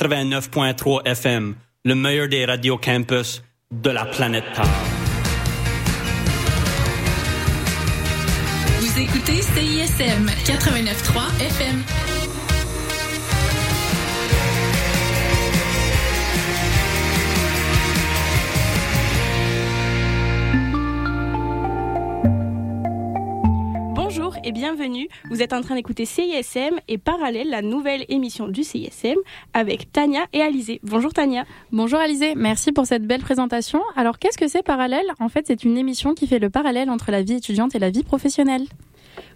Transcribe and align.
89.3 0.00 1.06
FM, 1.06 1.54
le 1.84 1.94
meilleur 1.94 2.26
des 2.26 2.46
radios 2.46 2.78
campus 2.78 3.42
de 3.70 3.90
la 3.90 4.06
planète 4.06 4.44
Terre. 4.54 4.64
Vous 8.78 8.98
écoutez 8.98 9.42
CISM 9.42 10.26
89.3 10.46 11.44
FM. 11.44 12.19
Bienvenue. 24.60 25.08
Vous 25.30 25.40
êtes 25.40 25.54
en 25.54 25.62
train 25.62 25.74
d'écouter 25.74 26.04
CISM 26.04 26.80
et 26.86 26.98
Parallèle, 26.98 27.48
la 27.48 27.62
nouvelle 27.62 28.04
émission 28.10 28.46
du 28.46 28.62
CISM 28.62 29.16
avec 29.54 29.90
Tania 29.90 30.26
et 30.34 30.42
Alizé. 30.42 30.80
Bonjour 30.82 31.14
Tania. 31.14 31.46
Bonjour 31.72 31.98
Alizé, 31.98 32.34
merci 32.34 32.70
pour 32.70 32.84
cette 32.84 33.06
belle 33.06 33.22
présentation. 33.22 33.80
Alors 33.96 34.18
qu'est-ce 34.18 34.36
que 34.36 34.48
c'est 34.48 34.62
Parallèle? 34.62 35.06
En 35.18 35.30
fait, 35.30 35.46
c'est 35.46 35.64
une 35.64 35.78
émission 35.78 36.12
qui 36.12 36.26
fait 36.26 36.38
le 36.38 36.50
parallèle 36.50 36.90
entre 36.90 37.10
la 37.10 37.22
vie 37.22 37.36
étudiante 37.36 37.74
et 37.74 37.78
la 37.78 37.88
vie 37.88 38.02
professionnelle. 38.02 38.66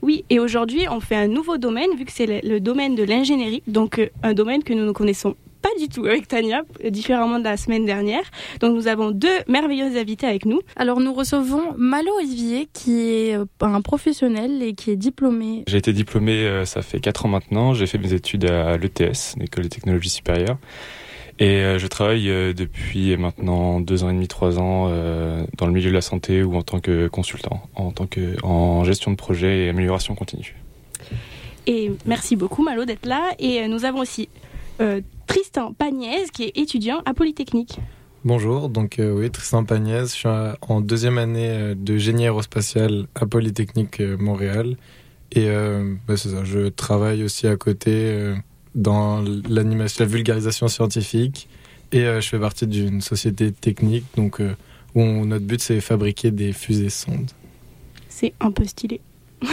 Oui, 0.02 0.26
et 0.28 0.40
aujourd'hui, 0.40 0.86
on 0.90 1.00
fait 1.00 1.16
un 1.16 1.27
nouveau 1.27 1.56
domaine 1.56 1.96
vu 1.96 2.04
que 2.04 2.12
c'est 2.12 2.42
le, 2.42 2.60
domaine 2.60 2.94
de 2.94 3.02
l'ingénierie, 3.02 3.62
donc 3.66 4.00
euh, 4.00 4.10
un 4.22 4.34
domaine 4.34 4.62
que 4.62 4.74
nous 4.74 4.84
ne 4.84 4.92
connaissons 4.92 5.36
pas 5.64 5.70
du 5.78 5.88
tout 5.88 6.04
avec 6.04 6.28
Tania, 6.28 6.60
euh, 6.84 6.91
différemment 6.91 7.38
de 7.38 7.45
la 7.45 7.56
semaine 7.56 7.86
dernière. 7.86 8.24
Donc 8.60 8.74
nous 8.77 8.86
avons 8.86 9.12
deux 9.12 9.38
merveilleux 9.48 9.96
invités 9.96 10.27
avec 10.27 10.45
nous. 10.45 10.60
Alors 10.77 11.00
nous 11.00 11.14
recevons 11.14 11.74
Malo 11.78 12.10
Olivier 12.18 12.68
qui 12.74 13.00
est 13.00 13.34
euh, 13.34 13.46
un 13.62 13.80
professionnel 13.80 14.62
et 14.62 14.74
qui 14.74 14.91
est 14.91 14.96
diplômé. 14.96 15.64
J'ai 15.66 15.78
été 15.78 15.95
diplômé, 15.95 16.32
euh, 16.32 16.66
ça 16.66 16.82
fait 16.82 17.00
4 17.00 17.24
ans 17.24 17.28
maintenant. 17.30 17.72
J'ai 17.72 17.86
fait 17.86 17.96
mes 17.96 18.12
études 18.12 18.45
à 18.45 18.77
l'ETS, 18.77 19.36
l'École 19.38 19.64
des 19.64 19.70
technologies 19.70 20.10
supérieures. 20.10 20.58
Et 21.38 21.62
je 21.78 21.86
travaille 21.88 22.27
depuis 22.55 23.16
maintenant 23.16 23.80
2 23.80 24.05
ans 24.05 24.10
et 24.10 24.12
demi, 24.12 24.28
3 24.28 24.60
ans 24.60 24.88
dans 25.58 25.66
le 25.66 25.72
milieu 25.72 25.88
de 25.91 25.94
la 25.94 26.00
santé 26.00 26.44
ou 26.44 26.55
en 26.55 26.62
tant 26.62 26.78
que 26.78 27.08
consultant, 27.08 27.60
en 27.75 27.91
tant 27.91 28.06
que 28.06 28.36
en 28.44 28.84
gestion 28.84 29.10
de 29.10 29.16
projet 29.16 29.64
et 29.64 29.69
amélioration 29.70 30.14
continue. 30.14 30.55
Et 31.66 31.91
merci 32.06 32.36
beaucoup 32.36 32.62
Malo 32.62 32.84
d'être 32.84 33.06
là. 33.06 33.33
Et 33.41 33.66
nous 33.66 33.84
avons 33.84 33.98
aussi 33.98 34.28
euh, 34.81 35.00
Tristan 35.27 35.72
Pagnès 35.72 36.30
qui 36.30 36.44
est 36.44 36.56
étudiant 36.58 37.03
à 37.06 37.14
Polytechnique. 37.14 37.78
Bonjour, 38.25 38.69
donc 38.69 38.98
euh, 38.98 39.12
oui, 39.12 39.31
Tristan 39.31 39.64
Pagnès, 39.64 40.11
je 40.12 40.16
suis 40.19 40.28
en 40.62 40.81
deuxième 40.81 41.19
année 41.19 41.48
euh, 41.50 41.75
de 41.75 41.98
génie 41.98 42.25
aérospatial 42.25 43.06
à 43.14 43.27
Polytechnique 43.27 44.00
euh, 44.00 44.16
Montréal. 44.16 44.77
Et 45.33 45.48
euh, 45.48 45.94
bah, 46.06 46.16
c'est 46.16 46.31
ça, 46.31 46.44
je 46.44 46.69
travaille 46.69 47.22
aussi 47.25 47.47
à 47.47 47.56
côté 47.56 48.33
dans 48.75 49.22
l'animation, 49.48 50.05
la 50.05 50.11
vulgarisation 50.11 50.69
scientifique. 50.69 51.48
Et 51.92 52.00
je 52.05 52.28
fais 52.28 52.38
partie 52.41 52.66
d'une 52.66 53.00
société 53.00 53.53
technique, 53.53 54.05
donc 54.16 54.41
où 54.41 55.00
on- 55.00 55.25
notre 55.27 55.44
but 55.44 55.61
c'est 55.61 55.81
fabriquer 55.81 56.31
des 56.33 56.53
fusées 56.53 56.91
sondes. 56.91 57.31
C'est 58.09 58.33
un 58.41 58.50
peu 58.50 58.64
stylé. 58.64 59.00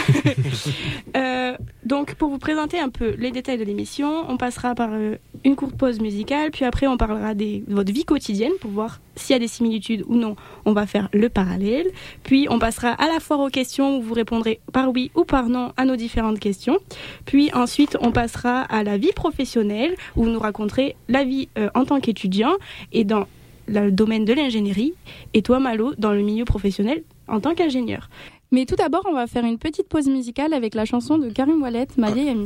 Euh, 1.17 1.57
donc, 1.83 2.15
pour 2.15 2.29
vous 2.29 2.37
présenter 2.37 2.79
un 2.79 2.89
peu 2.89 3.15
les 3.17 3.31
détails 3.31 3.57
de 3.57 3.63
l'émission, 3.63 4.23
on 4.29 4.38
passera 4.38 4.75
par 4.75 4.89
euh, 4.93 5.15
une 5.43 5.55
courte 5.55 5.75
pause 5.75 5.99
musicale, 5.99 6.51
puis 6.51 6.63
après, 6.63 6.88
on 6.88 6.95
parlera 6.95 7.33
de 7.33 7.63
votre 7.67 7.91
vie 7.91 8.05
quotidienne 8.05 8.53
pour 8.61 8.71
voir 8.71 9.01
s'il 9.15 9.33
y 9.33 9.35
a 9.35 9.39
des 9.39 9.47
similitudes 9.47 10.03
ou 10.07 10.15
non. 10.15 10.35
On 10.65 10.71
va 10.71 10.88
faire 10.88 11.09
le 11.11 11.27
parallèle. 11.27 11.88
Puis, 12.23 12.47
on 12.49 12.59
passera 12.59 12.89
à 12.89 13.07
la 13.07 13.19
foire 13.19 13.41
aux 13.41 13.49
questions 13.49 13.97
où 13.97 14.01
vous 14.01 14.13
répondrez 14.13 14.61
par 14.71 14.89
oui 14.89 15.11
ou 15.15 15.25
par 15.25 15.49
non 15.49 15.73
à 15.75 15.85
nos 15.85 15.97
différentes 15.97 16.39
questions. 16.39 16.77
Puis, 17.25 17.51
ensuite, 17.53 17.97
on 17.99 18.11
passera 18.11 18.61
à 18.61 18.83
la 18.83 18.97
vie 18.97 19.13
professionnelle 19.13 19.95
où 20.16 20.23
vous 20.23 20.29
nous 20.29 20.39
raconterez 20.39 20.95
la 21.09 21.23
vie 21.23 21.49
euh, 21.57 21.69
en 21.75 21.83
tant 21.85 21.99
qu'étudiant 21.99 22.53
et 22.93 23.03
dans 23.03 23.27
le 23.67 23.91
domaine 23.91 24.25
de 24.25 24.33
l'ingénierie. 24.33 24.93
Et 25.33 25.41
toi, 25.41 25.59
Malo, 25.59 25.93
dans 25.97 26.13
le 26.13 26.21
milieu 26.21 26.45
professionnel 26.45 27.03
en 27.27 27.39
tant 27.39 27.53
qu'ingénieur. 27.55 28.09
Mais 28.53 28.66
tout 28.66 28.75
d'abord, 28.75 29.03
on 29.07 29.13
va 29.13 29.28
faire 29.28 29.45
une 29.45 29.57
petite 29.57 29.88
pause 29.88 30.07
musicale 30.07 30.51
avec 30.51 30.75
la 30.75 30.84
chanson 30.84 31.17
de 31.17 31.29
Karim 31.29 31.62
Ouellet, 31.62 31.88
Ma 31.95 32.12
vieille 32.12 32.31
amie. 32.31 32.44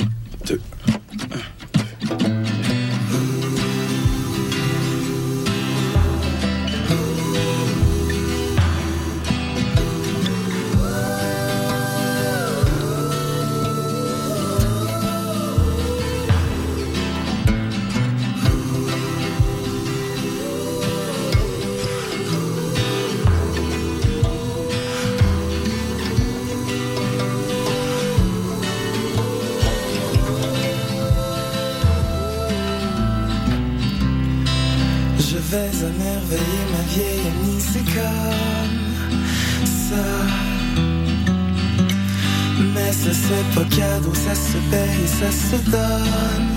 Se 45.57 45.69
donne 45.69 46.49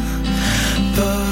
pas. 0.97 1.25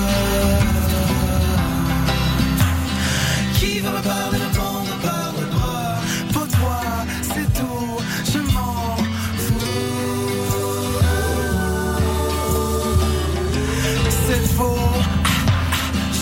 Qui 3.59 3.81
va 3.81 3.91
me 3.91 4.03
parler, 4.03 4.39
me 4.39 4.55
prendre 4.55 4.95
par 5.03 5.33
le 5.41 5.47
bras 5.55 5.97
Pour 6.33 6.47
toi, 6.49 6.81
c'est 7.23 7.53
tout, 7.59 7.97
je 8.33 8.39
m'en 8.55 8.97
fous. 9.45 9.77
C'est 14.27 14.47
faux. 14.57 14.93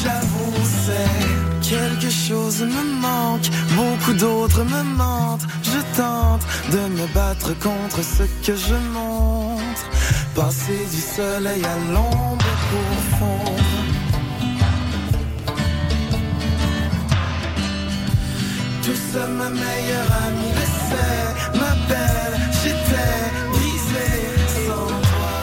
J'avoue, 0.03 0.61
c'est 0.84 1.69
quelque 1.69 2.11
chose 2.11 2.61
me 2.61 2.84
manque, 3.00 3.49
beaucoup 3.76 4.15
d'autres 4.15 4.65
me 4.65 4.82
mentent. 4.97 5.47
Je 5.62 5.81
tente 5.97 6.43
de 6.72 6.81
me 6.99 7.06
battre 7.15 7.53
contre 7.59 8.03
ce 8.03 8.25
que 8.44 8.56
je 8.56 8.75
soleil 11.16 11.64
à 11.64 11.76
l'ombre 11.92 12.52
pour 12.70 12.92
fondre. 13.19 13.78
Tout 18.82 19.02
ma 19.38 19.48
meilleure 19.48 20.12
amie 20.26 20.54
le 20.60 20.66
sait, 20.86 21.26
ma 21.60 21.72
belle, 21.88 22.36
j'étais 22.60 23.22
brisé 23.52 24.08
sans 24.66 24.88
toi. 25.08 25.36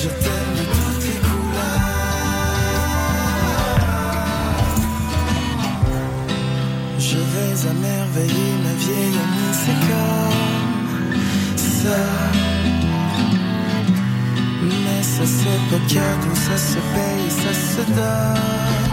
Je 0.00 0.08
t'aime 0.22 0.52
de 0.58 0.64
toutes 0.74 1.02
les 1.08 1.20
couleurs. 1.28 1.92
Je 6.98 7.20
vais 7.32 7.54
émerveiller 7.72 8.52
ma 8.64 8.74
vieille 8.84 9.18
amie, 9.24 9.54
c'est 9.62 9.78
comme 9.88 10.42
ça. 11.56 12.31
Pas 15.52 15.76
cadeau, 15.86 16.34
ça 16.34 16.56
se 16.56 16.78
paye, 16.94 17.30
ça 17.30 17.52
se 17.52 17.82
donne. 17.92 18.91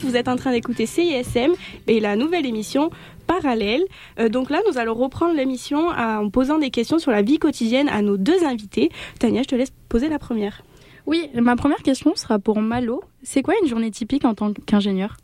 Vous 0.00 0.16
êtes 0.16 0.28
en 0.28 0.36
train 0.36 0.52
d'écouter 0.52 0.86
CISM 0.86 1.52
et 1.86 2.00
la 2.00 2.16
nouvelle 2.16 2.46
émission 2.46 2.90
Parallèle. 3.26 3.82
Euh, 4.18 4.28
donc 4.28 4.50
là, 4.50 4.60
nous 4.70 4.78
allons 4.78 4.94
reprendre 4.94 5.34
l'émission 5.34 5.88
en 5.88 6.28
posant 6.30 6.58
des 6.58 6.70
questions 6.70 6.98
sur 6.98 7.10
la 7.10 7.22
vie 7.22 7.38
quotidienne 7.38 7.88
à 7.88 8.02
nos 8.02 8.16
deux 8.16 8.44
invités. 8.44 8.90
Tania, 9.18 9.42
je 9.42 9.48
te 9.48 9.54
laisse 9.54 9.72
poser 9.88 10.08
la 10.08 10.18
première. 10.18 10.62
Oui, 11.06 11.28
ma 11.34 11.56
première 11.56 11.82
question 11.82 12.14
sera 12.14 12.38
pour 12.38 12.60
Malo. 12.60 13.02
C'est 13.22 13.42
quoi 13.42 13.54
une 13.62 13.68
journée 13.68 13.90
typique 13.90 14.24
en 14.24 14.34
tant 14.34 14.52
qu'ingénieur? 14.52 15.16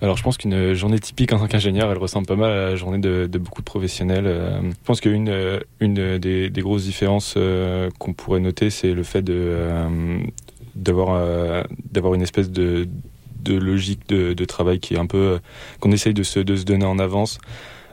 Alors 0.00 0.16
je 0.16 0.22
pense 0.22 0.36
qu'une 0.36 0.74
journée 0.74 0.98
typique 0.98 1.32
en 1.32 1.38
tant 1.38 1.46
qu'ingénieur, 1.46 1.90
elle 1.90 1.98
ressemble 1.98 2.26
pas 2.26 2.36
mal 2.36 2.52
à 2.52 2.70
la 2.70 2.76
journée 2.76 2.98
de, 2.98 3.26
beaucoup 3.38 3.62
de 3.62 3.66
professionnels. 3.66 4.26
Euh, 4.26 4.60
je 4.62 4.84
pense 4.84 5.00
qu'une 5.00 5.60
une 5.80 6.18
des, 6.18 6.50
grosses 6.56 6.84
différences 6.84 7.34
euh, 7.36 7.90
qu'on 7.98 8.12
pourrait 8.12 8.40
noter, 8.40 8.70
c'est 8.70 8.92
le 8.92 9.02
fait 9.02 9.22
de 9.22 9.34
euh, 9.36 10.22
d'avoir 10.74 12.14
une 12.14 12.22
espèce 12.22 12.50
de, 12.50 12.86
de 13.46 13.58
logique 13.58 14.08
de, 14.08 14.44
travail 14.44 14.80
qui 14.80 14.94
est 14.94 14.98
un 14.98 15.06
peu 15.06 15.40
qu'on 15.80 15.92
essaye 15.92 16.14
de 16.14 16.22
se, 16.22 16.40
de 16.40 16.56
se 16.56 16.64
donner 16.64 16.86
en 16.86 16.98
avance. 16.98 17.38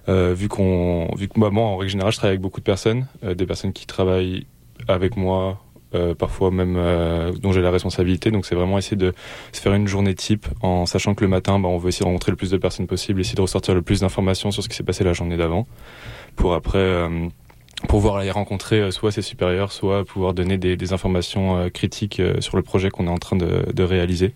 vu 0.07 0.47
qu'on 0.49 1.07
vu 1.15 1.27
que 1.27 1.39
moi, 1.39 1.49
moi 1.51 1.63
en 1.63 1.77
règle 1.77 1.91
générale 1.91 2.11
je 2.11 2.17
travaille 2.17 2.33
avec 2.33 2.41
beaucoup 2.41 2.59
de 2.59 2.65
personnes 2.65 3.07
des 3.23 3.45
personnes 3.45 3.73
qui 3.73 3.85
travaillent 3.85 4.45
avec 4.87 5.15
moi 5.17 5.59
euh, 5.95 6.15
parfois 6.15 6.49
même 6.49 6.75
euh, 6.75 7.31
dont 7.33 7.51
j'ai 7.51 7.61
la 7.61 7.69
responsabilité. 7.69 8.31
Donc 8.31 8.47
c'est 8.47 8.55
vraiment 8.55 8.79
essayer 8.79 8.97
de 8.97 9.13
se 9.51 9.61
faire 9.61 9.73
une 9.75 9.87
journée 9.87 10.15
type 10.15 10.47
en 10.61 10.87
sachant 10.87 11.13
que 11.13 11.23
le 11.23 11.27
matin, 11.27 11.59
bah, 11.59 11.69
on 11.69 11.77
veut 11.77 11.89
essayer 11.89 12.03
de 12.03 12.09
rencontrer 12.09 12.31
le 12.31 12.35
plus 12.35 12.49
de 12.49 12.57
personnes 12.57 12.87
possible, 12.87 13.21
essayer 13.21 13.35
de 13.35 13.41
ressortir 13.41 13.75
le 13.75 13.83
plus 13.83 13.99
d'informations 13.99 14.49
sur 14.49 14.63
ce 14.63 14.69
qui 14.69 14.75
s'est 14.75 14.83
passé 14.83 15.03
la 15.03 15.13
journée 15.13 15.37
d'avant, 15.37 15.67
pour 16.35 16.55
après 16.55 16.79
euh, 16.79 17.27
pouvoir 17.87 18.15
aller 18.15 18.31
rencontrer 18.31 18.91
soit 18.91 19.11
ses 19.11 19.21
supérieurs, 19.21 19.71
soit 19.71 20.03
pouvoir 20.03 20.33
donner 20.33 20.57
des, 20.57 20.77
des 20.77 20.93
informations 20.93 21.69
critiques 21.69 22.21
sur 22.39 22.57
le 22.57 22.63
projet 22.63 22.89
qu'on 22.89 23.05
est 23.05 23.11
en 23.11 23.17
train 23.17 23.35
de, 23.35 23.71
de 23.71 23.83
réaliser. 23.83 24.33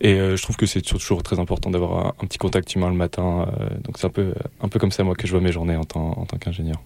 Et 0.00 0.16
je 0.16 0.42
trouve 0.42 0.56
que 0.56 0.66
c'est 0.66 0.82
toujours 0.82 1.22
très 1.22 1.38
important 1.38 1.70
d'avoir 1.70 2.14
un, 2.20 2.26
petit 2.26 2.38
contact 2.38 2.74
humain 2.74 2.88
le 2.88 2.96
matin. 2.96 3.46
donc 3.84 3.96
c'est 3.96 4.06
un 4.06 4.10
peu, 4.10 4.34
un 4.60 4.68
peu 4.68 4.78
comme 4.78 4.92
ça 4.92 5.04
moi 5.04 5.14
que 5.14 5.26
je 5.26 5.32
vois 5.32 5.40
mes 5.40 5.52
journées 5.52 5.76
en 5.76 5.84
tant 5.84 6.26
qu'ingénieur. 6.40 6.80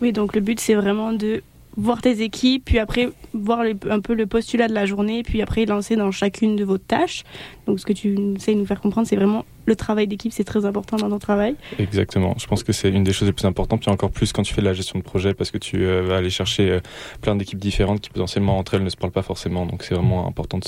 Oui, 0.00 0.12
donc 0.12 0.34
le 0.34 0.40
but 0.40 0.60
c'est 0.60 0.74
vraiment 0.74 1.12
de 1.12 1.42
voir 1.76 2.00
tes 2.00 2.22
équipes, 2.22 2.64
puis 2.64 2.78
après 2.78 3.10
voir 3.34 3.60
un 3.88 4.00
peu 4.00 4.14
le 4.14 4.26
postulat 4.26 4.68
de 4.68 4.74
la 4.74 4.86
journée, 4.86 5.22
puis 5.22 5.42
après 5.42 5.66
lancer 5.66 5.96
dans 5.96 6.10
chacune 6.10 6.56
de 6.56 6.64
vos 6.64 6.78
tâches. 6.78 7.24
Donc 7.66 7.80
ce 7.80 7.86
que 7.86 7.92
tu 7.92 8.16
essayes 8.36 8.54
de 8.54 8.60
nous 8.60 8.66
faire 8.66 8.80
comprendre, 8.80 9.06
c'est 9.08 9.16
vraiment 9.16 9.44
le 9.66 9.74
travail 9.74 10.06
d'équipe, 10.06 10.32
c'est 10.32 10.44
très 10.44 10.64
important 10.64 10.96
dans 10.96 11.10
ton 11.10 11.18
travail. 11.18 11.56
Exactement. 11.78 12.34
Je 12.38 12.46
pense 12.46 12.62
que 12.62 12.72
c'est 12.72 12.90
une 12.90 13.02
des 13.02 13.12
choses 13.12 13.26
les 13.26 13.32
plus 13.32 13.46
importantes, 13.46 13.80
puis 13.80 13.90
encore 13.90 14.12
plus 14.12 14.32
quand 14.32 14.42
tu 14.42 14.54
fais 14.54 14.60
de 14.60 14.66
la 14.66 14.72
gestion 14.72 14.98
de 14.98 15.04
projet, 15.04 15.34
parce 15.34 15.50
que 15.50 15.58
tu 15.58 15.84
euh, 15.84 16.02
vas 16.02 16.16
aller 16.16 16.30
chercher 16.30 16.70
euh, 16.70 16.80
plein 17.20 17.34
d'équipes 17.34 17.58
différentes 17.58 18.00
qui 18.00 18.10
potentiellement 18.10 18.58
entre 18.58 18.74
elles 18.74 18.84
ne 18.84 18.88
se 18.88 18.96
parlent 18.96 19.12
pas 19.12 19.22
forcément. 19.22 19.66
Donc 19.66 19.82
c'est 19.82 19.94
vraiment 19.94 20.28
important 20.28 20.60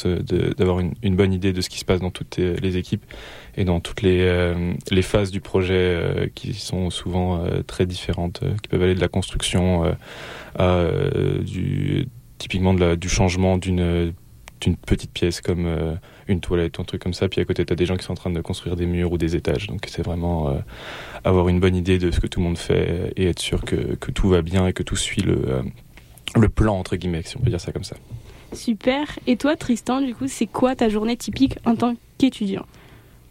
d'avoir 0.58 0.80
une, 0.80 1.16
bonne 1.16 1.32
idée 1.32 1.52
de 1.52 1.60
ce 1.60 1.68
qui 1.68 1.78
se 1.78 1.84
passe 1.84 2.00
dans 2.00 2.10
toutes 2.10 2.36
les 2.36 2.76
équipes 2.76 3.04
et 3.56 3.64
dans 3.64 3.80
toutes 3.80 4.02
les, 4.02 4.20
euh, 4.20 4.72
phases 5.02 5.30
du 5.30 5.40
projet 5.40 6.30
qui 6.34 6.52
sont 6.54 6.90
souvent 6.90 7.42
très 7.66 7.86
différentes, 7.86 8.40
qui 8.62 8.68
peuvent 8.68 8.82
aller 8.82 8.94
de 8.94 9.00
la 9.00 9.08
construction 9.08 9.96
à 10.58 10.86
typiquement 12.38 12.74
du 12.74 13.08
changement 13.08 13.58
d'une 13.58 14.12
petite 14.86 15.12
pièce 15.12 15.40
comme 15.40 15.66
euh, 15.66 15.94
une 16.28 16.40
toilette 16.40 16.78
ou 16.78 16.82
un 16.82 16.84
truc 16.84 17.02
comme 17.02 17.14
ça. 17.14 17.28
Puis 17.28 17.40
à 17.40 17.44
côté, 17.44 17.64
tu 17.64 17.72
as 17.72 17.76
des 17.76 17.86
gens 17.86 17.96
qui 17.96 18.04
sont 18.04 18.12
en 18.12 18.16
train 18.16 18.30
de 18.30 18.40
construire 18.40 18.76
des 18.76 18.86
murs 18.86 19.12
ou 19.12 19.18
des 19.18 19.36
étages. 19.36 19.66
Donc 19.66 19.86
c'est 19.88 20.02
vraiment 20.02 20.50
euh, 20.50 20.58
avoir 21.24 21.48
une 21.48 21.60
bonne 21.60 21.76
idée 21.76 21.98
de 21.98 22.10
ce 22.10 22.20
que 22.20 22.26
tout 22.26 22.40
le 22.40 22.46
monde 22.46 22.58
fait 22.58 23.12
et 23.16 23.26
être 23.26 23.40
sûr 23.40 23.62
que, 23.62 23.94
que 23.96 24.10
tout 24.10 24.28
va 24.28 24.42
bien 24.42 24.66
et 24.66 24.72
que 24.72 24.82
tout 24.82 24.96
suit 24.96 25.22
le, 25.22 25.40
euh, 25.48 25.62
le 26.36 26.48
plan, 26.48 26.78
entre 26.78 26.96
guillemets, 26.96 27.22
si 27.24 27.36
on 27.36 27.40
peut 27.40 27.50
dire 27.50 27.60
ça 27.60 27.72
comme 27.72 27.84
ça. 27.84 27.96
Super. 28.52 29.18
Et 29.26 29.36
toi, 29.36 29.56
Tristan, 29.56 30.00
du 30.00 30.14
coup, 30.14 30.26
c'est 30.28 30.46
quoi 30.46 30.74
ta 30.74 30.88
journée 30.88 31.16
typique 31.16 31.58
en 31.64 31.76
tant 31.76 31.96
qu'étudiant? 32.16 32.66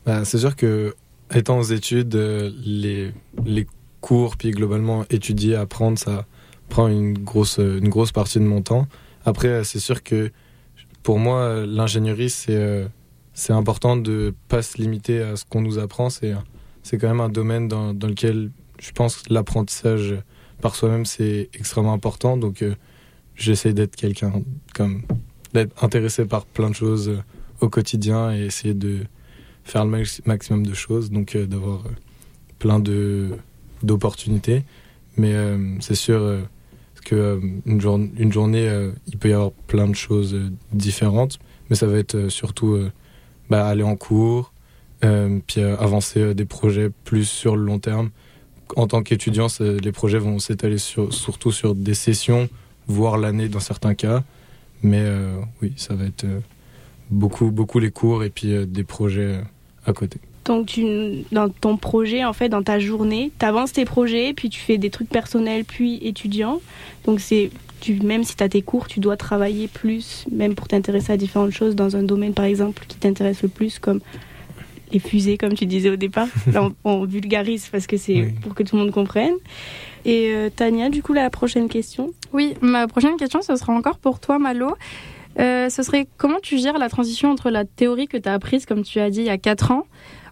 Bah, 0.06 0.26
C'est 0.26 0.38
sûr 0.38 0.56
que, 0.56 0.96
étant 1.34 1.58
aux 1.58 1.64
études, 1.64 2.16
les, 2.16 3.12
les 3.46 3.68
cours, 4.02 4.38
puis 4.38 4.52
globalement 4.52 5.06
étudier, 5.10 5.56
apprendre, 5.56 5.98
ça 5.98 6.26
prend 6.70 6.88
une 6.88 7.18
grosse, 7.18 7.58
une 7.58 7.90
grosse 7.90 8.12
partie 8.12 8.40
de 8.40 8.44
mon 8.44 8.62
temps. 8.62 8.88
Après, 9.26 9.64
c'est 9.64 9.80
sûr 9.80 10.04
que 10.04 10.32
pour 11.08 11.20
moi, 11.20 11.66
l'ingénierie, 11.66 12.30
c'est 12.30 12.54
euh, 12.54 12.86
c'est 13.34 13.54
important 13.54 13.96
de 13.96 14.34
pas 14.50 14.62
se 14.62 14.78
limiter 14.78 15.22
à 15.22 15.38
ce 15.38 15.46
qu'on 15.46 15.62
nous 15.62 15.80
apprend. 15.80 16.10
C'est 16.10 16.98
quand 16.98 17.08
même 17.08 17.22
un 17.22 17.30
domaine 17.30 17.70
dans, 17.70 17.94
lequel 17.94 18.52
je 18.78 18.92
pense 18.92 19.22
que 19.22 19.34
l'apprentissage 19.34 20.16
par 20.60 20.76
soi-même 20.76 21.06
c'est 21.06 21.50
extrêmement 21.54 21.94
important. 21.94 22.36
Donc 22.36 22.62
euh, 22.62 22.76
j'essaie 23.36 23.72
d'être 23.72 23.96
quelqu'un 23.96 24.34
comme 24.76 25.04
d'être 25.54 25.82
intéressé 25.82 26.26
par 26.26 26.46
plein 26.46 26.72
de 26.72 26.76
choses 26.76 27.08
euh, 27.08 27.24
au 27.62 27.70
quotidien 27.70 28.36
et 28.36 28.42
essayer 28.42 28.74
de 28.74 29.06
faire 29.64 29.86
le 29.86 30.04
maximum 30.26 30.68
de 30.68 30.74
choses. 30.74 31.10
Donc 31.10 31.38
d'avoir 31.38 31.86
plein 32.60 32.82
d'opportunités. 33.82 34.66
Mais 35.16 35.34
c'est 35.80 35.96
sûr 35.96 36.20
que 37.08 37.16
euh, 37.16 37.40
une, 37.66 37.80
journée, 38.32 38.68
euh, 38.68 38.92
il 39.08 39.18
peut 39.18 39.30
y 39.30 39.34
avoir 39.34 39.52
plein 39.52 39.88
de 39.88 39.96
choses 39.96 40.34
euh, 40.34 40.50
différentes, 40.74 41.40
mais 41.70 41.78
ça 41.78 41.88
va 41.88 41.98
être 41.98 42.28
surtout 42.28 42.78
bah, 43.50 43.66
aller 43.66 43.84
en 43.84 43.96
cours, 43.96 44.54
puis 45.02 45.62
avancer 45.62 46.34
des 46.34 46.46
projets 46.46 46.90
plus 47.04 47.26
sur 47.26 47.58
le 47.58 47.64
long 47.64 47.80
terme. 47.80 48.10
En 48.78 48.88
tant 48.88 49.04
qu'étudiant, 49.04 49.48
les 49.60 49.92
projets 49.92 50.18
vont 50.18 50.40
s'étaler 50.40 50.78
sur, 50.78 51.14
surtout 51.14 51.52
sur 51.52 51.76
des 51.76 51.94
sessions, 51.94 52.48
voire 52.88 53.18
l'année 53.18 53.50
dans 53.50 53.60
certains 53.60 53.96
cas. 53.96 54.24
Mais 54.82 55.06
oui, 55.62 55.74
ça 55.76 55.94
va 55.94 56.06
être 56.06 56.26
beaucoup, 57.12 57.52
beaucoup 57.52 57.80
les 57.80 57.92
cours 57.92 58.24
et 58.24 58.30
puis 58.30 58.66
des 58.66 58.84
projets 58.86 59.42
à 59.86 59.92
côté. 59.92 60.22
Donc, 60.48 60.68
tu, 60.68 61.26
dans 61.34 61.50
ton 61.50 61.76
projet, 61.76 62.24
en 62.24 62.32
fait, 62.32 62.48
dans 62.48 62.64
ta 62.64 62.80
journée, 62.80 63.32
tu 63.38 63.46
avances 63.46 63.74
tes 63.74 63.84
projets, 63.84 64.34
puis 64.34 64.50
tu 64.50 64.62
fais 64.62 64.78
des 64.78 64.90
trucs 64.90 65.10
personnels, 65.10 65.66
puis 65.66 66.00
étudiants. 66.02 66.62
Donc, 67.04 67.20
c'est, 67.20 67.52
tu, 67.82 67.96
même 67.96 68.24
si 68.24 68.38
tu 68.38 68.44
as 68.44 68.48
tes 68.48 68.62
cours, 68.62 68.88
tu 68.88 69.02
dois 69.02 69.18
travailler 69.18 69.68
plus, 69.68 70.26
même 70.32 70.56
pour 70.56 70.70
t'intéresser 70.70 71.12
à 71.12 71.18
différentes 71.18 71.52
choses 71.52 71.76
dans 71.76 71.98
un 71.98 72.04
domaine, 72.04 72.34
par 72.34 72.46
exemple, 72.46 72.86
qui 72.88 72.96
t'intéresse 72.98 73.44
le 73.44 73.50
plus, 73.50 73.78
comme 73.78 74.00
les 74.94 75.00
fusées, 75.00 75.38
comme 75.38 75.54
tu 75.54 75.66
disais 75.66 75.90
au 75.90 75.98
départ. 75.98 76.30
Là, 76.54 76.70
on, 76.86 77.04
vulgarise 77.04 77.68
parce 77.70 77.86
que 77.86 77.98
c'est 77.98 78.34
pour 78.42 78.56
que 78.56 78.64
tout 78.64 78.78
le 78.78 78.84
monde 78.84 78.94
comprenne. 78.94 79.34
Et 80.06 80.32
euh, 80.32 80.50
Tania, 80.50 80.88
du 80.88 81.04
coup, 81.04 81.12
la 81.12 81.30
prochaine 81.30 81.68
question? 81.68 82.14
Oui, 82.32 82.54
ma 82.62 82.88
prochaine 82.88 83.18
question, 83.18 83.42
ce 83.42 83.58
sera 83.58 83.74
encore 83.74 83.98
pour 83.98 84.22
toi, 84.22 84.40
Malo. 84.40 84.76
Euh, 85.40 85.70
ce 85.70 85.84
serait 85.84 86.08
comment 86.18 86.40
tu 86.42 86.58
gères 86.58 86.78
la 86.78 86.88
transition 86.88 87.30
entre 87.30 87.50
la 87.50 87.66
théorie 87.66 88.08
que 88.08 88.18
tu 88.18 88.30
as 88.30 88.34
apprise, 88.34 88.66
comme 88.66 88.84
tu 88.84 89.00
as 89.02 89.10
dit, 89.10 89.20
il 89.20 89.26
y 89.26 89.30
a 89.30 89.38
4 89.38 89.72
ans, 89.72 89.86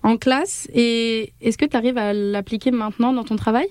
en 0.05 0.17
classe. 0.17 0.69
Et 0.73 1.33
est-ce 1.41 1.57
que 1.57 1.65
tu 1.65 1.75
arrives 1.75 1.97
à 1.97 2.13
l'appliquer 2.13 2.71
maintenant 2.71 3.11
dans 3.11 3.23
ton 3.23 3.35
travail? 3.35 3.67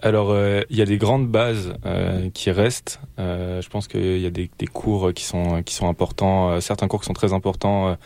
Alors, 0.00 0.30
euh, 0.30 0.60
il 0.70 0.76
y 0.76 0.82
a 0.82 0.84
des 0.84 0.98
grandes 0.98 1.26
bases 1.26 1.72
euh, 1.84 2.28
qui 2.30 2.50
restent. 2.50 3.00
Euh, 3.18 3.60
je 3.62 3.68
pense 3.68 3.88
qu'il 3.88 4.18
y 4.18 4.26
a 4.26 4.30
des, 4.30 4.48
cours 4.72 5.12
qui 5.12 5.24
sont, 5.24 5.62
qui 5.62 5.74
sont 5.74 5.88
importants, 5.88 6.60
certains 6.60 6.86
cours 6.86 7.00
qui 7.00 7.06
sont 7.06 7.14
très 7.14 7.32
importants 7.32 7.96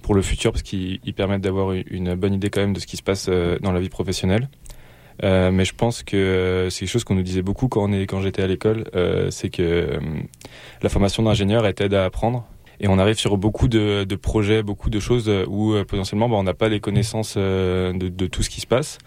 pour 0.00 0.14
le 0.14 0.22
futur 0.22 0.52
parce 0.52 0.62
qu'ils 0.62 1.14
permettent 1.14 1.42
d'avoir 1.42 1.72
une 1.72 2.14
bonne 2.14 2.32
idée 2.32 2.48
quand 2.48 2.60
même 2.60 2.74
de 2.74 2.80
ce 2.80 2.86
qui 2.86 2.96
se 2.96 3.02
passe 3.02 3.28
dans 3.28 3.72
la 3.72 3.80
vie 3.80 3.88
professionnelle. 3.88 4.48
mais 5.22 5.64
je 5.64 5.74
pense 5.74 6.02
que 6.02 6.68
c'est 6.70 6.80
quelque 6.80 6.90
chose 6.90 7.04
qu'on 7.04 7.16
nous 7.16 7.22
disait 7.22 7.42
beaucoup 7.42 7.68
quand, 7.68 7.90
quand 8.06 8.20
j'étais 8.20 8.42
à 8.42 8.46
l'école, 8.46 8.84
c'est 9.30 9.50
que 9.50 9.98
la 10.82 10.88
formation 10.88 11.22
d'ingénieur 11.22 11.66
est 11.66 11.80
aide 11.80 11.94
à 11.94 12.04
apprendre. 12.04 12.46
Et 12.80 12.88
on 12.88 12.98
arrive 12.98 13.16
sur 13.16 13.36
beaucoup 13.36 13.68
de, 13.68 14.14
projets, 14.16 14.62
beaucoup 14.62 14.90
de 14.90 15.00
choses 15.00 15.30
où 15.48 15.74
euh, 15.74 15.84
potentiellement 15.84 16.28
bah, 16.28 16.36
on 16.36 16.42
n'a 16.42 16.54
pas 16.54 16.68
les 16.68 16.80
connaissances 16.80 17.34
euh, 17.36 17.92
de, 17.92 18.26
tout 18.26 18.42
ce 18.42 18.50
qui 18.50 18.60
se 18.60 18.66
passe. 18.66 18.98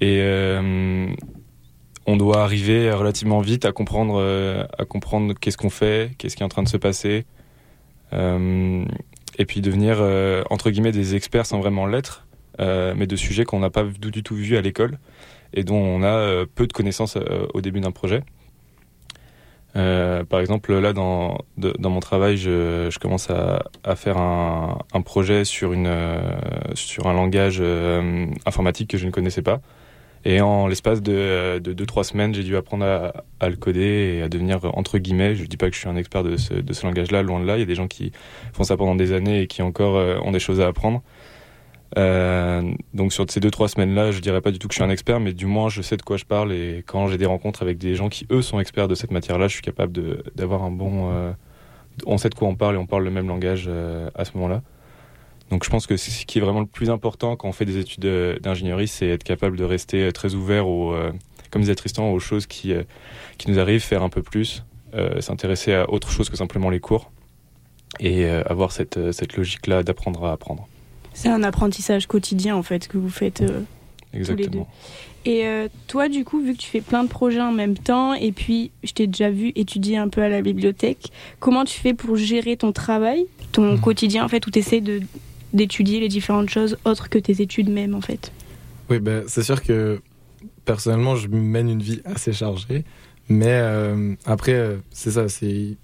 Et 0.00 0.20
euh, 0.20 1.06
on 2.06 2.16
doit 2.16 2.42
arriver 2.42 2.90
relativement 2.92 3.40
vite 3.40 3.64
à 3.64 3.72
comprendre, 3.72 4.66
comprendre 4.88 5.34
qu'est-ce 5.38 5.58
qu'on 5.58 5.70
fait, 5.70 6.12
qu'est-ce 6.16 6.36
qui 6.36 6.42
est 6.42 6.46
en 6.46 6.48
train 6.48 6.62
de 6.62 6.68
se 6.68 6.78
passer. 6.78 7.26
et 8.12 9.44
puis 9.46 9.60
devenir, 9.60 10.00
entre 10.48 10.70
guillemets, 10.70 10.92
des 10.92 11.14
experts 11.14 11.44
sans 11.44 11.60
vraiment 11.60 11.84
l'être, 11.84 12.26
mais 12.58 13.06
de 13.06 13.16
sujets 13.16 13.44
qu'on 13.44 13.60
n'a 13.60 13.68
pas 13.68 13.84
du 13.84 14.22
tout 14.22 14.34
vu 14.34 14.56
à 14.56 14.62
l'école 14.62 14.98
et 15.52 15.62
dont 15.62 15.76
on 15.76 16.02
a 16.02 16.46
peu 16.46 16.66
de 16.66 16.72
connaissances 16.72 17.18
au 17.52 17.60
début 17.60 17.80
d'un 17.80 17.92
projet. 17.92 18.22
Euh, 19.76 20.24
par 20.24 20.40
exemple, 20.40 20.76
là, 20.78 20.92
dans, 20.92 21.38
dans 21.56 21.90
mon 21.90 22.00
travail, 22.00 22.36
je, 22.36 22.88
je 22.90 22.98
commence 22.98 23.30
à, 23.30 23.62
à, 23.84 23.96
faire 23.96 24.18
un, 24.18 24.78
un, 24.92 25.00
projet 25.00 25.44
sur, 25.44 25.72
une, 25.72 25.86
euh, 25.86 26.20
sur 26.74 27.06
un 27.06 27.12
langage 27.12 27.58
euh, 27.60 28.26
informatique 28.46 28.90
que 28.90 28.98
je 28.98 29.06
ne 29.06 29.10
connaissais 29.10 29.42
pas. 29.42 29.60
Et 30.26 30.42
en 30.42 30.66
l'espace 30.66 31.00
de 31.00 31.60
2-3 31.64 32.02
semaines, 32.04 32.34
j'ai 32.34 32.42
dû 32.42 32.56
apprendre 32.56 32.84
à, 32.84 33.24
à, 33.38 33.48
le 33.48 33.56
coder 33.56 34.16
et 34.18 34.22
à 34.22 34.28
devenir, 34.28 34.58
entre 34.76 34.98
guillemets, 34.98 35.34
je 35.34 35.42
ne 35.42 35.46
dis 35.46 35.56
pas 35.56 35.70
que 35.70 35.74
je 35.74 35.80
suis 35.80 35.88
un 35.88 35.96
expert 35.96 36.24
de 36.24 36.36
ce, 36.36 36.52
de 36.52 36.72
ce 36.74 36.84
langage-là, 36.84 37.22
loin 37.22 37.40
de 37.40 37.46
là. 37.46 37.56
Il 37.56 37.60
y 37.60 37.62
a 37.62 37.66
des 37.66 37.74
gens 37.74 37.88
qui 37.88 38.12
font 38.52 38.64
ça 38.64 38.76
pendant 38.76 38.96
des 38.96 39.12
années 39.12 39.42
et 39.42 39.46
qui 39.46 39.62
encore 39.62 39.94
ont 40.22 40.30
des 40.30 40.40
choses 40.40 40.60
à 40.60 40.66
apprendre. 40.66 41.02
Euh, 41.98 42.62
donc 42.94 43.12
sur 43.12 43.28
ces 43.28 43.40
deux 43.40 43.50
trois 43.50 43.68
semaines 43.68 43.94
là, 43.94 44.12
je 44.12 44.20
dirais 44.20 44.40
pas 44.40 44.52
du 44.52 44.58
tout 44.60 44.68
que 44.68 44.74
je 44.74 44.76
suis 44.76 44.84
un 44.84 44.90
expert, 44.90 45.18
mais 45.18 45.32
du 45.32 45.46
moins 45.46 45.68
je 45.68 45.82
sais 45.82 45.96
de 45.96 46.02
quoi 46.02 46.16
je 46.16 46.24
parle 46.24 46.52
et 46.52 46.84
quand 46.86 47.08
j'ai 47.08 47.18
des 47.18 47.26
rencontres 47.26 47.62
avec 47.62 47.78
des 47.78 47.96
gens 47.96 48.08
qui 48.08 48.26
eux 48.30 48.42
sont 48.42 48.60
experts 48.60 48.86
de 48.86 48.94
cette 48.94 49.10
matière-là, 49.10 49.48
je 49.48 49.54
suis 49.54 49.62
capable 49.62 50.22
d'avoir 50.36 50.62
un 50.62 50.70
bon, 50.70 51.10
euh, 51.10 51.32
on 52.06 52.16
sait 52.16 52.28
de 52.28 52.34
quoi 52.34 52.48
on 52.48 52.54
parle 52.54 52.76
et 52.76 52.78
on 52.78 52.86
parle 52.86 53.04
le 53.04 53.10
même 53.10 53.26
langage 53.26 53.64
euh, 53.68 54.08
à 54.14 54.24
ce 54.24 54.32
moment-là. 54.34 54.62
Donc 55.50 55.64
je 55.64 55.70
pense 55.70 55.88
que 55.88 55.96
ce 55.96 56.24
qui 56.26 56.38
est 56.38 56.40
vraiment 56.40 56.60
le 56.60 56.66
plus 56.66 56.90
important 56.90 57.34
quand 57.34 57.48
on 57.48 57.52
fait 57.52 57.64
des 57.64 57.78
études 57.78 58.06
d'ingénierie, 58.40 58.86
c'est 58.86 59.08
être 59.08 59.24
capable 59.24 59.56
de 59.56 59.64
rester 59.64 60.12
très 60.12 60.34
ouvert 60.34 60.68
aux, 60.68 60.94
comme 61.50 61.62
disait 61.62 61.74
Tristan, 61.74 62.12
aux 62.12 62.20
choses 62.20 62.46
qui 62.46 62.72
qui 63.36 63.50
nous 63.50 63.58
arrivent, 63.58 63.82
faire 63.82 64.04
un 64.04 64.10
peu 64.10 64.22
plus 64.22 64.62
euh, 64.92 65.20
s'intéresser 65.20 65.72
à 65.72 65.88
autre 65.88 66.10
chose 66.10 66.30
que 66.30 66.36
simplement 66.36 66.68
les 66.68 66.80
cours 66.80 67.12
et 68.00 68.24
euh, 68.24 68.42
avoir 68.46 68.72
cette, 68.72 68.96
euh, 68.96 69.12
cette 69.12 69.36
logique-là 69.36 69.84
d'apprendre 69.84 70.24
à 70.24 70.32
apprendre. 70.32 70.66
C'est 71.14 71.28
un 71.28 71.42
apprentissage 71.42 72.06
quotidien 72.06 72.56
en 72.56 72.62
fait 72.62 72.88
que 72.88 72.98
vous 72.98 73.10
faites. 73.10 73.42
euh. 73.42 73.60
Exactement. 74.12 74.68
Et 75.24 75.46
euh, 75.46 75.68
toi, 75.86 76.08
du 76.08 76.24
coup, 76.24 76.40
vu 76.40 76.54
que 76.54 76.58
tu 76.58 76.66
fais 76.66 76.80
plein 76.80 77.04
de 77.04 77.08
projets 77.08 77.40
en 77.40 77.52
même 77.52 77.76
temps, 77.78 78.14
et 78.14 78.32
puis 78.32 78.72
je 78.82 78.92
t'ai 78.92 79.06
déjà 79.06 79.30
vu 79.30 79.52
étudier 79.54 79.98
un 79.98 80.08
peu 80.08 80.20
à 80.22 80.28
la 80.28 80.42
bibliothèque, 80.42 81.12
comment 81.38 81.64
tu 81.64 81.78
fais 81.78 81.94
pour 81.94 82.16
gérer 82.16 82.56
ton 82.56 82.72
travail, 82.72 83.26
ton 83.52 83.74
Mhm. 83.74 83.80
quotidien 83.80 84.24
en 84.24 84.28
fait, 84.28 84.44
où 84.46 84.50
tu 84.50 84.58
essaies 84.58 84.82
d'étudier 85.52 86.00
les 86.00 86.08
différentes 86.08 86.48
choses 86.50 86.76
autres 86.84 87.08
que 87.08 87.18
tes 87.18 87.40
études 87.42 87.68
même 87.68 87.94
en 87.94 88.00
fait? 88.00 88.32
Oui, 88.88 88.98
ben, 88.98 89.22
c'est 89.28 89.42
sûr 89.44 89.62
que 89.62 90.00
personnellement, 90.64 91.14
je 91.16 91.28
mène 91.28 91.68
une 91.68 91.82
vie 91.82 92.00
assez 92.04 92.32
chargée. 92.32 92.84
Mais 93.28 93.46
euh, 93.48 94.14
après, 94.26 94.78
c'est 94.90 95.12
ça. 95.12 95.28
C'est 95.28 95.76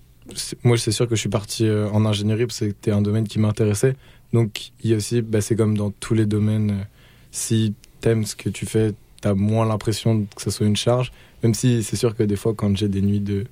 moi, 0.65 0.77
c'est 0.77 0.91
sûr 0.91 1.07
que 1.09 1.15
je 1.15 1.21
suis 1.21 1.29
parti 1.29 1.71
en 1.71 2.05
ingénierie 2.05 2.47
parce 2.47 2.59
que 2.59 2.67
c'était 2.67 2.91
un 2.91 3.01
domaine 3.03 3.29
qui 3.29 3.39
m'intéressait. 3.39 3.95
Donc, 4.37 4.73
il 4.85 4.91
y 4.91 4.93
a 4.93 4.99
aussi, 4.99 5.23
ben, 5.23 5.41
c'est 5.41 5.57
comme 5.57 5.79
dans 5.79 5.91
tous 5.91 6.13
les 6.13 6.27
domaines. 6.27 6.71
euh, 6.71 6.85
si 7.31 7.73
t'aimes 8.03 8.27
ce 8.27 8.37
que 8.37 8.51
tu 8.51 8.67
fais, 8.67 8.93
t'as 9.23 9.33
moins 9.33 9.65
l'impression 9.67 10.27
que 10.37 10.43
ce 10.43 10.51
soit 10.51 10.67
une 10.67 10.77
charge. 10.77 11.11
Même 11.43 11.55
si 11.55 11.83
c'est 11.83 11.97
sûr 11.97 12.15
que 12.15 12.23
des 12.23 12.37
fois, 12.37 12.53
quand 12.55 12.77
j'ai 12.77 12.89
des 12.89 13.01
nuits 13.01 13.21
de 13.21 13.47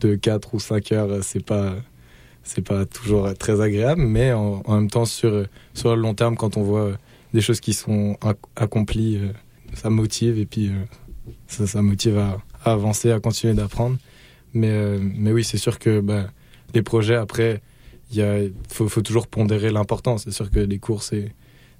de 0.00 0.14
4 0.16 0.54
ou 0.54 0.58
5 0.58 0.90
heures, 0.92 1.10
euh, 1.10 1.20
c'est 1.22 1.44
pas 1.44 1.76
c'est 2.44 2.62
pas 2.66 2.86
toujours 2.86 3.26
euh, 3.26 3.34
très 3.34 3.60
agréable. 3.60 4.00
Mais 4.00 4.32
en, 4.32 4.62
même 4.68 4.88
temps, 4.90 5.04
sur 5.04 5.44
sur 5.74 5.94
le 5.94 6.00
long 6.00 6.14
terme, 6.14 6.34
quand 6.36 6.56
on 6.56 6.62
voit 6.62 6.92
des 7.34 7.42
choses 7.42 7.60
qui 7.60 7.74
sont 7.74 8.16
ac- 8.22 8.48
accomplies, 8.56 9.20
ça 9.74 9.90
motive 9.90 10.38
et 10.38 10.46
puis 10.46 10.70
ça, 11.46 11.82
motive 11.82 12.16
à, 12.18 12.38
avancer, 12.64 13.12
à 13.12 13.20
continuer 13.20 13.52
d'apprendre. 13.52 13.98
Mais, 14.54 14.98
mais 14.98 15.32
oui, 15.32 15.44
c'est 15.44 15.58
sûr 15.58 15.78
que 15.78 16.00
bah, 16.00 16.24
les 16.74 16.82
projets, 16.82 17.16
après, 17.16 17.60
il 18.12 18.52
faut, 18.68 18.88
toujours 19.02 19.26
pondérer 19.26 19.70
l'important. 19.70 20.18
C'est 20.18 20.30
sûr 20.30 20.50
que 20.50 20.60
les 20.60 20.78
cours, 20.78 21.02
c'est 21.02 21.32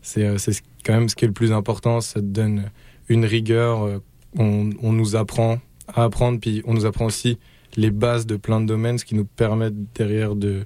c'est 0.02 0.26
euh, 0.26 0.36
quand 0.84 0.94
même 0.94 1.08
ce 1.08 1.16
qui 1.16 1.24
est 1.24 1.28
le 1.28 1.34
plus 1.34 1.52
important. 1.52 2.00
Ça 2.00 2.20
te 2.20 2.26
donne 2.26 2.70
une 3.08 3.24
rigueur. 3.24 3.84
euh, 3.84 3.98
On, 4.36 4.92
nous 4.92 5.16
apprend 5.16 5.60
à 5.88 6.04
apprendre, 6.04 6.40
puis 6.40 6.62
on 6.66 6.74
nous 6.74 6.86
apprend 6.86 7.06
aussi 7.06 7.38
les 7.76 7.90
bases 7.90 8.26
de 8.26 8.36
plein 8.36 8.60
de 8.60 8.66
domaines, 8.66 8.98
ce 8.98 9.04
qui 9.04 9.14
nous 9.14 9.24
permet 9.24 9.70
derrière 9.94 10.34
de 10.34 10.64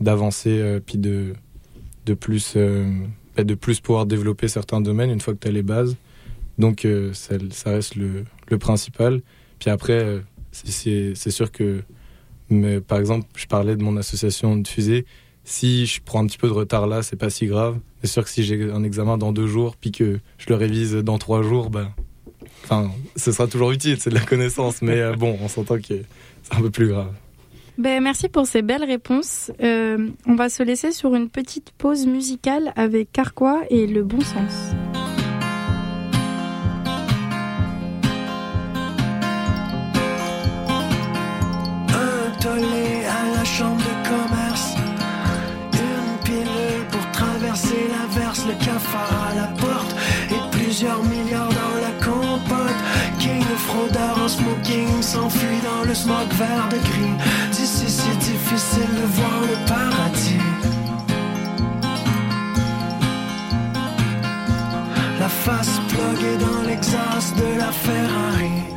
d'avancer, 0.00 0.58
euh, 0.58 0.80
puis 0.84 0.98
de 0.98 1.34
de 2.06 2.14
plus 2.14 2.56
bah, 3.36 3.44
de 3.44 3.54
plus 3.54 3.80
pouvoir 3.80 4.06
développer 4.06 4.48
certains 4.48 4.80
domaines 4.80 5.10
une 5.10 5.20
fois 5.20 5.34
que 5.34 5.38
tu 5.38 5.48
as 5.48 5.52
les 5.52 5.62
bases. 5.62 5.96
Donc 6.58 6.86
ça, 7.12 7.70
reste 7.70 7.96
le, 7.96 8.24
le 8.48 8.58
principal. 8.58 9.22
Puis 9.58 9.70
après, 9.70 10.22
c'est 10.50 11.30
sûr 11.30 11.50
que, 11.50 11.82
mais, 12.52 12.80
par 12.80 12.98
exemple, 12.98 13.26
je 13.36 13.46
parlais 13.46 13.76
de 13.76 13.82
mon 13.82 13.96
association 13.96 14.56
de 14.56 14.66
fusée. 14.66 15.06
Si 15.44 15.86
je 15.86 16.00
prends 16.04 16.22
un 16.22 16.26
petit 16.26 16.38
peu 16.38 16.46
de 16.46 16.52
retard 16.52 16.86
là, 16.86 17.02
c'est 17.02 17.16
pas 17.16 17.30
si 17.30 17.46
grave. 17.46 17.78
C'est 18.02 18.10
sûr 18.10 18.24
que 18.24 18.30
si 18.30 18.44
j'ai 18.44 18.70
un 18.70 18.84
examen 18.84 19.18
dans 19.18 19.32
deux 19.32 19.46
jours, 19.46 19.76
puis 19.76 19.90
que 19.90 20.20
je 20.38 20.46
le 20.48 20.54
révise 20.54 20.94
dans 20.94 21.18
trois 21.18 21.42
jours, 21.42 21.70
ben, 21.70 21.90
enfin, 22.64 22.90
ce 23.16 23.32
sera 23.32 23.48
toujours 23.48 23.72
utile, 23.72 23.96
c'est 23.98 24.10
de 24.10 24.14
la 24.14 24.20
connaissance. 24.20 24.82
Mais 24.82 25.00
euh, 25.00 25.14
bon, 25.14 25.36
on 25.42 25.48
s'entend 25.48 25.78
que 25.78 25.86
c'est 25.88 26.54
un 26.54 26.60
peu 26.60 26.70
plus 26.70 26.88
grave. 26.88 27.12
Ben, 27.78 28.02
merci 28.02 28.28
pour 28.28 28.46
ces 28.46 28.62
belles 28.62 28.84
réponses. 28.84 29.50
Euh, 29.62 30.08
on 30.26 30.34
va 30.34 30.48
se 30.48 30.62
laisser 30.62 30.92
sur 30.92 31.14
une 31.14 31.30
petite 31.30 31.72
pause 31.78 32.06
musicale 32.06 32.72
avec 32.76 33.10
Carquois 33.12 33.62
et 33.70 33.86
le 33.86 34.04
bon 34.04 34.20
sens. 34.20 34.74
Le 55.92 55.96
smog 55.96 56.28
vert 56.38 56.68
de 56.70 56.78
gris. 56.88 57.16
D'ici 57.50 57.84
c'est 57.86 58.18
difficile 58.30 58.94
de 59.00 59.06
voir 59.18 59.40
le 59.50 59.56
paradis. 59.72 60.46
La 65.20 65.28
face 65.28 65.80
pluguée 65.88 66.38
dans 66.46 66.62
l'exhaust 66.66 67.36
de 67.36 67.58
la 67.58 67.70
Ferrari. 67.70 68.71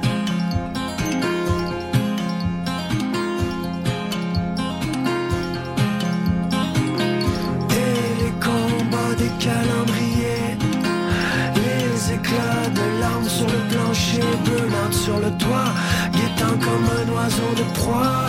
Sur 15.06 15.20
le 15.20 15.32
toit 15.38 15.72
Guettant 16.14 16.58
comme 16.66 16.88
un 17.00 17.08
oiseau 17.16 17.52
de 17.62 17.66
proie. 17.80 18.26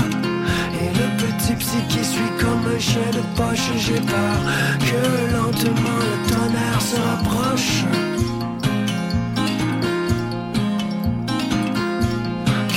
Et 0.80 0.90
le 1.00 1.06
petit 1.22 1.54
psy 1.54 1.78
qui 1.88 2.04
suit 2.04 2.34
comme 2.40 2.64
un 2.74 2.78
chien 2.78 3.10
de 3.18 3.22
poche 3.36 3.68
J'ai 3.84 4.00
peur 4.14 4.36
que 4.88 5.00
lentement 5.34 5.98
le 6.08 6.16
tonnerre 6.30 6.82
se 6.90 6.98
rapproche. 7.08 7.84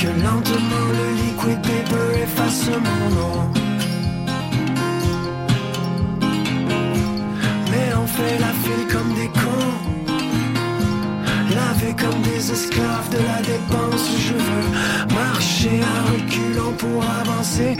Que 0.00 0.10
lentement 0.26 0.86
le 0.98 1.06
liquid 1.20 1.60
paper 1.68 2.08
efface 2.24 2.70
mon 2.86 3.04
nom. 3.18 3.38
Mais 7.70 7.88
on 8.02 8.06
fait 8.06 8.38
la 8.46 8.52
file 8.62 8.86
comme 8.92 9.12
des 9.14 9.30
cons 9.40 9.99
Comme 11.98 12.22
des 12.22 12.52
esclaves 12.52 13.10
de 13.10 13.18
la 13.18 13.42
dépense 13.42 14.10
Je 14.16 14.34
veux 14.34 15.14
marcher 15.14 15.80
à 15.82 16.12
reculons 16.12 16.72
pour 16.78 17.02
avancer 17.02 17.76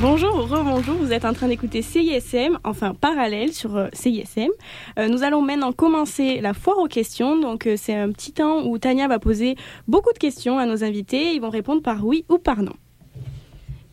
Bonjour 0.00 0.32
ou 0.36 0.42
rebonjour, 0.42 0.94
vous 0.94 1.12
êtes 1.12 1.24
en 1.24 1.32
train 1.32 1.48
d'écouter 1.48 1.82
CISM, 1.82 2.56
enfin 2.62 2.94
parallèle 2.94 3.52
sur 3.52 3.74
euh, 3.74 3.88
CISM. 3.92 4.50
Euh, 4.96 5.08
nous 5.08 5.24
allons 5.24 5.42
maintenant 5.42 5.72
commencer 5.72 6.40
la 6.40 6.54
foire 6.54 6.78
aux 6.78 6.86
questions. 6.86 7.36
Donc 7.40 7.66
euh, 7.66 7.74
c'est 7.76 7.96
un 7.96 8.12
petit 8.12 8.30
temps 8.30 8.64
où 8.64 8.78
Tania 8.78 9.08
va 9.08 9.18
poser 9.18 9.56
beaucoup 9.88 10.12
de 10.12 10.18
questions 10.18 10.56
à 10.56 10.66
nos 10.66 10.84
invités. 10.84 11.34
Ils 11.34 11.40
vont 11.40 11.50
répondre 11.50 11.82
par 11.82 12.06
oui 12.06 12.24
ou 12.28 12.38
par 12.38 12.62
non. 12.62 12.74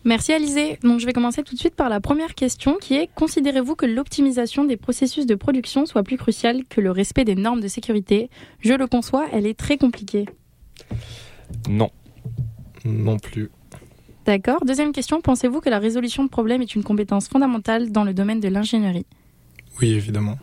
Merci 0.03 0.31
Alizé. 0.31 0.77
Donc 0.83 1.00
je 1.00 1.07
vais 1.07 1.13
commencer 1.13 1.41
tout 1.41 1.55
de 1.55 1.59
suite 1.59 1.75
par 1.75 1.89
la 1.89 2.00
première 2.00 2.35
question 2.35 2.77
qui 2.79 2.93
est 2.93 3.09
considérez-vous 3.15 3.75
que 3.75 3.88
l'optimisation 3.88 4.63
des 4.63 4.77
processus 4.77 5.25
de 5.25 5.33
production 5.33 5.88
soit 5.88 6.03
plus 6.03 6.17
cruciale 6.17 6.65
que 6.69 6.81
le 6.81 6.91
respect 6.91 7.25
des 7.25 7.35
normes 7.35 7.62
de 7.62 7.67
sécurité? 7.67 8.29
Je 8.59 8.74
le 8.74 8.85
conçois, 8.85 9.25
elle 9.33 9.47
est 9.47 9.57
très 9.57 9.79
compliquée. 9.79 10.25
Non. 11.67 11.89
Non 12.85 13.17
plus. 13.17 13.50
D'accord. 14.25 14.65
Deuxième 14.65 14.91
question, 14.91 15.22
pensez-vous 15.22 15.62
que 15.62 15.70
la 15.70 15.77
résolution 15.77 16.24
de 16.24 16.29
problèmes 16.29 16.62
est 16.62 16.75
une 16.75 16.84
compétence 16.84 17.27
fondamentale 17.27 17.91
dans 17.91 18.03
le 18.03 18.13
domaine 18.13 18.39
de 18.39 18.48
l'ingénierie? 18.48 19.05
Oui, 19.79 19.94
évidemment. 19.94 20.38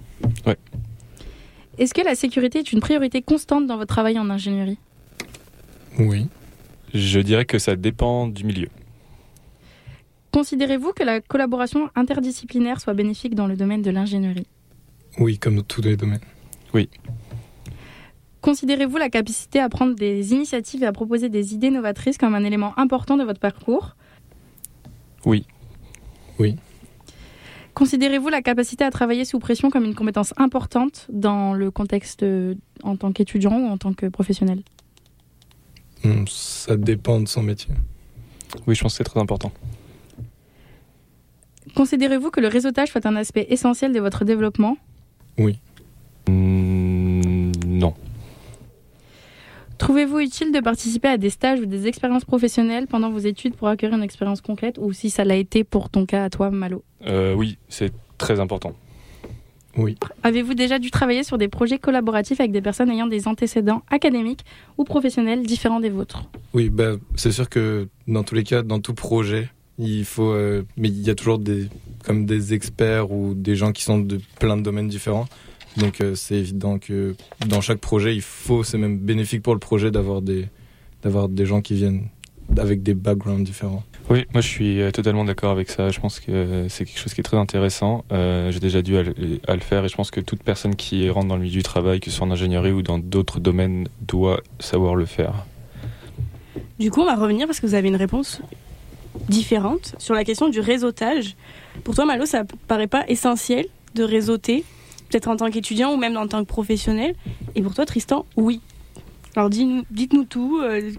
Est-ce 1.78 1.92
que 1.92 2.02
la 2.02 2.14
sécurité 2.14 2.60
est 2.60 2.72
une 2.72 2.80
priorité 2.80 3.22
constante 3.22 3.66
dans 3.66 3.76
votre 3.76 3.92
travail 3.92 4.18
en 4.18 4.30
ingénierie? 4.30 4.78
Oui. 5.98 6.28
Je 6.94 7.18
dirais 7.18 7.44
que 7.44 7.58
ça 7.58 7.74
dépend 7.74 8.28
du 8.28 8.44
milieu. 8.44 8.68
Considérez-vous 10.32 10.92
que 10.92 11.02
la 11.02 11.20
collaboration 11.20 11.90
interdisciplinaire 11.96 12.80
soit 12.80 12.94
bénéfique 12.94 13.34
dans 13.34 13.46
le 13.46 13.56
domaine 13.56 13.82
de 13.82 13.90
l'ingénierie? 13.90 14.46
Oui, 15.18 15.38
comme 15.38 15.56
dans 15.56 15.62
tous 15.62 15.82
les 15.82 15.96
domaines. 15.96 16.20
Considérez-vous 18.42 18.96
la 18.98 19.08
capacité 19.08 19.60
à 19.60 19.68
prendre 19.68 19.94
des 19.94 20.32
initiatives 20.32 20.82
et 20.82 20.86
à 20.86 20.92
proposer 20.92 21.28
des 21.28 21.54
idées 21.54 21.70
novatrices 21.70 22.18
comme 22.18 22.34
un 22.34 22.44
élément 22.44 22.76
important 22.78 23.16
de 23.16 23.22
votre 23.22 23.38
parcours? 23.40 23.96
Oui. 25.24 25.46
Oui. 26.40 26.56
Considérez-vous 27.74 28.28
la 28.28 28.42
capacité 28.42 28.84
à 28.84 28.90
travailler 28.90 29.24
sous 29.24 29.38
pression 29.38 29.70
comme 29.70 29.84
une 29.84 29.94
compétence 29.94 30.34
importante 30.36 31.06
dans 31.10 31.54
le 31.54 31.70
contexte 31.70 32.24
euh, 32.24 32.54
en 32.82 32.96
tant 32.96 33.12
qu'étudiant 33.12 33.58
ou 33.58 33.68
en 33.68 33.78
tant 33.78 33.94
que 33.94 34.06
professionnel? 34.06 34.62
Hmm, 36.04 36.24
Ça 36.26 36.76
dépend 36.76 37.20
de 37.20 37.28
son 37.28 37.42
métier. 37.44 37.72
Oui, 38.66 38.74
je 38.74 38.82
pense 38.82 38.92
que 38.94 38.98
c'est 38.98 39.04
très 39.04 39.20
important. 39.20 39.52
Considérez-vous 41.76 42.30
que 42.30 42.40
le 42.40 42.48
réseautage 42.48 42.90
soit 42.90 43.06
un 43.06 43.14
aspect 43.14 43.46
essentiel 43.50 43.92
de 43.92 44.00
votre 44.00 44.24
développement? 44.24 44.76
Mm, 45.38 45.52
Trouvez-vous 49.82 50.20
utile 50.20 50.52
de 50.52 50.60
participer 50.60 51.08
à 51.08 51.16
des 51.18 51.28
stages 51.28 51.58
ou 51.58 51.66
des 51.66 51.88
expériences 51.88 52.24
professionnelles 52.24 52.86
pendant 52.86 53.10
vos 53.10 53.18
études 53.18 53.56
pour 53.56 53.66
acquérir 53.66 53.96
une 53.96 54.04
expérience 54.04 54.40
concrète 54.40 54.78
ou 54.80 54.92
si 54.92 55.10
ça 55.10 55.24
l'a 55.24 55.34
été 55.34 55.64
pour 55.64 55.90
ton 55.90 56.06
cas 56.06 56.22
à 56.22 56.30
toi, 56.30 56.52
Malo 56.52 56.84
Euh, 57.04 57.34
oui, 57.34 57.58
c'est 57.68 57.92
très 58.16 58.38
important. 58.38 58.74
Oui. 59.76 59.96
Avez-vous 60.22 60.54
déjà 60.54 60.78
dû 60.78 60.92
travailler 60.92 61.24
sur 61.24 61.36
des 61.36 61.48
projets 61.48 61.80
collaboratifs 61.80 62.38
avec 62.38 62.52
des 62.52 62.62
personnes 62.62 62.90
ayant 62.92 63.08
des 63.08 63.26
antécédents 63.26 63.82
académiques 63.90 64.44
ou 64.78 64.84
professionnels 64.84 65.44
différents 65.44 65.80
des 65.80 65.90
vôtres? 65.90 66.30
Oui, 66.54 66.70
bah, 66.70 66.92
c'est 67.16 67.32
sûr 67.32 67.48
que 67.48 67.88
dans 68.06 68.22
tous 68.22 68.36
les 68.36 68.44
cas, 68.44 68.62
dans 68.62 68.78
tout 68.78 68.94
projet, 68.94 69.50
il 69.78 70.04
faut. 70.04 70.30
euh, 70.30 70.62
mais 70.76 70.90
il 70.90 71.02
y 71.02 71.10
a 71.10 71.16
toujours 71.16 71.40
des, 71.40 71.66
comme 72.04 72.24
des 72.24 72.54
experts 72.54 73.10
ou 73.10 73.34
des 73.34 73.56
gens 73.56 73.72
qui 73.72 73.82
sont 73.82 73.98
de 73.98 74.20
plein 74.38 74.56
de 74.56 74.62
domaines 74.62 74.88
différents. 74.88 75.26
Donc 75.76 76.00
euh, 76.00 76.14
c'est 76.14 76.36
évident 76.36 76.78
que 76.78 77.14
dans 77.46 77.60
chaque 77.60 77.78
projet, 77.78 78.14
il 78.14 78.22
faut, 78.22 78.62
c'est 78.64 78.78
même 78.78 78.98
bénéfique 78.98 79.42
pour 79.42 79.54
le 79.54 79.60
projet 79.60 79.90
d'avoir 79.90 80.22
des, 80.22 80.48
d'avoir 81.02 81.28
des 81.28 81.46
gens 81.46 81.60
qui 81.62 81.74
viennent 81.74 82.08
avec 82.58 82.82
des 82.82 82.94
backgrounds 82.94 83.44
différents. 83.44 83.82
Oui, 84.10 84.26
moi 84.34 84.42
je 84.42 84.48
suis 84.48 84.80
euh, 84.82 84.90
totalement 84.90 85.24
d'accord 85.24 85.52
avec 85.52 85.70
ça. 85.70 85.88
Je 85.90 85.98
pense 86.00 86.20
que 86.20 86.66
c'est 86.68 86.84
quelque 86.84 86.98
chose 86.98 87.14
qui 87.14 87.20
est 87.20 87.24
très 87.24 87.38
intéressant. 87.38 88.04
Euh, 88.12 88.50
J'ai 88.50 88.60
déjà 88.60 88.82
dû 88.82 88.96
à 88.98 89.02
le, 89.02 89.14
à 89.46 89.54
le 89.54 89.60
faire 89.60 89.84
et 89.84 89.88
je 89.88 89.96
pense 89.96 90.10
que 90.10 90.20
toute 90.20 90.42
personne 90.42 90.76
qui 90.76 91.08
rentre 91.08 91.28
dans 91.28 91.36
le 91.36 91.42
milieu 91.42 91.54
du 91.54 91.62
travail, 91.62 92.00
que 92.00 92.10
ce 92.10 92.16
soit 92.16 92.26
en 92.26 92.30
ingénierie 92.30 92.72
ou 92.72 92.82
dans 92.82 92.98
d'autres 92.98 93.40
domaines, 93.40 93.88
doit 94.00 94.42
savoir 94.58 94.96
le 94.96 95.06
faire. 95.06 95.46
Du 96.78 96.90
coup, 96.90 97.00
on 97.00 97.06
va 97.06 97.14
revenir 97.14 97.46
parce 97.46 97.60
que 97.60 97.66
vous 97.66 97.74
avez 97.74 97.88
une 97.88 97.96
réponse 97.96 98.42
différente 99.28 99.94
sur 99.98 100.14
la 100.14 100.24
question 100.24 100.48
du 100.48 100.60
réseautage. 100.60 101.36
Pour 101.84 101.94
toi, 101.94 102.04
Malo, 102.04 102.26
ça 102.26 102.44
paraît 102.66 102.88
pas 102.88 103.04
essentiel 103.08 103.66
de 103.94 104.02
réseauter, 104.02 104.64
peut-être 105.12 105.28
en 105.28 105.36
tant 105.36 105.50
qu'étudiant 105.50 105.92
ou 105.92 105.96
même 105.96 106.16
en 106.16 106.26
tant 106.26 106.40
que 106.42 106.48
professionnel. 106.48 107.14
Et 107.54 107.62
pour 107.62 107.74
toi, 107.74 107.84
Tristan, 107.86 108.24
oui. 108.36 108.60
Alors 109.36 109.50
dites-nous 109.50 110.24
tout. 110.24 110.60
euh, 110.62 110.92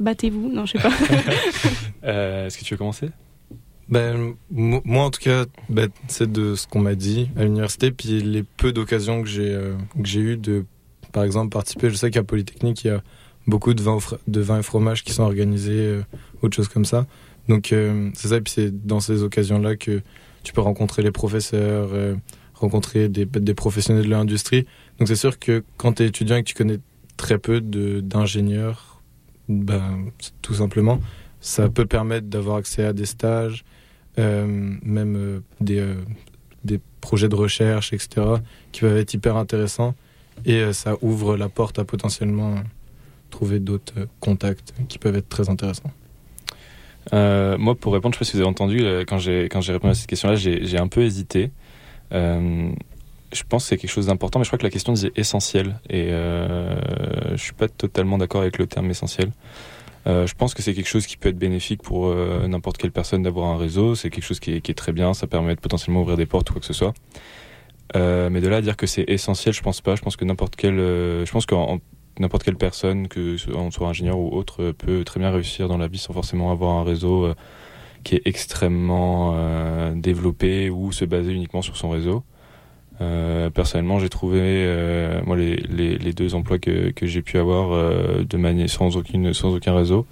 Battez-vous, 0.00 0.48
non, 0.52 0.64
je 0.66 0.72
sais 0.72 0.78
pas. 0.78 0.90
Euh, 2.04 2.46
Est-ce 2.46 2.58
que 2.58 2.64
tu 2.64 2.74
veux 2.74 2.78
commencer? 2.78 3.08
Ben, 3.88 4.34
mo- 4.50 4.80
moi, 4.84 5.04
en 5.04 5.10
tout 5.10 5.20
cas, 5.20 5.44
ben, 5.68 5.88
c'est 6.06 6.30
de 6.30 6.54
ce 6.54 6.66
qu'on 6.66 6.78
m'a 6.80 6.94
dit 6.94 7.30
à 7.36 7.42
l'université, 7.44 7.90
puis 7.90 8.20
les 8.20 8.42
peu 8.44 8.72
d'occasions 8.72 9.22
que 9.22 9.28
j'ai 9.28 9.52
euh, 9.52 9.74
que 10.00 10.06
j'ai 10.06 10.20
eu 10.20 10.36
de, 10.36 10.64
par 11.12 11.24
exemple, 11.24 11.50
participer. 11.50 11.90
Je 11.90 11.96
sais 11.96 12.10
qu'à 12.10 12.22
Polytechnique, 12.22 12.84
il 12.84 12.88
y 12.88 12.90
a 12.90 13.02
beaucoup 13.46 13.74
de 13.74 13.82
vins, 13.82 13.98
de 14.28 14.40
vins 14.40 14.60
et 14.60 14.62
fromages 14.62 15.02
qui 15.02 15.12
sont 15.12 15.24
organisés, 15.24 15.72
euh, 15.72 16.02
autre 16.42 16.54
chose 16.56 16.68
comme 16.68 16.84
ça. 16.84 17.06
Donc, 17.48 17.72
euh, 17.72 18.10
c'est 18.14 18.28
ça, 18.28 18.36
et 18.36 18.40
puis 18.40 18.52
c'est 18.54 18.86
dans 18.86 19.00
ces 19.00 19.22
occasions-là 19.22 19.74
que 19.76 20.02
tu 20.44 20.52
peux 20.52 20.60
rencontrer 20.60 21.02
les 21.02 21.10
professeurs, 21.10 21.88
euh, 21.92 22.14
rencontrer 22.60 23.08
des, 23.08 23.54
professionnels 23.54 24.04
de 24.04 24.10
l'industrie. 24.10 24.66
Donc, 24.98 25.08
c'est 25.08 25.16
sûr 25.16 25.38
que 25.38 25.64
quand 25.76 25.94
tu 25.94 26.02
es 26.02 26.06
étudiant 26.06 26.36
et 26.36 26.42
que 26.42 26.48
tu 26.48 26.54
connais 26.54 26.78
très 27.16 27.38
peu 27.38 27.60
d'ingénieurs, 27.60 29.00
ben, 29.48 30.06
tout 30.42 30.54
simplement, 30.54 31.00
ça 31.40 31.68
peut 31.68 31.86
permettre 31.86 32.26
d'avoir 32.26 32.56
accès 32.56 32.84
à 32.84 32.92
des 32.92 33.06
stages, 33.06 33.64
euh, 34.18 34.46
même 34.82 35.16
euh, 35.16 35.40
des, 35.60 35.78
euh, 35.78 35.94
des 36.64 36.80
projets 37.00 37.28
de 37.28 37.34
recherche, 37.34 37.92
etc., 37.92 38.26
qui 38.72 38.80
peuvent 38.80 38.96
être 38.96 39.14
hyper 39.14 39.36
intéressants. 39.36 39.94
Et 40.44 40.72
ça 40.72 40.94
ouvre 41.02 41.36
la 41.36 41.48
porte 41.48 41.78
à 41.78 41.84
potentiellement 41.84 42.54
trouver 43.30 43.58
d'autres 43.58 44.06
contacts 44.20 44.72
qui 44.88 44.98
peuvent 44.98 45.16
être 45.16 45.28
très 45.28 45.48
intéressants. 45.48 45.90
Moi, 47.12 47.74
pour 47.74 47.92
répondre, 47.92 48.14
je 48.14 48.18
sais 48.18 48.24
pas 48.24 48.30
si 48.30 48.36
vous 48.36 48.42
avez 48.42 48.48
entendu, 48.48 48.78
quand 49.08 49.18
j'ai 49.18 49.48
répondu 49.50 49.90
à 49.90 49.94
cette 49.94 50.06
question-là, 50.06 50.36
j'ai 50.36 50.78
un 50.78 50.86
peu 50.86 51.02
hésité. 51.02 51.50
Euh, 52.12 52.70
je 53.32 53.42
pense 53.42 53.64
que 53.64 53.68
c'est 53.68 53.76
quelque 53.76 53.90
chose 53.90 54.06
d'important, 54.06 54.38
mais 54.38 54.44
je 54.44 54.48
crois 54.48 54.58
que 54.58 54.64
la 54.64 54.70
question 54.70 54.92
disait 54.92 55.12
essentiel, 55.16 55.80
et 55.90 56.08
euh, 56.10 56.80
je 57.32 57.42
suis 57.42 57.52
pas 57.52 57.68
totalement 57.68 58.16
d'accord 58.18 58.40
avec 58.40 58.58
le 58.58 58.66
terme 58.66 58.90
essentiel. 58.90 59.30
Euh, 60.06 60.26
je 60.26 60.34
pense 60.34 60.54
que 60.54 60.62
c'est 60.62 60.72
quelque 60.72 60.88
chose 60.88 61.06
qui 61.06 61.18
peut 61.18 61.28
être 61.28 61.38
bénéfique 61.38 61.82
pour 61.82 62.14
n'importe 62.14 62.78
quelle 62.78 62.92
personne 62.92 63.22
d'avoir 63.22 63.48
un 63.48 63.58
réseau. 63.58 63.94
C'est 63.94 64.08
quelque 64.10 64.24
chose 64.24 64.40
qui 64.40 64.52
est, 64.52 64.74
très 64.74 64.92
bien. 64.92 65.12
Ça 65.12 65.26
permet 65.26 65.54
de 65.54 65.60
potentiellement 65.60 66.00
ouvrir 66.00 66.16
des 66.16 66.24
portes 66.24 66.48
ou 66.50 66.54
quoi 66.54 66.60
que 66.60 66.66
ce 66.66 66.72
soit. 66.72 66.94
Mais 67.94 68.40
de 68.40 68.48
là 68.48 68.58
à 68.58 68.60
dire 68.62 68.76
que 68.76 68.86
c'est 68.86 69.04
essentiel, 69.08 69.52
je 69.52 69.60
pense 69.60 69.82
pas. 69.82 69.96
Je 69.96 70.02
pense 70.02 70.16
que 70.16 70.24
n'importe 70.24 70.56
quelle, 70.56 70.78
je 70.78 71.30
pense 71.30 71.44
qu'en 71.44 71.80
n'importe 72.18 72.44
quelle 72.44 72.56
personne, 72.56 73.08
que 73.08 73.36
on 73.54 73.70
soit 73.70 73.88
ingénieur 73.88 74.18
ou 74.18 74.34
autre, 74.34 74.72
peut 74.72 75.04
très 75.04 75.20
bien 75.20 75.30
réussir 75.30 75.68
dans 75.68 75.76
la 75.76 75.88
vie 75.88 75.98
sans 75.98 76.14
forcément 76.14 76.50
avoir 76.50 76.76
un 76.76 76.84
réseau 76.84 77.34
qui 78.08 78.14
est 78.14 78.22
extrêmement 78.24 79.34
euh, 79.34 79.92
développé 79.94 80.70
ou 80.70 80.92
se 80.92 81.04
baser 81.04 81.30
uniquement 81.30 81.60
sur 81.60 81.76
son 81.76 81.90
réseau. 81.90 82.22
Euh, 83.02 83.50
personnellement, 83.50 83.98
j'ai 83.98 84.08
trouvé 84.08 84.40
euh, 84.40 85.20
moi 85.26 85.36
les, 85.36 86.12
deux 86.14 86.34
emplois 86.34 86.58
que, 86.58 86.90
j'ai 87.02 87.20
pu 87.20 87.36
avoir 87.36 87.68
de 88.24 88.36
manière 88.38 88.70
sans 88.70 88.92
sans 89.34 89.54
aucun 89.54 89.76
réseau. 89.76 90.06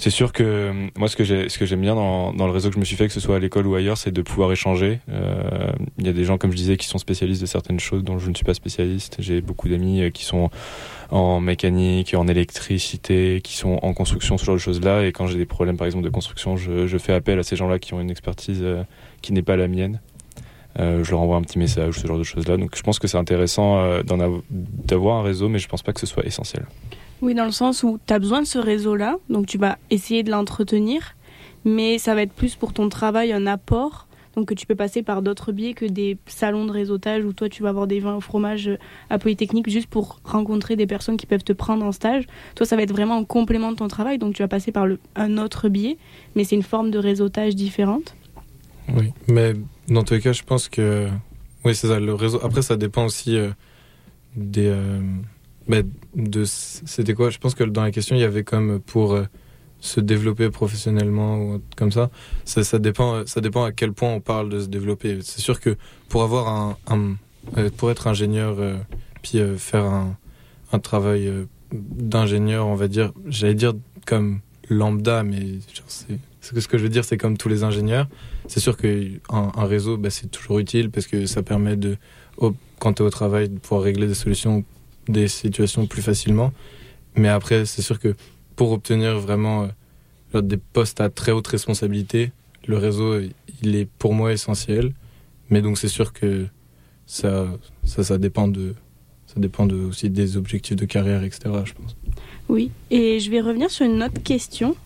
C'est 0.00 0.08
sûr 0.08 0.32
que 0.32 0.42
euh, 0.42 0.72
moi 0.96 1.08
ce 1.08 1.16
que 1.16 1.66
j'aime 1.66 1.80
bien 1.82 1.94
dans, 1.94 2.32
le 2.32 2.50
réseau 2.50 2.70
que 2.70 2.74
je 2.76 2.80
me 2.80 2.86
suis 2.86 2.96
fait, 2.96 3.06
que 3.06 3.12
ce 3.12 3.20
soit 3.20 3.36
à 3.36 3.38
l'école 3.38 3.66
ou 3.66 3.74
ailleurs, 3.74 3.98
c'est 3.98 4.10
de 4.10 4.22
pouvoir 4.22 4.50
échanger. 4.50 4.98
Euh, 5.10 5.72
Il 5.98 6.06
y 6.06 6.08
a 6.08 6.14
des 6.14 6.24
gens 6.24 6.38
comme 6.38 6.52
je 6.52 6.56
disais 6.56 6.78
qui 6.78 6.86
sont 6.86 6.96
spécialistes 6.96 7.42
de 7.42 7.46
certaines 7.46 7.78
choses 7.78 8.02
dont 8.02 8.18
je 8.18 8.30
ne 8.30 8.34
suis 8.34 8.46
pas 8.46 8.54
spécialiste. 8.54 9.16
J'ai 9.18 9.42
beaucoup 9.42 9.68
d'amis 9.68 10.00
euh, 10.00 10.08
qui 10.08 10.24
sont 10.24 10.48
en 11.10 11.40
mécanique, 11.40 12.14
en 12.14 12.28
électricité, 12.28 13.42
qui 13.44 13.58
sont 13.58 13.78
en 13.82 13.92
construction, 13.92 14.38
ce 14.38 14.46
genre 14.46 14.54
de 14.54 14.60
choses-là. 14.60 15.04
Et 15.04 15.12
quand 15.12 15.26
j'ai 15.26 15.36
des 15.36 15.44
problèmes, 15.44 15.76
par 15.76 15.86
exemple, 15.86 16.04
de 16.04 16.10
construction, 16.10 16.56
je, 16.56 16.96
fais 16.96 17.12
appel 17.12 17.38
à 17.38 17.42
ces 17.42 17.56
gens-là 17.56 17.78
qui 17.78 17.92
ont 17.92 18.00
une 18.00 18.10
expertise 18.10 18.64
qui 19.20 19.34
n'est 19.34 19.42
pas 19.42 19.56
la 19.56 19.68
mienne. 19.68 20.00
Je 20.78 21.10
leur 21.10 21.20
envoie 21.20 21.36
un 21.36 21.42
petit 21.42 21.58
message, 21.58 21.98
ce 21.98 22.06
genre 22.06 22.18
de 22.18 22.22
choses-là. 22.22 22.56
Donc 22.56 22.74
je 22.74 22.82
pense 22.82 22.98
que 22.98 23.06
c'est 23.06 23.18
intéressant 23.18 24.00
d'avoir 24.02 25.18
un 25.18 25.22
réseau, 25.22 25.50
mais 25.50 25.58
je 25.58 25.68
pense 25.68 25.82
pas 25.82 25.92
que 25.92 26.00
ce 26.00 26.06
soit 26.06 26.24
essentiel. 26.24 26.64
Oui, 27.22 27.34
dans 27.34 27.44
le 27.44 27.50
sens 27.52 27.82
où 27.82 27.98
tu 28.06 28.14
as 28.14 28.18
besoin 28.18 28.40
de 28.40 28.46
ce 28.46 28.58
réseau-là, 28.58 29.16
donc 29.28 29.46
tu 29.46 29.58
vas 29.58 29.78
essayer 29.90 30.22
de 30.22 30.30
l'entretenir, 30.30 31.14
mais 31.64 31.98
ça 31.98 32.14
va 32.14 32.22
être 32.22 32.32
plus 32.32 32.56
pour 32.56 32.72
ton 32.72 32.88
travail 32.88 33.32
un 33.32 33.46
apport, 33.46 34.06
donc 34.36 34.48
que 34.48 34.54
tu 34.54 34.64
peux 34.66 34.74
passer 34.74 35.02
par 35.02 35.20
d'autres 35.20 35.52
biais 35.52 35.74
que 35.74 35.84
des 35.84 36.16
salons 36.26 36.64
de 36.64 36.70
réseautage 36.70 37.24
où 37.24 37.32
toi 37.32 37.48
tu 37.48 37.62
vas 37.62 37.68
avoir 37.70 37.86
des 37.86 38.00
vins 38.00 38.14
au 38.14 38.20
fromage 38.20 38.70
à 39.10 39.18
Polytechnique 39.18 39.68
juste 39.68 39.88
pour 39.88 40.20
rencontrer 40.24 40.76
des 40.76 40.86
personnes 40.86 41.16
qui 41.16 41.26
peuvent 41.26 41.42
te 41.44 41.52
prendre 41.52 41.84
en 41.84 41.92
stage. 41.92 42.26
Toi, 42.54 42.64
ça 42.64 42.76
va 42.76 42.82
être 42.82 42.92
vraiment 42.92 43.16
en 43.16 43.24
complément 43.24 43.72
de 43.72 43.76
ton 43.76 43.88
travail, 43.88 44.18
donc 44.18 44.34
tu 44.34 44.42
vas 44.42 44.48
passer 44.48 44.72
par 44.72 44.86
un 45.16 45.38
autre 45.38 45.68
biais, 45.68 45.98
mais 46.36 46.44
c'est 46.44 46.56
une 46.56 46.62
forme 46.62 46.90
de 46.90 46.98
réseautage 46.98 47.54
différente. 47.54 48.14
Oui, 48.96 49.12
mais 49.28 49.54
dans 49.88 50.04
tous 50.04 50.14
les 50.14 50.20
cas, 50.20 50.32
je 50.32 50.42
pense 50.42 50.68
que 50.68 51.08
oui, 51.64 51.74
c'est 51.74 51.88
ça. 51.88 52.00
Le 52.00 52.14
réseau. 52.14 52.40
Après, 52.42 52.62
ça 52.62 52.76
dépend 52.76 53.04
aussi 53.04 53.36
euh, 53.36 53.50
des. 54.36 54.68
euh, 54.68 55.00
mais 55.70 55.84
de. 56.14 56.44
C'était 56.44 57.14
quoi? 57.14 57.30
Je 57.30 57.38
pense 57.38 57.54
que 57.54 57.64
dans 57.64 57.82
la 57.82 57.90
question, 57.90 58.16
il 58.16 58.20
y 58.20 58.24
avait 58.24 58.44
comme 58.44 58.80
pour 58.80 59.14
euh, 59.14 59.24
se 59.80 60.00
développer 60.00 60.50
professionnellement 60.50 61.38
ou 61.40 61.62
comme 61.76 61.90
ça, 61.90 62.10
ça, 62.44 62.78
dépend, 62.78 63.26
ça 63.26 63.40
dépend 63.40 63.64
à 63.64 63.72
quel 63.72 63.92
point 63.92 64.12
on 64.12 64.20
parle 64.20 64.50
de 64.50 64.60
se 64.60 64.66
développer. 64.66 65.18
C'est 65.22 65.40
sûr 65.40 65.58
que 65.58 65.76
pour 66.08 66.22
avoir 66.22 66.76
un, 66.88 67.16
euh, 67.56 67.70
pour 67.76 67.90
être 67.90 68.06
ingénieur, 68.06 68.56
euh, 68.58 68.76
puis 69.22 69.38
euh, 69.38 69.56
faire 69.56 69.84
un, 69.84 70.16
travail 70.78 71.26
euh, 71.26 71.46
d'ingénieur, 71.72 72.66
on 72.66 72.74
va 72.74 72.88
dire, 72.88 73.12
j'allais 73.26 73.54
dire 73.54 73.72
comme 74.06 74.40
lambda, 74.68 75.22
mais 75.24 75.58
c'est 76.40 76.60
ce 76.60 76.68
que 76.68 76.78
je 76.78 76.82
veux 76.82 76.88
dire, 76.88 77.04
c'est 77.04 77.16
comme 77.16 77.36
tous 77.36 77.48
les 77.48 77.64
ingénieurs. 77.64 78.06
C'est 78.46 78.60
sûr 78.60 78.76
qu'un 78.76 79.18
un 79.30 79.64
réseau, 79.64 79.96
bah, 79.96 80.10
c'est 80.10 80.30
toujours 80.30 80.58
utile 80.58 80.90
parce 80.90 81.06
que 81.06 81.26
ça 81.26 81.42
permet 81.42 81.76
de, 81.76 81.96
quand 82.78 82.94
tu 82.94 83.02
es 83.02 83.06
au 83.06 83.10
travail, 83.10 83.48
de 83.48 83.58
pouvoir 83.58 83.82
régler 83.82 84.06
des 84.06 84.14
solutions, 84.14 84.64
des 85.10 85.28
situations 85.28 85.86
plus 85.86 86.02
facilement. 86.02 86.52
Mais 87.16 87.28
après, 87.28 87.66
c'est 87.66 87.82
sûr 87.82 87.98
que 87.98 88.14
pour 88.56 88.72
obtenir 88.72 89.18
vraiment 89.18 89.68
euh, 90.34 90.40
des 90.42 90.56
postes 90.56 91.00
à 91.00 91.08
très 91.10 91.32
haute 91.32 91.46
responsabilité, 91.48 92.32
le 92.66 92.76
réseau, 92.78 93.20
il 93.62 93.74
est 93.76 93.88
pour 93.98 94.14
moi 94.14 94.32
essentiel. 94.32 94.92
Mais 95.50 95.62
donc 95.62 95.78
c'est 95.78 95.88
sûr 95.88 96.12
que 96.12 96.46
ça, 97.06 97.48
ça, 97.84 98.04
ça 98.04 98.18
dépend 98.18 98.46
de, 98.48 98.74
ça 99.26 99.34
dépend 99.38 99.66
de, 99.66 99.76
aussi 99.76 100.08
des 100.10 100.36
objectifs 100.36 100.76
de 100.76 100.84
carrière, 100.84 101.24
etc. 101.24 101.40
Je 101.64 101.72
pense. 101.74 101.96
Oui, 102.48 102.70
et 102.90 103.18
je 103.20 103.30
vais 103.30 103.40
revenir 103.40 103.70
sur 103.70 103.86
une 103.86 104.02
autre 104.02 104.22
question. 104.22 104.76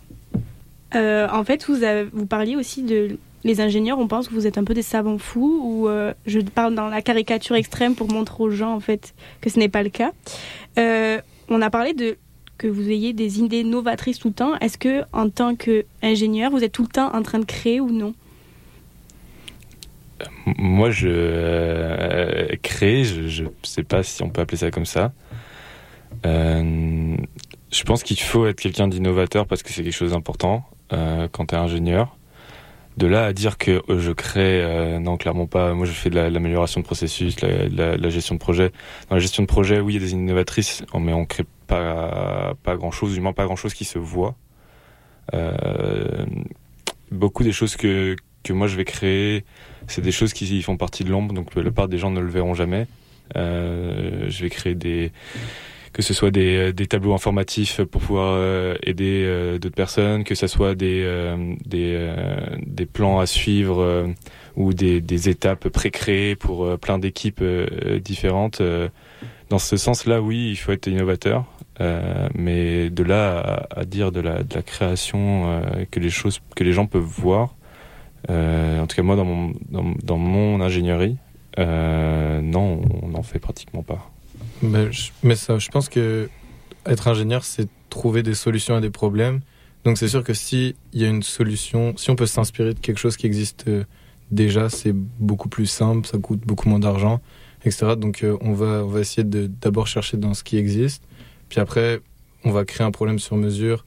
Euh, 0.95 1.27
en 1.31 1.43
fait, 1.43 1.65
vous, 1.67 1.83
avez- 1.83 2.09
vous 2.13 2.25
parliez 2.25 2.55
aussi 2.55 2.81
de 2.83 3.17
les 3.45 3.61
ingénieurs, 3.61 3.99
on 3.99 4.07
pense 4.07 4.27
que 4.27 4.33
vous 4.33 4.47
êtes 4.47 4.57
un 4.57 4.65
peu 4.65 4.73
des 4.73 4.81
savants 4.81 5.17
fous, 5.17 5.61
ou 5.63 5.87
euh, 5.87 6.13
je 6.25 6.39
parle 6.41 6.75
dans 6.75 6.89
la 6.89 7.01
caricature 7.01 7.55
extrême 7.55 7.95
pour 7.95 8.11
montrer 8.11 8.43
aux 8.43 8.49
gens 8.49 8.73
en 8.73 8.81
fait 8.81 9.13
que 9.39 9.49
ce 9.49 9.57
n'est 9.59 9.69
pas 9.69 9.83
le 9.83 9.89
cas. 9.89 10.11
Euh, 10.77 11.21
on 11.47 11.61
a 11.61 11.69
parlé 11.69 11.93
de 11.93 12.17
que 12.57 12.67
vous 12.67 12.89
ayez 12.89 13.13
des 13.13 13.39
idées 13.39 13.63
novatrices 13.63 14.17
tout 14.17 14.29
le 14.29 14.33
temps. 14.33 14.55
Est-ce 14.59 14.77
que 14.77 15.03
en 15.13 15.29
tant 15.29 15.55
qu'ingénieur, 15.55 16.51
vous 16.51 16.63
êtes 16.63 16.71
tout 16.71 16.83
le 16.83 16.87
temps 16.89 17.13
en 17.13 17.21
train 17.21 17.39
de 17.39 17.45
créer 17.45 17.79
ou 17.79 17.91
non? 17.91 18.13
M- 20.47 20.53
Moi, 20.57 20.89
je 20.89 21.07
euh, 21.09 22.47
crée, 22.63 23.03
je, 23.03 23.27
je 23.27 23.43
sais 23.63 23.83
pas 23.83 24.03
si 24.03 24.23
on 24.23 24.29
peut 24.29 24.41
appeler 24.41 24.57
ça 24.57 24.71
comme 24.71 24.85
ça. 24.85 25.11
Euh, 26.25 27.15
je 27.71 27.83
pense 27.83 28.01
qu'il 28.03 28.19
faut 28.19 28.47
être 28.47 28.61
quelqu'un 28.61 28.87
d'innovateur 28.87 29.45
parce 29.45 29.61
que 29.61 29.71
c'est 29.71 29.83
quelque 29.83 29.93
chose 29.93 30.13
d'important 30.13 30.63
euh, 30.93 31.27
quand 31.31 31.47
tu 31.47 31.55
es 31.55 31.57
ingénieur. 31.57 32.17
De 32.97 33.07
là 33.07 33.25
à 33.25 33.33
dire 33.33 33.57
que 33.57 33.81
euh, 33.89 33.99
je 33.99 34.11
crée, 34.11 34.61
euh, 34.63 34.99
non, 34.99 35.17
clairement 35.17 35.47
pas. 35.47 35.73
Moi, 35.73 35.85
je 35.85 35.91
fais 35.91 36.09
de 36.09 36.15
la- 36.15 36.29
l'amélioration 36.29 36.79
de 36.79 36.85
processus, 36.85 37.41
la, 37.41 37.67
la- 37.67 37.97
la 37.97 38.09
gestion 38.09 38.35
de 38.35 38.39
projet. 38.39 38.71
Dans 39.09 39.15
la 39.15 39.19
gestion 39.21 39.43
de 39.43 39.47
projet, 39.47 39.81
oui, 39.81 39.95
il 39.95 40.01
y 40.01 40.03
a 40.03 40.05
des 40.05 40.13
innovatrices, 40.13 40.83
mais 40.97 41.11
on 41.13 41.25
crée 41.25 41.43
pas, 41.67 42.53
pas 42.63 42.77
grand 42.77 42.91
chose, 42.91 43.13
du 43.13 43.19
moins 43.19 43.33
pas 43.33 43.43
grand 43.45 43.57
chose 43.57 43.73
qui 43.73 43.83
se 43.83 43.99
voit. 43.99 44.35
Euh, 45.33 46.25
beaucoup 47.11 47.43
des 47.43 47.51
choses 47.51 47.75
que, 47.75 48.15
que 48.43 48.53
moi 48.53 48.67
je 48.67 48.77
vais 48.77 48.85
créer, 48.85 49.43
c'est 49.87 50.01
des 50.01 50.11
choses 50.11 50.33
qui 50.33 50.61
font 50.61 50.77
partie 50.77 51.03
de 51.03 51.09
l'ombre, 51.09 51.33
donc 51.33 51.53
la 51.55 51.71
part 51.71 51.87
des 51.87 51.97
gens 51.97 52.11
ne 52.11 52.19
le 52.21 52.29
verront 52.29 52.53
jamais. 52.53 52.87
Euh, 53.35 54.25
je 54.29 54.43
vais 54.43 54.49
créer 54.51 54.75
des 54.75 55.11
que 55.95 56.01
ce 56.01 56.13
soit 56.13 56.29
des, 56.29 56.73
des 56.73 56.87
tableaux 56.87 57.13
informatifs 57.13 57.81
pour 57.85 58.01
pouvoir 58.01 58.33
euh, 58.35 58.75
aider 58.83 59.23
euh, 59.23 59.57
d'autres 59.57 59.77
personnes, 59.77 60.25
que 60.25 60.35
ce 60.35 60.45
soit 60.45 60.75
des, 60.75 61.01
euh, 61.05 61.55
des, 61.65 61.93
euh, 61.95 62.35
des 62.65 62.85
plans 62.85 63.19
à 63.19 63.25
suivre 63.25 63.81
euh, 63.81 64.07
ou 64.57 64.73
des, 64.73 64.99
des 64.99 65.29
étapes 65.29 65.69
pré-créées 65.69 66.35
pour 66.35 66.65
euh, 66.65 66.75
plein 66.75 66.99
d'équipes 66.99 67.39
euh, 67.41 67.99
différentes. 68.01 68.59
Euh, 68.59 68.89
dans 69.47 69.57
ce 69.57 69.77
sens-là, 69.77 70.21
oui, 70.21 70.49
il 70.49 70.57
faut 70.57 70.73
être 70.73 70.87
innovateur, 70.87 71.45
euh, 71.79 72.27
mais 72.35 72.89
de 72.89 73.03
là 73.03 73.39
à, 73.71 73.79
à 73.79 73.85
dire 73.85 74.11
de 74.11 74.19
la, 74.19 74.43
de 74.43 74.53
la 74.53 74.63
création 74.63 75.45
euh, 75.47 75.85
que 75.89 76.01
les 76.01 76.09
choses 76.09 76.41
que 76.57 76.65
les 76.65 76.73
gens 76.73 76.87
peuvent 76.87 77.03
voir, 77.03 77.55
euh, 78.29 78.81
en 78.81 78.85
tout 78.85 78.97
cas 78.97 79.01
moi 79.01 79.15
dans 79.15 79.23
mon, 79.23 79.53
dans, 79.69 79.93
dans 80.03 80.17
mon 80.17 80.59
ingénierie, 80.59 81.15
euh, 81.57 82.41
non, 82.41 82.81
on 83.01 83.07
n'en 83.07 83.23
fait 83.23 83.39
pratiquement 83.39 83.81
pas. 83.81 84.11
Mais, 84.61 84.91
je, 84.91 85.11
ça, 85.35 85.57
je 85.57 85.69
pense 85.69 85.89
que 85.89 86.29
être 86.85 87.07
ingénieur, 87.07 87.43
c'est 87.43 87.67
trouver 87.89 88.23
des 88.23 88.35
solutions 88.35 88.75
à 88.75 88.81
des 88.81 88.89
problèmes. 88.89 89.41
Donc 89.83 89.97
c'est 89.97 90.07
sûr 90.07 90.23
que 90.23 90.33
si 90.33 90.75
il 90.93 91.01
y 91.01 91.05
a 91.05 91.07
une 91.07 91.23
solution, 91.23 91.95
si 91.97 92.09
on 92.09 92.15
peut 92.15 92.25
s'inspirer 92.25 92.73
de 92.73 92.79
quelque 92.79 92.97
chose 92.97 93.17
qui 93.17 93.27
existe 93.27 93.67
euh, 93.67 93.83
déjà, 94.31 94.69
c'est 94.69 94.93
beaucoup 94.93 95.47
plus 95.49 95.67
simple, 95.67 96.07
ça 96.07 96.17
coûte 96.17 96.41
beaucoup 96.41 96.69
moins 96.69 96.79
d'argent, 96.79 97.21
etc. 97.63 97.95
Donc 97.95 98.23
euh, 98.23 98.37
on 98.41 98.53
va 98.53 98.83
on 98.83 98.87
va 98.87 98.99
essayer 98.99 99.23
de 99.23 99.47
d'abord 99.47 99.87
chercher 99.87 100.17
dans 100.17 100.33
ce 100.33 100.43
qui 100.43 100.57
existe, 100.57 101.03
puis 101.49 101.59
après 101.59 102.01
on 102.43 102.51
va 102.51 102.65
créer 102.65 102.85
un 102.85 102.91
problème 102.91 103.19
sur 103.19 103.37
mesure 103.37 103.85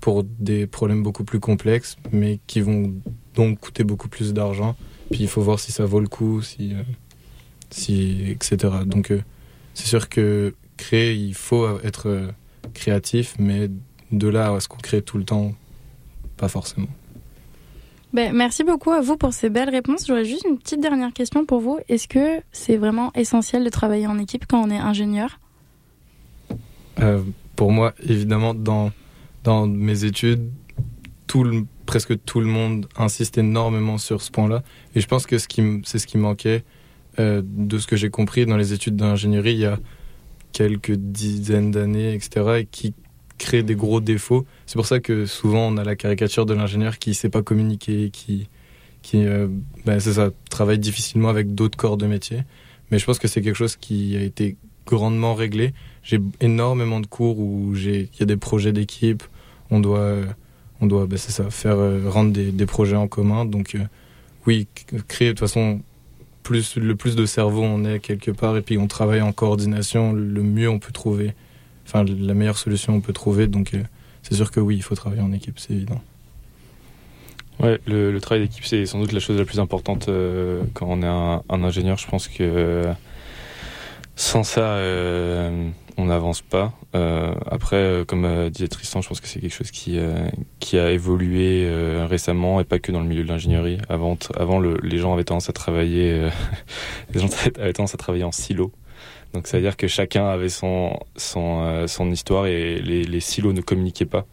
pour 0.00 0.24
des 0.24 0.66
problèmes 0.66 1.02
beaucoup 1.02 1.24
plus 1.24 1.40
complexes, 1.40 1.96
mais 2.12 2.40
qui 2.46 2.60
vont 2.60 2.92
donc 3.34 3.60
coûter 3.60 3.84
beaucoup 3.84 4.08
plus 4.08 4.32
d'argent. 4.32 4.76
Puis 5.10 5.20
il 5.20 5.28
faut 5.28 5.42
voir 5.42 5.58
si 5.58 5.72
ça 5.72 5.84
vaut 5.84 6.00
le 6.00 6.08
coup, 6.08 6.42
si 6.42 6.74
euh, 6.74 6.82
si 7.70 8.24
etc. 8.28 8.74
Donc 8.86 9.12
c'est 9.78 9.86
sûr 9.86 10.08
que 10.08 10.54
créer, 10.76 11.14
il 11.14 11.34
faut 11.34 11.78
être 11.84 12.08
euh, 12.08 12.28
créatif, 12.74 13.36
mais 13.38 13.70
de 14.10 14.26
là 14.28 14.52
à 14.52 14.58
ce 14.60 14.66
qu'on 14.66 14.78
crée 14.78 15.02
tout 15.02 15.18
le 15.18 15.24
temps, 15.24 15.52
pas 16.36 16.48
forcément. 16.48 16.88
Ben, 18.12 18.34
merci 18.34 18.64
beaucoup 18.64 18.90
à 18.90 19.00
vous 19.00 19.16
pour 19.16 19.32
ces 19.32 19.50
belles 19.50 19.68
réponses. 19.70 20.06
J'aurais 20.08 20.24
juste 20.24 20.44
une 20.48 20.58
petite 20.58 20.80
dernière 20.80 21.12
question 21.12 21.44
pour 21.44 21.60
vous. 21.60 21.78
Est-ce 21.88 22.08
que 22.08 22.40
c'est 22.50 22.76
vraiment 22.76 23.12
essentiel 23.14 23.62
de 23.64 23.68
travailler 23.68 24.06
en 24.08 24.18
équipe 24.18 24.46
quand 24.48 24.60
on 24.66 24.70
est 24.70 24.78
ingénieur? 24.78 25.38
Euh, 27.00 27.22
pour 27.54 27.70
moi, 27.70 27.94
évidemment, 28.02 28.54
dans, 28.54 28.90
dans 29.44 29.66
mes 29.66 30.04
études, 30.04 30.50
tout 31.28 31.44
le- 31.44 31.66
presque 31.86 32.14
tout 32.24 32.40
le 32.40 32.46
monde 32.46 32.88
insiste 32.96 33.38
énormément 33.38 33.98
sur 33.98 34.22
ce 34.22 34.30
point-là. 34.32 34.62
Et 34.94 35.00
je 35.00 35.06
pense 35.06 35.26
que 35.26 35.38
ce 35.38 35.46
qui 35.46 35.60
m- 35.60 35.82
c'est 35.84 35.98
ce 35.98 36.06
qui 36.06 36.18
manquait 36.18 36.64
euh, 37.18 37.42
de 37.44 37.78
ce 37.78 37.86
que 37.86 37.96
j'ai 37.96 38.10
compris 38.10 38.46
dans 38.46 38.56
les 38.56 38.72
études 38.72 38.96
d'ingénierie 38.96 39.52
il 39.52 39.60
y 39.60 39.66
a 39.66 39.78
quelques 40.52 40.92
dizaines 40.92 41.70
d'années, 41.70 42.14
etc., 42.14 42.60
et 42.60 42.68
qui 42.70 42.94
crée 43.38 43.62
des 43.62 43.76
gros 43.76 44.00
défauts. 44.00 44.44
C'est 44.66 44.74
pour 44.74 44.86
ça 44.86 45.00
que 45.00 45.26
souvent 45.26 45.68
on 45.68 45.76
a 45.76 45.84
la 45.84 45.96
caricature 45.96 46.44
de 46.44 46.54
l'ingénieur 46.54 46.98
qui 46.98 47.10
ne 47.10 47.14
sait 47.14 47.28
pas 47.28 47.42
communiquer, 47.42 48.10
qui, 48.10 48.48
qui 49.02 49.24
euh, 49.24 49.48
ben, 49.86 50.00
ça, 50.00 50.30
travaille 50.50 50.78
difficilement 50.78 51.28
avec 51.28 51.54
d'autres 51.54 51.78
corps 51.78 51.96
de 51.96 52.06
métier. 52.06 52.42
Mais 52.90 52.98
je 52.98 53.06
pense 53.06 53.18
que 53.18 53.28
c'est 53.28 53.40
quelque 53.40 53.56
chose 53.56 53.76
qui 53.76 54.16
a 54.16 54.22
été 54.22 54.56
grandement 54.86 55.34
réglé. 55.34 55.72
J'ai 56.02 56.18
énormément 56.40 57.00
de 57.00 57.06
cours 57.06 57.38
où 57.38 57.74
il 57.76 58.08
y 58.18 58.22
a 58.22 58.26
des 58.26 58.36
projets 58.36 58.72
d'équipe. 58.72 59.22
On 59.70 59.80
doit, 59.80 60.16
on 60.80 60.86
doit, 60.86 61.06
ben, 61.06 61.18
ça, 61.18 61.50
faire 61.50 61.78
euh, 61.78 62.08
rendre 62.08 62.32
des, 62.32 62.66
projets 62.66 62.96
en 62.96 63.08
commun. 63.08 63.44
Donc 63.44 63.74
euh, 63.74 63.84
oui, 64.46 64.66
créer 65.06 65.28
de 65.28 65.32
toute 65.32 65.40
façon 65.40 65.80
plus 66.48 66.76
le 66.76 66.96
plus 66.96 67.14
de 67.14 67.26
cerveau 67.26 67.62
on 67.62 67.84
est 67.84 68.00
quelque 68.00 68.30
part 68.30 68.56
et 68.56 68.62
puis 68.62 68.78
on 68.78 68.86
travaille 68.86 69.20
en 69.20 69.32
coordination, 69.32 70.14
le 70.14 70.42
mieux 70.42 70.70
on 70.70 70.78
peut 70.78 70.92
trouver, 70.92 71.34
enfin 71.86 72.04
la 72.04 72.32
meilleure 72.32 72.56
solution 72.56 72.94
on 72.94 73.02
peut 73.02 73.12
trouver. 73.12 73.46
Donc 73.48 73.74
euh, 73.74 73.82
c'est 74.22 74.34
sûr 74.34 74.50
que 74.50 74.58
oui, 74.58 74.76
il 74.76 74.82
faut 74.82 74.94
travailler 74.94 75.20
en 75.20 75.32
équipe, 75.32 75.58
c'est 75.58 75.74
évident. 75.74 76.00
Ouais, 77.60 77.78
le, 77.86 78.18
travail 78.20 78.44
d'équipe, 78.44 78.64
c'est 78.64 78.86
sans 78.86 78.98
doute 78.98 79.12
la 79.12 79.20
chose 79.20 79.36
la 79.36 79.44
plus 79.44 79.60
importante 79.60 80.08
euh, 80.08 80.62
quand 80.72 80.86
on 80.88 81.02
est 81.02 81.06
un, 81.06 81.62
ingénieur. 81.62 81.98
Je 81.98 82.06
pense 82.06 82.28
que 82.28 82.84
sans 84.16 84.42
ça, 84.42 84.60
euh, 84.60 85.68
on 85.98 86.06
n'avance 86.06 86.42
pas. 86.42 86.72
Euh, 86.94 87.34
après, 87.50 87.76
euh, 87.76 88.04
comme 88.04 88.24
euh, 88.24 88.50
disait 88.50 88.68
Tristan, 88.68 89.02
je 89.02 89.08
pense 89.08 89.20
que 89.20 89.26
c'est 89.26 89.40
quelque 89.40 89.52
chose 89.52 89.72
qui, 89.72 89.98
qui 90.60 90.78
a 90.78 90.92
évolué 90.92 91.68
récemment 92.06 92.60
et 92.60 92.64
pas 92.64 92.78
que 92.78 92.92
dans 92.92 93.00
le 93.00 93.06
milieu 93.06 93.24
de 93.24 93.28
l'ingénierie. 93.28 93.78
Avant, 93.88 94.16
avant 94.36 94.60
le, 94.60 94.78
les 94.82 94.98
gens 94.98 95.12
avaient 95.12 95.24
tendance 95.24 95.50
à 95.50 95.52
travailler, 95.52 96.28
les 97.12 97.20
gens 97.20 97.28
avaient 97.58 97.72
tendance 97.72 97.94
à 97.94 97.98
travailler 97.98 98.24
en 98.24 98.32
silo. 98.32 98.72
Donc, 99.34 99.46
ça 99.46 99.58
veut 99.58 99.62
dire 99.62 99.76
que 99.76 99.88
chacun 99.88 100.26
avait 100.26 100.48
son, 100.48 100.98
son, 101.16 101.86
son 101.86 102.10
histoire 102.10 102.46
et 102.46 102.80
les, 102.80 103.20
silos 103.20 103.52
ne 103.52 103.60
communiquaient 103.60 104.06
pas. 104.06 104.24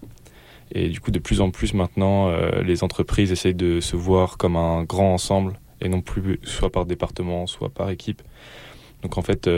Et 0.72 0.90
du 0.90 1.00
coup, 1.00 1.12
de 1.12 1.20
plus 1.20 1.42
en 1.42 1.50
plus 1.52 1.74
maintenant, 1.74 2.32
les 2.62 2.84
entreprises 2.84 3.32
essayent 3.32 3.56
de 3.56 3.82
se 3.82 3.96
voir 3.96 4.38
comme 4.38 4.56
un 4.56 4.84
grand 4.84 5.14
ensemble 5.14 5.60
et 5.82 5.90
non 5.90 6.02
plus 6.02 6.40
soit 6.44 6.72
par 6.72 6.86
département, 6.86 7.48
soit 7.48 7.70
par 7.70 7.90
équipe. 7.90 8.22
Donc 9.02 9.18
en 9.18 9.22
fait, 9.22 9.50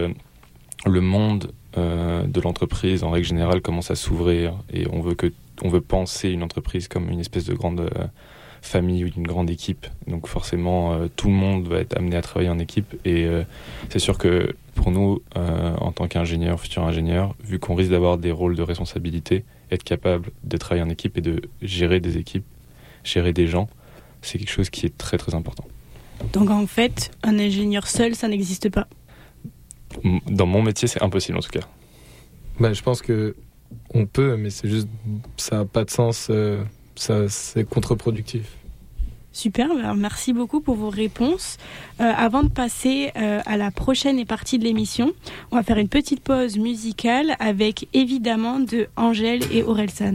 le 0.88 1.02
monde 1.02 1.52
euh, 1.78 2.24
de 2.24 2.42
l'entreprise, 2.42 3.04
en 3.04 3.12
règle 3.12 3.28
générale, 3.28 3.62
commence 3.62 3.92
à 3.92 3.96
s'ouvrir 3.96 4.54
et 4.72 4.88
on 4.92 5.02
veut 5.02 5.16
veut 5.64 5.82
penser 5.82 6.30
une 6.30 6.44
entreprise 6.44 6.88
comme 6.88 7.10
une 7.10 7.20
espèce 7.20 7.46
de 7.46 7.54
grande 7.54 7.82
euh, 7.82 8.08
famille 8.62 9.06
ou 9.06 9.10
d'une 9.10 9.28
grande 9.28 9.50
équipe. 9.50 9.86
Donc 10.08 10.28
forcément, 10.28 10.94
euh, 10.94 11.08
tout 11.16 11.28
le 11.28 11.34
monde 11.34 11.68
va 11.68 11.80
être 11.80 11.96
amené 11.98 12.16
à 12.16 12.22
travailler 12.22 12.50
en 12.50 12.60
équipe 12.60 12.96
et 13.06 13.28
c'est 13.90 14.00
sûr 14.00 14.18
que 14.18 14.56
pour 14.76 14.92
nous, 14.92 15.22
en 15.36 15.92
tant 15.92 16.08
qu'ingénieurs, 16.08 16.60
futurs 16.60 16.84
ingénieurs, 16.84 17.36
vu 17.44 17.58
qu'on 17.58 17.74
risque 17.74 17.92
d'avoir 17.92 18.18
des 18.18 18.32
rôles 18.32 18.56
de 18.56 18.62
responsabilité, 18.62 19.44
être 19.72 19.84
capable 19.84 20.30
de 20.44 20.58
travailler 20.58 20.86
en 20.86 20.90
équipe 20.90 21.18
et 21.18 21.22
de 21.22 21.42
gérer 21.62 22.00
des 22.00 22.18
équipes, 22.18 22.46
gérer 23.04 23.34
des 23.34 23.48
gens, 23.48 23.70
c'est 24.22 24.38
quelque 24.38 24.52
chose 24.52 24.70
qui 24.70 24.86
est 24.86 24.96
très 24.98 25.18
très 25.18 25.34
important. 25.34 25.66
Donc 26.34 26.50
en 26.50 26.68
fait, 26.68 27.12
un 27.24 27.40
ingénieur 27.40 27.88
seul, 27.88 28.16
ça 28.16 28.28
n'existe 28.28 28.70
pas. 28.70 28.88
Dans 30.30 30.46
mon 30.46 30.62
métier, 30.62 30.88
c'est 30.88 31.02
impossible 31.02 31.38
en 31.38 31.42
tout 31.42 31.50
cas. 31.50 31.68
Bah, 32.60 32.74
je 32.74 32.82
pense 32.82 33.02
que 33.02 33.36
on 33.94 34.06
peut, 34.06 34.38
mais 34.38 34.50
c'est 34.50 34.70
juste, 34.70 34.88
ça 35.38 35.58
n'a 35.58 35.66
pas 35.66 35.84
de 35.84 35.90
sens, 35.90 36.28
euh, 36.30 36.64
ça, 36.96 37.28
c'est 37.30 37.64
contre-productif. 37.68 38.58
Super, 39.32 39.70
alors 39.72 39.94
merci 39.96 40.34
beaucoup 40.34 40.62
pour 40.62 40.76
vos 40.76 40.90
réponses. 40.90 41.58
Euh, 42.02 42.12
avant 42.18 42.42
de 42.42 42.50
passer 42.50 43.12
euh, 43.18 43.40
à 43.46 43.56
la 43.56 43.70
prochaine 43.70 44.26
partie 44.26 44.58
de 44.58 44.64
l'émission, 44.64 45.14
on 45.52 45.58
va 45.58 45.64
faire 45.64 45.78
une 45.78 45.90
petite 45.90 46.22
pause 46.22 46.58
musicale 46.58 47.36
avec 47.40 47.88
évidemment 47.94 48.60
de 48.60 48.88
Angèle 48.96 49.42
et 49.52 49.62
Orelsan. 49.62 50.14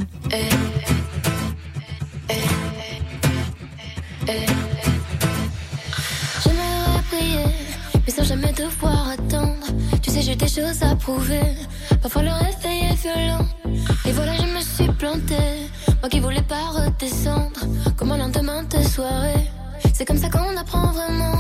J'aimerais 6.43 7.03
prier, 7.11 7.45
mais 8.05 8.13
sans 8.13 8.25
jamais 8.25 8.53
devoir 8.53 9.11
attendre. 9.11 9.62
Sais, 10.13 10.21
j'ai 10.21 10.37
des 10.37 10.47
choses 10.47 10.83
à 10.83 10.95
prouver. 10.95 11.41
Parfois 12.03 12.21
le 12.21 12.33
réveil 12.33 12.83
est 12.91 13.01
violent. 13.01 13.47
Et 14.05 14.13
voilà, 14.13 14.35
je 14.37 14.43
me 14.43 14.61
suis 14.61 14.93
plantée. 14.99 15.71
Moi 16.01 16.11
qui 16.11 16.21
voulais 16.21 16.43
pas 16.43 16.67
redescendre. 16.69 17.61
Comme 17.97 18.13
un 18.13 18.19
lendemain 18.19 18.63
de 18.63 18.83
soirée. 18.83 19.49
C'est 19.95 20.05
comme 20.05 20.19
ça 20.19 20.29
qu'on 20.29 20.55
apprend 20.55 20.93
vraiment. 20.93 21.39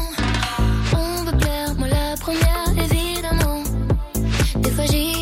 On 0.94 1.24
veut 1.24 1.37
plaire, 1.37 1.74
moi 1.76 1.87
la 1.87 2.16
première, 2.16 2.68
évidemment. 2.78 3.62
Des 4.56 4.70
fois 4.70 4.87
j'y 4.87 5.21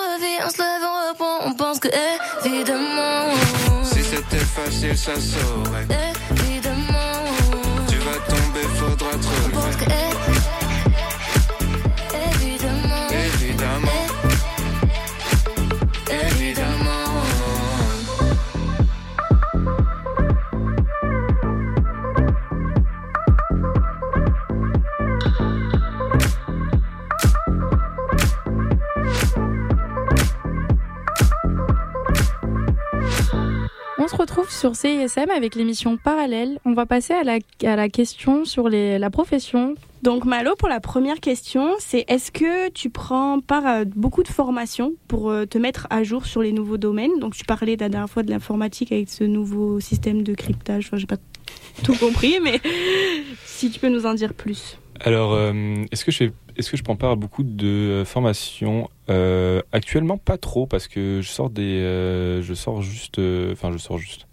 On 1.45 1.53
pense 1.53 1.79
que 1.79 1.87
évidemment, 2.45 3.33
Si 3.83 4.03
c'était 4.03 4.37
facile, 4.45 4.97
ça 4.97 5.13
saurait. 5.15 5.87
évidemment. 6.31 7.23
Tu 7.89 7.97
vas 7.97 8.19
tomber, 8.27 8.67
faudra 8.77 9.11
te 9.11 9.27
relever. 9.27 10.10
Sur 34.61 34.75
CISM 34.75 35.31
avec 35.35 35.55
l'émission 35.55 35.97
Parallèle. 35.97 36.59
On 36.65 36.73
va 36.73 36.85
passer 36.85 37.13
à 37.13 37.23
la, 37.23 37.39
à 37.63 37.75
la 37.75 37.89
question 37.89 38.45
sur 38.45 38.69
les, 38.69 38.99
la 38.99 39.09
profession. 39.09 39.73
Donc 40.03 40.23
Malo, 40.23 40.55
pour 40.55 40.69
la 40.69 40.79
première 40.79 41.19
question, 41.19 41.71
c'est 41.79 42.05
est-ce 42.07 42.31
que 42.31 42.69
tu 42.69 42.91
prends 42.91 43.39
part 43.39 43.65
à 43.65 43.85
beaucoup 43.85 44.21
de 44.21 44.27
formations 44.27 44.93
pour 45.07 45.31
euh, 45.31 45.45
te 45.47 45.57
mettre 45.57 45.87
à 45.89 46.03
jour 46.03 46.27
sur 46.27 46.43
les 46.43 46.51
nouveaux 46.51 46.77
domaines? 46.77 47.17
Donc 47.19 47.33
tu 47.33 47.43
parlais 47.43 47.75
la 47.75 47.89
dernière 47.89 48.07
fois 48.07 48.21
de 48.21 48.29
l'informatique 48.29 48.91
avec 48.91 49.09
ce 49.09 49.23
nouveau 49.23 49.79
système 49.79 50.21
de 50.21 50.35
cryptage. 50.35 50.85
Enfin, 50.85 50.97
j'ai 50.97 51.07
pas 51.07 51.17
tout 51.83 51.95
compris, 51.95 52.35
mais 52.43 52.59
si 53.45 53.71
tu 53.71 53.79
peux 53.79 53.89
nous 53.89 54.05
en 54.05 54.13
dire 54.13 54.35
plus. 54.35 54.77
Alors, 54.99 55.33
euh, 55.33 55.53
est-ce 55.91 56.05
que 56.05 56.11
je 56.11 56.17
fais- 56.17 56.31
est-ce 56.55 56.69
que 56.69 56.77
je 56.77 56.83
prends 56.83 56.95
part 56.95 57.11
à 57.11 57.15
beaucoup 57.15 57.41
de 57.43 57.65
euh, 57.67 58.05
formations? 58.05 58.91
Euh, 59.09 59.63
Actuellement, 59.71 60.19
pas 60.19 60.37
trop 60.37 60.67
parce 60.67 60.87
que 60.87 61.19
je 61.23 61.29
sors 61.29 61.49
des, 61.49 61.79
euh, 61.79 62.43
je 62.43 62.53
sors 62.53 62.83
juste, 62.83 63.17
euh, 63.17 63.53
enfin, 63.53 63.71
je 63.71 63.79
sors 63.79 63.97
juste. 63.97 64.27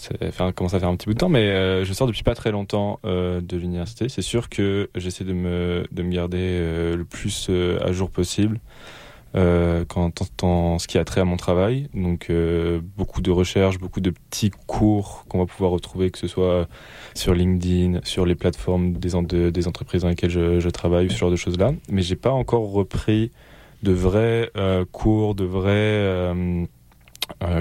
Ça 0.00 0.52
commence 0.52 0.72
à 0.72 0.80
faire 0.80 0.88
un 0.88 0.96
petit 0.96 1.06
bout 1.06 1.12
de 1.12 1.18
temps, 1.18 1.28
mais 1.28 1.50
euh, 1.50 1.84
je 1.84 1.92
sors 1.92 2.06
depuis 2.06 2.22
pas 2.22 2.34
très 2.34 2.50
longtemps 2.50 3.00
euh, 3.04 3.42
de 3.42 3.58
l'université. 3.58 4.08
C'est 4.08 4.22
sûr 4.22 4.48
que 4.48 4.88
j'essaie 4.94 5.24
de 5.24 5.34
me, 5.34 5.84
de 5.92 6.02
me 6.02 6.10
garder 6.10 6.38
euh, 6.40 6.96
le 6.96 7.04
plus 7.04 7.50
à 7.50 7.92
jour 7.92 8.10
possible 8.10 8.60
quand 9.32 10.42
en 10.42 10.78
ce 10.80 10.88
qui 10.88 10.98
a 10.98 11.04
trait 11.04 11.20
à 11.20 11.24
mon 11.24 11.36
travail. 11.36 11.88
Donc, 11.94 12.32
beaucoup 12.96 13.20
de 13.20 13.30
recherches, 13.30 13.78
beaucoup 13.78 14.00
de 14.00 14.10
petits 14.10 14.50
cours 14.66 15.24
qu'on 15.28 15.38
va 15.38 15.46
pouvoir 15.46 15.70
retrouver, 15.70 16.10
que 16.10 16.18
ce 16.18 16.26
soit 16.26 16.66
sur 17.14 17.32
LinkedIn, 17.32 18.00
sur 18.02 18.26
les 18.26 18.34
plateformes 18.34 18.94
des, 18.94 19.52
des 19.52 19.68
entreprises 19.68 20.02
dans 20.02 20.08
lesquelles 20.08 20.30
je, 20.30 20.58
je 20.58 20.68
travaille, 20.68 21.10
ce 21.10 21.16
genre 21.16 21.30
de 21.30 21.36
choses-là. 21.36 21.72
Mais 21.88 22.02
j'ai 22.02 22.16
pas 22.16 22.32
encore 22.32 22.72
repris 22.72 23.30
de 23.84 23.92
vrais 23.92 24.50
cours, 24.90 25.36
de 25.36 25.44
vrais 25.44 26.34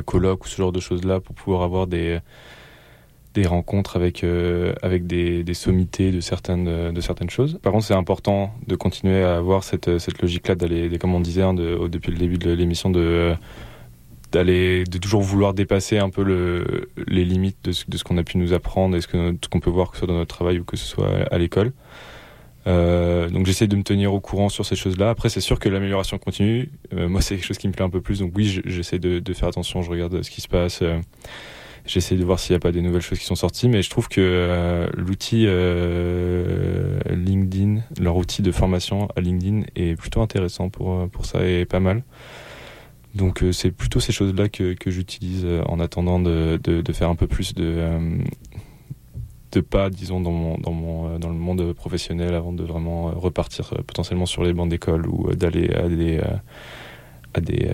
colloques 0.06 0.46
ou 0.46 0.48
ce 0.48 0.58
genre 0.58 0.72
de 0.72 0.80
choses-là 0.80 1.20
pour 1.20 1.36
pouvoir 1.36 1.64
avoir 1.64 1.88
des 1.88 2.20
des 3.34 3.46
rencontres 3.46 3.96
avec 3.96 4.24
euh, 4.24 4.74
avec 4.82 5.06
des, 5.06 5.54
sommités 5.54 6.12
de 6.12 6.20
certaines 6.20 6.92
de 6.92 7.02
certaines 7.02 7.30
choses. 7.30 7.60
Par 7.62 7.72
contre, 7.72 7.86
c'est 7.86 7.94
important 7.94 8.54
de 8.68 8.76
continuer 8.76 9.24
à 9.24 9.38
avoir 9.38 9.64
cette 9.64 10.00
cette 10.00 10.22
logique-là 10.22 10.56
d'aller, 10.56 10.98
comme 10.98 11.14
on 11.14 11.20
disait 11.20 11.44
hein, 11.44 11.54
depuis 11.54 12.12
le 12.12 12.18
début 12.18 12.38
de 12.38 12.52
l'émission, 12.52 12.90
de 12.90 13.36
d'aller 14.32 14.84
de 14.84 14.98
toujours 15.00 15.22
vouloir 15.22 15.54
dépasser 15.54 15.98
un 15.98 16.10
peu 16.10 16.24
le, 16.24 16.90
les 17.08 17.26
limites 17.26 17.58
de 17.64 17.72
ce, 17.72 17.86
de 17.88 17.98
ce 17.98 18.04
qu'on 18.04 18.18
a 18.18 18.24
pu 18.24 18.38
nous 18.38 18.54
apprendre 18.54 18.96
et 18.96 19.02
ce 19.02 19.08
ce 19.08 19.50
qu'on 19.50 19.60
peut 19.60 19.72
voir 19.72 19.90
que 19.90 19.98
ce 19.98 20.00
soit 20.00 20.08
dans 20.08 20.20
notre 20.20 20.36
travail 20.36 20.60
ou 20.60 20.64
que 20.64 20.78
ce 20.78 20.86
soit 20.86 21.10
à 21.32 21.38
l'école 21.38 21.72
Euh, 22.70 23.30
donc 23.30 23.46
j'essaie 23.46 23.68
de 23.68 23.76
me 23.76 23.84
tenir 23.84 24.14
au 24.14 24.20
courant 24.20 24.50
sur 24.50 24.66
ces 24.66 24.76
choses-là. 24.76 25.10
Après, 25.10 25.30
c'est 25.30 25.42
sûr 25.42 25.60
que 25.60 25.70
l'amélioration 25.70 26.18
continue. 26.18 26.70
Euh, 26.94 27.10
moi, 27.10 27.22
c'est 27.22 27.36
quelque 27.36 27.46
chose 27.46 27.58
qui 27.58 27.68
me 27.68 27.74
plaît 27.74 27.86
un 27.86 27.90
peu 27.90 28.02
plus. 28.02 28.20
Donc 28.20 28.32
oui, 28.36 28.62
j'essaie 28.66 29.00
de, 29.00 29.34
faire 29.34 29.48
attention. 29.48 29.82
Je 29.82 29.90
regarde 29.90 30.22
ce 30.22 30.30
qui 30.30 30.42
se 30.42 30.48
passe. 30.48 30.82
Euh, 30.82 31.00
j'essaie 31.86 32.16
de 32.16 32.24
voir 32.24 32.40
s'il 32.40 32.54
n'y 32.54 32.58
a 32.58 32.60
pas 32.60 32.72
des 32.72 32.82
nouvelles 32.82 33.02
choses 33.02 33.20
qui 33.20 33.26
sont 33.26 33.36
sorties. 33.36 33.70
Mais 33.70 33.82
je 33.82 33.90
trouve 33.90 34.08
que 34.08 34.88
l'outil 34.96 35.48
LinkedIn, 37.10 37.82
leur 38.00 38.16
outil 38.18 38.42
de 38.42 38.52
formation 38.52 39.08
à 39.16 39.22
LinkedIn 39.22 39.62
est 39.76 39.96
plutôt 39.96 40.22
intéressant 40.22 40.70
pour, 40.70 41.10
pour 41.10 41.26
ça 41.26 41.46
et 41.46 41.66
pas 41.66 41.80
mal. 41.80 42.04
Donc 43.16 43.44
c'est 43.52 43.72
plutôt 43.72 44.00
ces 44.00 44.12
choses-là 44.12 44.50
que, 44.50 44.76
j'utilise 44.86 45.48
en 45.66 45.80
attendant 45.80 46.20
de, 46.20 46.60
de, 46.62 46.94
faire 46.94 47.10
un 47.10 47.16
peu 47.16 47.26
plus 47.26 47.56
de 47.56 48.22
de 49.52 49.62
pas, 49.62 49.90
disons, 49.90 50.22
dans, 50.22 50.32
mon, 50.32 50.58
dans, 50.58 50.72
mon, 50.72 51.10
euh, 51.10 51.18
dans 51.18 51.30
le 51.30 51.36
monde 51.36 51.74
professionnel 51.74 52.34
avant 52.36 52.54
de 52.54 52.64
vraiment 52.64 53.10
euh, 53.10 53.14
repartir 53.14 53.72
euh, 53.74 53.82
potentiellement 53.82 54.26
sur 54.26 54.44
les 54.44 54.54
bancs 54.54 54.70
d'école 54.70 55.08
ou 55.08 55.34
d'aller 55.34 55.70
à 55.74 55.88
des, 55.88 56.22
à 57.34 57.42
des, 57.42 57.72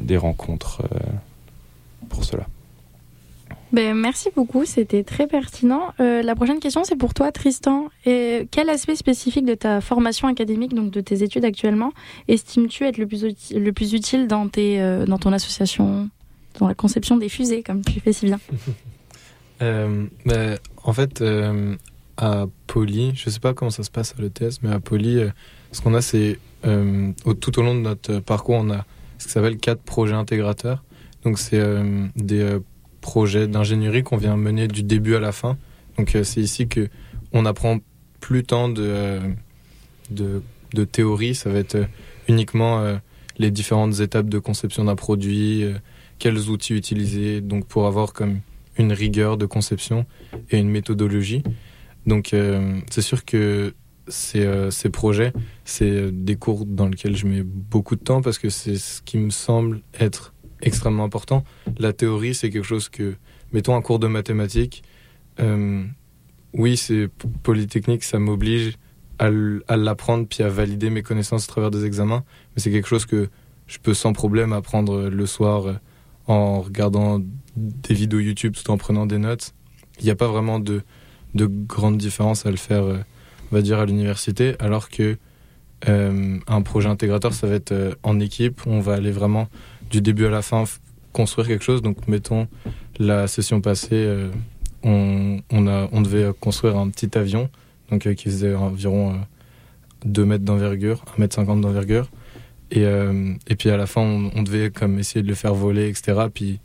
des 0.00 0.16
rencontres 0.16 0.82
pour 2.08 2.24
cela. 2.24 2.46
Ben, 3.72 3.94
merci 3.94 4.30
beaucoup, 4.34 4.64
c'était 4.64 5.02
très 5.02 5.26
pertinent. 5.26 5.92
la 5.98 6.34
prochaine 6.34 6.60
question, 6.60 6.84
c'est 6.84 6.96
pour 6.96 7.14
toi, 7.14 7.32
Tristan. 7.32 7.88
Et 8.04 8.46
quel 8.50 8.70
aspect 8.70 8.96
spécifique 8.96 9.44
de 9.44 9.54
ta 9.54 9.80
formation 9.80 10.28
académique, 10.28 10.74
donc 10.74 10.90
de 10.90 11.00
tes 11.00 11.22
études 11.22 11.44
actuellement, 11.44 11.92
estimes-tu 12.28 12.84
être 12.84 12.98
le 12.98 13.06
plus, 13.06 13.24
le 13.52 13.72
plus 13.72 13.92
utile 13.92 14.28
dans, 14.28 14.48
tes, 14.48 14.80
dans 15.06 15.18
ton 15.18 15.32
association, 15.32 16.08
dans 16.58 16.68
la 16.68 16.74
conception 16.74 17.16
des 17.16 17.28
fusées, 17.28 17.62
comme 17.62 17.82
tu 17.84 18.00
fais 18.00 18.12
si 18.12 18.26
bien? 18.26 18.38
euh, 19.62 20.06
en 20.82 20.92
fait, 20.92 21.20
euh, 21.20 21.74
à 22.16 22.46
Poly, 22.66 23.12
je 23.14 23.30
sais 23.30 23.40
pas 23.40 23.54
comment 23.54 23.70
ça 23.70 23.82
se 23.82 23.90
passe 23.90 24.14
à 24.18 24.22
l'ETS, 24.22 24.60
mais 24.62 24.70
à 24.70 24.80
Poly, 24.80 25.18
euh, 25.18 25.30
ce 25.72 25.80
qu'on 25.80 25.94
a, 25.94 26.02
c'est 26.02 26.38
tout 27.40 27.60
au 27.60 27.62
long 27.62 27.76
de 27.76 27.80
notre 27.80 28.18
parcours, 28.18 28.56
on 28.56 28.70
a 28.70 28.84
ce 29.18 29.26
qui 29.26 29.32
s'appelle 29.32 29.56
quatre 29.56 29.82
projets 29.82 30.14
intégrateurs. 30.14 30.82
Donc, 31.22 31.38
c'est 31.38 31.62
des 32.16 32.58
projets 33.00 33.46
d'ingénierie 33.46 34.02
qu'on 34.02 34.16
vient 34.16 34.36
mener 34.36 34.66
du 34.66 34.82
début 34.82 35.14
à 35.14 35.20
la 35.20 35.30
fin. 35.30 35.56
Donc, 35.96 36.16
c'est 36.24 36.40
ici 36.40 36.66
que 36.66 36.88
on 37.32 37.46
apprend 37.46 37.78
plus 38.18 38.42
tant 38.42 38.68
de, 38.68 39.20
de, 40.10 40.42
de 40.74 40.84
théorie, 40.84 41.36
ça 41.36 41.50
va 41.50 41.60
être 41.60 41.86
uniquement 42.26 42.98
les 43.38 43.52
différentes 43.52 44.00
étapes 44.00 44.28
de 44.28 44.40
conception 44.40 44.84
d'un 44.86 44.96
produit, 44.96 45.64
quels 46.18 46.50
outils 46.50 46.74
utiliser, 46.74 47.42
donc 47.42 47.66
pour 47.66 47.86
avoir 47.86 48.12
comme 48.12 48.40
une 48.78 48.92
rigueur 48.92 49.36
de 49.36 49.46
conception 49.46 50.06
et 50.50 50.58
une 50.58 50.68
méthodologie. 50.68 51.42
Donc 52.06 52.32
euh, 52.32 52.80
c'est 52.90 53.02
sûr 53.02 53.24
que 53.24 53.74
ces, 54.08 54.44
euh, 54.44 54.70
ces 54.70 54.90
projets, 54.90 55.32
c'est 55.64 56.12
des 56.12 56.36
cours 56.36 56.64
dans 56.64 56.88
lesquels 56.88 57.16
je 57.16 57.26
mets 57.26 57.42
beaucoup 57.42 57.96
de 57.96 58.00
temps 58.00 58.22
parce 58.22 58.38
que 58.38 58.48
c'est 58.48 58.76
ce 58.76 59.02
qui 59.02 59.18
me 59.18 59.30
semble 59.30 59.80
être 59.98 60.32
extrêmement 60.62 61.04
important. 61.04 61.44
La 61.78 61.92
théorie, 61.92 62.34
c'est 62.34 62.50
quelque 62.50 62.64
chose 62.64 62.88
que, 62.88 63.16
mettons 63.52 63.74
un 63.74 63.82
cours 63.82 63.98
de 63.98 64.06
mathématiques, 64.06 64.84
euh, 65.40 65.84
oui, 66.52 66.76
c'est 66.76 67.08
polytechnique, 67.42 68.04
ça 68.04 68.18
m'oblige 68.18 68.78
à 69.18 69.30
l'apprendre 69.76 70.26
puis 70.28 70.42
à 70.42 70.48
valider 70.48 70.90
mes 70.90 71.02
connaissances 71.02 71.44
à 71.44 71.48
travers 71.48 71.70
des 71.70 71.86
examens, 71.86 72.22
mais 72.54 72.62
c'est 72.62 72.70
quelque 72.70 72.88
chose 72.88 73.06
que 73.06 73.30
je 73.66 73.78
peux 73.78 73.94
sans 73.94 74.12
problème 74.12 74.52
apprendre 74.52 75.08
le 75.08 75.26
soir 75.26 75.80
en 76.26 76.60
regardant 76.60 77.20
des 77.56 77.94
vidéos 77.94 78.20
YouTube 78.20 78.54
tout 78.54 78.70
en 78.70 78.76
prenant 78.76 79.06
des 79.06 79.18
notes. 79.18 79.54
Il 79.98 80.04
n'y 80.04 80.10
a 80.10 80.16
pas 80.16 80.28
vraiment 80.28 80.58
de, 80.58 80.82
de 81.34 81.46
grande 81.46 81.96
différence 81.98 82.46
à 82.46 82.50
le 82.50 82.56
faire, 82.56 82.84
euh, 82.84 82.98
on 83.50 83.56
va 83.56 83.62
dire, 83.62 83.78
à 83.78 83.86
l'université, 83.86 84.56
alors 84.58 84.88
que 84.88 85.16
euh, 85.88 86.38
un 86.46 86.62
projet 86.62 86.88
intégrateur, 86.88 87.32
ça 87.32 87.46
va 87.46 87.54
être 87.54 87.72
euh, 87.72 87.94
en 88.02 88.20
équipe. 88.20 88.60
On 88.66 88.80
va 88.80 88.94
aller 88.94 89.10
vraiment 89.10 89.48
du 89.90 90.00
début 90.00 90.26
à 90.26 90.30
la 90.30 90.42
fin 90.42 90.64
construire 91.12 91.48
quelque 91.48 91.64
chose. 91.64 91.80
Donc, 91.80 92.08
mettons, 92.08 92.48
la 92.98 93.26
session 93.26 93.60
passée, 93.60 94.28
on, 94.82 95.40
on, 95.50 95.66
a, 95.66 95.88
on 95.92 96.02
devait 96.02 96.30
construire 96.38 96.76
un 96.76 96.90
petit 96.90 97.16
avion 97.16 97.48
donc, 97.90 98.12
qui 98.14 98.24
faisait 98.24 98.54
environ 98.54 99.20
2 100.04 100.24
mètres 100.24 100.44
d'envergure, 100.44 101.04
1 101.16 101.20
mètre 101.20 101.34
50 101.36 101.60
d'envergure. 101.62 102.10
Et, 102.72 102.82
et 102.82 103.54
puis 103.54 103.70
à 103.70 103.76
la 103.76 103.86
fin, 103.86 104.00
on, 104.02 104.42
devait 104.42 104.70
comme 104.70 104.98
essayer 104.98 105.22
de 105.22 105.28
le 105.28 105.34
faire 105.34 105.54
voler, 105.54 105.88
etc. 105.88 106.26
Puis 106.32 106.58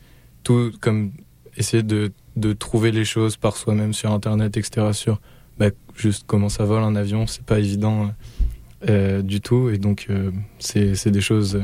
tout 0.43 0.71
comme 0.81 1.11
essayer 1.57 1.83
de, 1.83 2.11
de 2.35 2.53
trouver 2.53 2.91
les 2.91 3.05
choses 3.05 3.37
par 3.37 3.55
soi-même 3.55 3.93
sur 3.93 4.11
internet, 4.11 4.57
etc. 4.57 4.93
Sur 4.93 5.21
bah, 5.57 5.69
juste 5.95 6.23
comment 6.25 6.49
ça 6.49 6.65
vole 6.65 6.83
un 6.83 6.95
avion, 6.95 7.27
c'est 7.27 7.43
pas 7.43 7.59
évident 7.59 8.11
euh, 8.89 9.21
du 9.21 9.41
tout. 9.41 9.69
Et 9.69 9.77
donc, 9.77 10.07
euh, 10.09 10.31
c'est 10.59 11.09
des 11.09 11.21
choses 11.21 11.61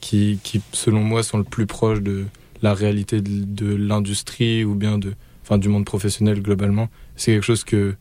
qui, 0.00 0.38
qui, 0.42 0.62
selon 0.72 1.00
moi, 1.00 1.22
sont 1.22 1.38
le 1.38 1.44
plus 1.44 1.66
proches 1.66 2.00
de 2.00 2.26
la 2.62 2.74
réalité 2.74 3.20
de, 3.20 3.44
de 3.44 3.74
l'industrie 3.74 4.64
ou 4.64 4.74
bien 4.74 4.98
de, 4.98 5.14
enfin, 5.42 5.58
du 5.58 5.68
monde 5.68 5.84
professionnel 5.84 6.40
globalement. 6.40 6.88
C'est 7.16 7.32
quelque 7.32 7.44
chose 7.44 7.64
que 7.64 7.96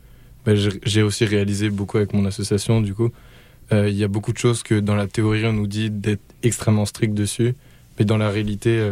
bah, 0.46 0.54
j'ai 0.56 1.02
aussi 1.02 1.26
réalisé 1.26 1.70
beaucoup 1.70 1.98
avec 1.98 2.14
mon 2.14 2.26
association, 2.26 2.82
du 2.82 2.94
coup. 2.94 3.10
Euh, 3.72 3.90
il 3.90 3.96
y 3.96 4.04
a 4.04 4.08
beaucoup 4.08 4.32
de 4.32 4.38
choses 4.38 4.64
que 4.64 4.80
dans 4.80 4.96
la 4.96 5.08
théorie, 5.08 5.46
on 5.46 5.54
nous 5.54 5.68
dit 5.68 5.90
d'être 5.90 6.22
extrêmement 6.44 6.86
strict 6.86 7.14
dessus, 7.14 7.56
mais 7.98 8.06
dans 8.06 8.18
la 8.18 8.30
réalité, 8.30 8.92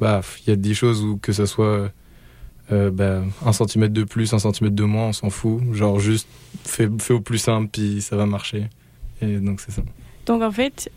bah, 0.00 0.20
il 0.46 0.50
y 0.50 0.52
a 0.52 0.56
des 0.56 0.74
choses 0.74 1.02
où 1.02 1.16
que 1.16 1.32
ça 1.32 1.46
soit 1.46 1.90
euh, 2.72 2.90
bah, 2.90 3.22
un 3.44 3.52
centimètre 3.52 3.94
de 3.94 4.02
plus, 4.02 4.32
un 4.32 4.40
centimètre 4.40 4.74
de 4.74 4.84
moins, 4.84 5.08
on 5.08 5.12
s'en 5.12 5.30
fout. 5.30 5.62
Genre 5.72 6.00
juste 6.00 6.26
fais, 6.64 6.88
fais, 6.98 7.14
au 7.14 7.20
plus 7.20 7.38
simple, 7.38 7.68
puis 7.72 8.02
ça 8.02 8.16
va 8.16 8.26
marcher. 8.26 8.68
Et 9.22 9.36
donc 9.36 9.60
c'est 9.60 9.70
ça. 9.70 9.82
Donc 10.26 10.42
en 10.42 10.50
fait, 10.50 10.90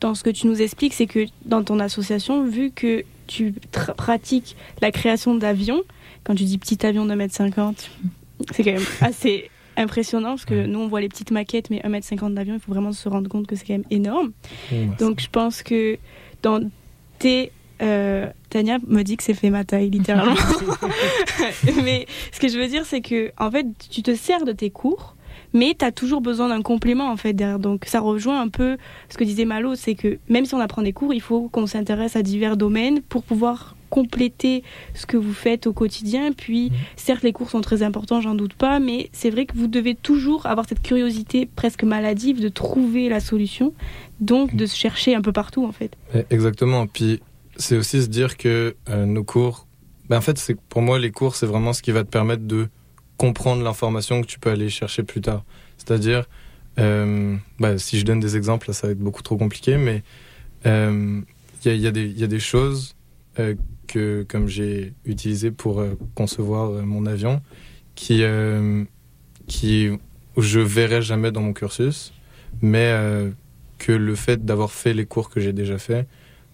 dans 0.00 0.14
ce 0.14 0.24
que 0.24 0.30
tu 0.30 0.48
nous 0.48 0.60
expliques, 0.60 0.94
c'est 0.94 1.06
que 1.06 1.26
dans 1.44 1.62
ton 1.62 1.78
association, 1.78 2.44
vu 2.44 2.72
que 2.72 3.04
tu 3.28 3.54
pratiques 3.96 4.56
la 4.80 4.90
création 4.90 5.36
d'avions, 5.36 5.82
quand 6.24 6.34
tu 6.34 6.44
dis 6.44 6.58
petit 6.58 6.84
avion 6.84 7.06
de 7.06 7.14
1m50, 7.14 7.88
c'est 8.52 8.64
quand 8.64 8.72
même 8.72 8.82
assez 9.00 9.48
impressionnant 9.76 10.30
parce 10.30 10.44
que 10.44 10.66
nous 10.66 10.78
on 10.78 10.88
voit 10.88 11.00
les 11.00 11.08
petites 11.08 11.30
maquettes, 11.30 11.70
mais 11.70 11.80
1m50 11.80 12.34
d'avion, 12.34 12.54
il 12.54 12.60
faut 12.60 12.72
vraiment 12.72 12.92
se 12.92 13.08
rendre 13.08 13.28
compte 13.28 13.46
que 13.46 13.56
c'est 13.56 13.66
quand 13.66 13.74
même 13.74 13.84
énorme. 13.90 14.32
Donc 14.98 15.20
je 15.20 15.28
pense 15.28 15.62
que 15.62 15.98
dans 16.42 16.60
tes 17.18 17.52
euh, 17.82 18.26
Tania 18.50 18.78
me 18.86 19.02
dit 19.02 19.16
que 19.16 19.22
c'est 19.22 19.34
fait 19.34 19.50
ma 19.50 19.64
taille, 19.64 19.90
littéralement. 19.90 20.34
mais 21.82 22.06
ce 22.32 22.40
que 22.40 22.48
je 22.48 22.58
veux 22.58 22.66
dire, 22.66 22.84
c'est 22.84 23.00
que, 23.00 23.32
en 23.38 23.50
fait, 23.50 23.66
tu 23.90 24.02
te 24.02 24.14
sers 24.14 24.44
de 24.44 24.52
tes 24.52 24.70
cours, 24.70 25.16
mais 25.52 25.74
tu 25.78 25.84
as 25.84 25.92
toujours 25.92 26.20
besoin 26.20 26.48
d'un 26.48 26.62
complément, 26.62 27.10
en 27.10 27.16
fait, 27.16 27.32
derrière. 27.32 27.58
Donc, 27.58 27.84
ça 27.86 28.00
rejoint 28.00 28.40
un 28.40 28.48
peu 28.48 28.76
ce 29.08 29.16
que 29.16 29.24
disait 29.24 29.44
Malo, 29.44 29.74
c'est 29.76 29.94
que 29.94 30.18
même 30.28 30.44
si 30.44 30.54
on 30.54 30.60
apprend 30.60 30.82
des 30.82 30.92
cours, 30.92 31.14
il 31.14 31.22
faut 31.22 31.48
qu'on 31.48 31.66
s'intéresse 31.66 32.16
à 32.16 32.22
divers 32.22 32.56
domaines 32.56 33.00
pour 33.00 33.22
pouvoir 33.22 33.76
compléter 33.90 34.62
ce 34.94 35.04
que 35.04 35.16
vous 35.16 35.34
faites 35.34 35.66
au 35.66 35.72
quotidien. 35.72 36.32
Puis, 36.32 36.70
mmh. 36.70 36.74
certes, 36.96 37.22
les 37.22 37.32
cours 37.32 37.50
sont 37.50 37.60
très 37.60 37.82
importants, 37.82 38.20
j'en 38.20 38.34
doute 38.34 38.54
pas, 38.54 38.80
mais 38.80 39.10
c'est 39.12 39.30
vrai 39.30 39.44
que 39.44 39.56
vous 39.56 39.66
devez 39.66 39.94
toujours 39.94 40.46
avoir 40.46 40.66
cette 40.66 40.80
curiosité 40.80 41.46
presque 41.54 41.84
maladive 41.84 42.40
de 42.40 42.48
trouver 42.48 43.08
la 43.08 43.20
solution, 43.20 43.74
donc 44.20 44.54
de 44.54 44.64
se 44.66 44.76
chercher 44.76 45.14
un 45.14 45.20
peu 45.20 45.32
partout, 45.32 45.66
en 45.66 45.72
fait. 45.72 45.96
Exactement. 46.30 46.86
Puis, 46.86 47.20
c'est 47.56 47.76
aussi 47.76 48.02
se 48.02 48.08
dire 48.08 48.36
que 48.36 48.76
euh, 48.88 49.06
nos 49.06 49.24
cours, 49.24 49.66
ben 50.08 50.18
en 50.18 50.20
fait, 50.20 50.38
c'est 50.38 50.58
pour 50.58 50.82
moi 50.82 50.98
les 50.98 51.10
cours, 51.10 51.36
c'est 51.36 51.46
vraiment 51.46 51.72
ce 51.72 51.82
qui 51.82 51.92
va 51.92 52.04
te 52.04 52.10
permettre 52.10 52.44
de 52.44 52.68
comprendre 53.16 53.62
l'information 53.62 54.22
que 54.22 54.26
tu 54.26 54.38
peux 54.38 54.50
aller 54.50 54.70
chercher 54.70 55.02
plus 55.02 55.20
tard. 55.20 55.44
C'est-à-dire, 55.76 56.24
euh, 56.78 57.36
ben, 57.58 57.78
si 57.78 57.98
je 57.98 58.04
donne 58.04 58.20
des 58.20 58.36
exemples, 58.36 58.72
ça 58.72 58.86
va 58.86 58.92
être 58.92 58.98
beaucoup 58.98 59.22
trop 59.22 59.36
compliqué, 59.36 59.76
mais 59.76 60.02
euh, 60.66 61.20
il 61.64 61.76
y, 61.76 61.86
a, 61.86 61.90
y, 61.90 62.24
a 62.24 62.26
des 62.26 62.40
choses 62.40 62.96
que, 63.86 64.24
comme 64.28 64.48
j'ai 64.48 64.92
utilisé 65.04 65.50
pour 65.50 65.82
concevoir 66.14 66.70
mon 66.84 67.06
avion, 67.06 67.40
qui, 67.94 68.22
qui 69.46 69.90
je 70.36 70.60
verrai 70.60 71.02
jamais 71.02 71.32
dans 71.32 71.40
mon 71.40 71.52
cursus, 71.52 72.12
mais 72.62 72.94
que 73.78 73.92
le 73.92 74.14
fait 74.14 74.44
d'avoir 74.44 74.70
fait 74.70 74.94
les 74.94 75.06
cours 75.06 75.30
que 75.30 75.40
j'ai 75.40 75.52
déjà 75.52 75.78
fait 75.78 76.06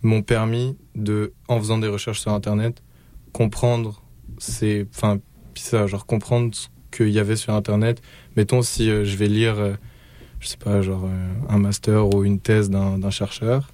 m'ont 0.02 0.22
permis 0.22 0.76
de, 0.94 1.32
en 1.48 1.58
faisant 1.58 1.78
des 1.78 1.88
recherches 1.88 2.20
sur 2.20 2.32
Internet, 2.32 2.82
comprendre 3.32 4.02
ces, 4.38 4.86
enfin, 4.94 5.18
ça, 5.54 5.86
genre 5.86 6.06
comprendre 6.06 6.54
ce 6.54 6.68
qu'il 6.90 7.10
y 7.10 7.18
avait 7.18 7.36
sur 7.36 7.52
Internet. 7.54 8.00
Mettons 8.36 8.62
si 8.62 8.90
euh, 8.90 9.04
je 9.04 9.16
vais 9.16 9.28
lire, 9.28 9.58
euh, 9.58 9.74
je 10.40 10.48
sais 10.48 10.56
pas, 10.56 10.80
genre 10.82 11.04
euh, 11.04 11.34
un 11.48 11.58
master 11.58 12.14
ou 12.14 12.24
une 12.24 12.40
thèse 12.40 12.70
d'un 12.70 13.10
chercheur, 13.10 13.72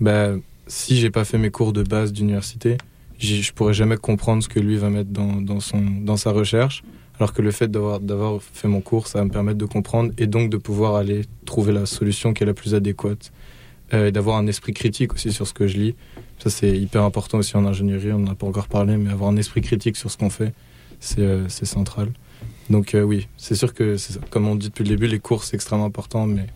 ben 0.00 0.40
si 0.68 0.96
j'ai 0.96 1.10
pas 1.10 1.24
fait 1.24 1.38
mes 1.38 1.50
cours 1.50 1.72
de 1.72 1.82
base 1.82 2.12
d'université, 2.12 2.78
je 3.18 3.52
pourrais 3.52 3.74
jamais 3.74 3.96
comprendre 3.96 4.42
ce 4.42 4.48
que 4.48 4.60
lui 4.60 4.76
va 4.76 4.90
mettre 4.90 5.10
dans, 5.10 5.60
son, 5.60 5.80
dans 5.80 6.16
sa 6.16 6.30
recherche. 6.30 6.82
Alors 7.18 7.32
que 7.32 7.42
le 7.42 7.50
fait 7.50 7.68
d'avoir 7.68 8.40
fait 8.40 8.68
mon 8.68 8.80
cours, 8.80 9.08
ça 9.08 9.18
va 9.18 9.24
me 9.24 9.30
permettre 9.30 9.58
de 9.58 9.64
comprendre 9.64 10.12
et 10.18 10.28
donc 10.28 10.50
de 10.50 10.56
pouvoir 10.56 10.94
aller 10.94 11.22
trouver 11.46 11.72
la 11.72 11.84
solution 11.84 12.32
qui 12.32 12.44
est 12.44 12.46
la 12.46 12.54
plus 12.54 12.76
adéquate 12.76 13.32
euh, 13.92 14.08
et 14.08 14.12
d'avoir 14.12 14.36
un 14.36 14.46
esprit 14.46 14.72
critique 14.72 15.14
aussi 15.14 15.32
sur 15.32 15.46
ce 15.46 15.52
que 15.52 15.66
je 15.66 15.78
lis. 15.78 15.94
Ça, 16.38 16.48
c'est 16.48 16.78
hyper 16.78 17.02
important 17.02 17.38
aussi 17.38 17.56
en 17.56 17.66
ingénierie, 17.66 18.12
on 18.12 18.20
n'en 18.20 18.32
a 18.32 18.34
pas 18.36 18.46
encore 18.46 18.68
parlé, 18.68 18.96
mais 18.96 19.10
avoir 19.10 19.30
un 19.30 19.36
esprit 19.36 19.62
critique 19.62 19.96
sur 19.96 20.12
ce 20.12 20.16
qu'on 20.16 20.30
fait, 20.30 20.54
c'est 21.00 21.22
euh, 21.22 21.48
central. 21.48 22.12
Donc 22.70 22.94
euh, 22.94 23.02
oui, 23.02 23.26
c'est 23.36 23.56
sûr 23.56 23.74
que, 23.74 23.96
comme 24.30 24.46
on 24.46 24.54
dit 24.54 24.68
depuis 24.68 24.84
le 24.84 24.90
début, 24.90 25.08
les 25.08 25.18
cours 25.18 25.42
c'est 25.42 25.56
extrêmement 25.56 25.86
important, 25.86 26.26
mais 26.26 26.46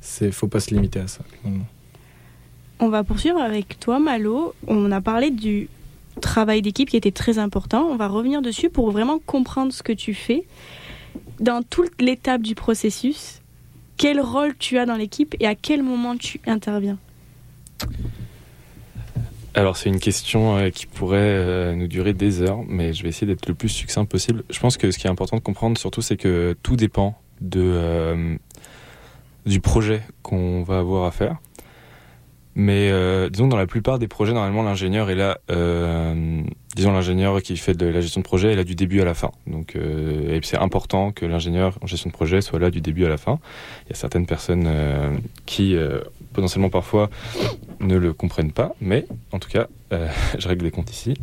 c'est 0.00 0.32
faut 0.32 0.48
pas 0.48 0.60
se 0.60 0.72
limiter 0.74 1.00
à 1.00 1.08
ça. 1.08 1.20
On 2.80 2.88
va 2.88 3.02
poursuivre 3.02 3.40
avec 3.40 3.80
toi, 3.80 3.98
Malo. 3.98 4.54
On 4.66 4.92
a 4.92 5.00
parlé 5.00 5.30
du 5.30 5.68
travail 6.20 6.62
d'équipe 6.62 6.88
qui 6.88 6.96
était 6.96 7.10
très 7.10 7.38
important. 7.38 7.86
On 7.86 7.96
va 7.96 8.08
revenir 8.08 8.42
dessus 8.42 8.70
pour 8.70 8.90
vraiment 8.90 9.18
comprendre 9.18 9.72
ce 9.72 9.82
que 9.82 9.92
tu 9.92 10.14
fais. 10.14 10.44
Dans 11.40 11.62
toute 11.62 12.00
l'étape 12.00 12.42
du 12.42 12.54
processus, 12.54 13.40
quel 13.96 14.20
rôle 14.20 14.56
tu 14.56 14.78
as 14.78 14.86
dans 14.86 14.96
l'équipe 14.96 15.34
et 15.40 15.46
à 15.46 15.54
quel 15.54 15.82
moment 15.82 16.16
tu 16.16 16.40
interviens? 16.46 16.98
Alors 19.54 19.76
c'est 19.76 19.88
une 19.88 19.98
question 19.98 20.56
euh, 20.56 20.70
qui 20.70 20.86
pourrait 20.86 21.18
euh, 21.18 21.74
nous 21.74 21.88
durer 21.88 22.12
des 22.12 22.42
heures, 22.42 22.60
mais 22.68 22.92
je 22.92 23.02
vais 23.02 23.08
essayer 23.08 23.26
d'être 23.26 23.48
le 23.48 23.54
plus 23.54 23.68
succinct 23.68 24.04
possible. 24.04 24.44
Je 24.50 24.60
pense 24.60 24.76
que 24.76 24.92
ce 24.92 24.98
qui 24.98 25.08
est 25.08 25.10
important 25.10 25.36
de 25.36 25.42
comprendre 25.42 25.76
surtout, 25.78 26.00
c'est 26.00 26.16
que 26.16 26.56
tout 26.62 26.76
dépend 26.76 27.18
de, 27.40 27.60
euh, 27.60 28.36
du 29.46 29.58
projet 29.60 30.02
qu'on 30.22 30.62
va 30.62 30.78
avoir 30.78 31.06
à 31.06 31.10
faire. 31.10 31.38
Mais 32.58 32.90
euh, 32.90 33.30
disons 33.30 33.46
dans 33.46 33.56
la 33.56 33.68
plupart 33.68 34.00
des 34.00 34.08
projets, 34.08 34.32
normalement 34.32 34.64
l'ingénieur 34.64 35.10
est 35.10 35.14
là, 35.14 35.38
euh, 35.48 36.42
disons 36.74 36.90
l'ingénieur 36.90 37.40
qui 37.40 37.56
fait 37.56 37.74
de 37.74 37.86
la 37.86 38.00
gestion 38.00 38.20
de 38.20 38.24
projet 38.24 38.52
est 38.52 38.56
là 38.56 38.64
du 38.64 38.74
début 38.74 39.00
à 39.00 39.04
la 39.04 39.14
fin. 39.14 39.30
Donc 39.46 39.76
euh, 39.76 40.40
c'est 40.42 40.58
important 40.58 41.12
que 41.12 41.24
l'ingénieur 41.24 41.78
en 41.82 41.86
gestion 41.86 42.10
de 42.10 42.14
projet 42.14 42.40
soit 42.40 42.58
là 42.58 42.72
du 42.72 42.80
début 42.80 43.04
à 43.04 43.08
la 43.08 43.16
fin. 43.16 43.38
Il 43.86 43.90
y 43.90 43.92
a 43.92 43.94
certaines 43.94 44.26
personnes 44.26 44.64
euh, 44.66 45.16
qui 45.46 45.76
euh, 45.76 46.00
potentiellement 46.32 46.68
parfois 46.68 47.10
ne 47.78 47.96
le 47.96 48.12
comprennent 48.12 48.50
pas, 48.50 48.74
mais 48.80 49.06
en 49.30 49.38
tout 49.38 49.50
cas, 49.50 49.68
euh, 49.92 50.08
je 50.40 50.48
règle 50.48 50.64
des 50.64 50.72
comptes 50.72 50.90
ici. 50.90 51.14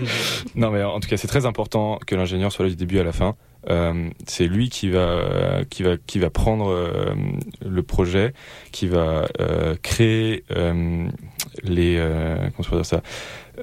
non 0.54 0.70
mais 0.70 0.82
en 0.82 1.00
tout 1.00 1.08
cas 1.08 1.16
c'est 1.16 1.28
très 1.28 1.46
important 1.46 1.98
que 2.06 2.14
l'ingénieur 2.14 2.52
soit 2.52 2.66
là 2.66 2.70
du 2.70 2.76
début 2.76 2.98
à 2.98 3.04
la 3.04 3.12
fin. 3.12 3.36
Euh, 3.70 4.10
c'est 4.26 4.46
lui 4.46 4.68
qui 4.68 4.90
va 4.90 5.62
qui 5.70 5.82
va 5.82 5.96
qui 5.96 6.18
va 6.18 6.30
prendre 6.30 6.68
euh, 6.68 7.14
le 7.66 7.82
projet, 7.82 8.34
qui 8.72 8.86
va 8.86 9.26
euh, 9.40 9.74
créer 9.82 10.44
les 11.62 12.02
comment 12.56 12.76
dire 12.76 12.86
ça 12.86 13.02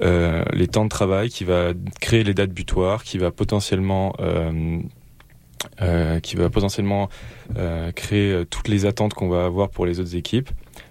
les 0.00 0.68
temps 0.68 0.84
de 0.84 0.90
travail, 0.90 1.28
qui 1.28 1.44
va 1.44 1.72
créer 2.00 2.24
les 2.24 2.34
dates 2.34 2.52
butoirs, 2.52 3.04
qui 3.04 3.18
va 3.18 3.30
potentiellement 3.30 4.14
qui 6.22 6.36
va 6.36 6.50
potentiellement 6.50 7.08
créer 7.94 8.44
toutes 8.46 8.68
les 8.68 8.86
attentes 8.86 9.14
qu'on 9.14 9.28
va 9.28 9.44
avoir 9.44 9.70
pour 9.70 9.86
les 9.86 10.00
autres 10.00 10.16
équipes. 10.16 10.50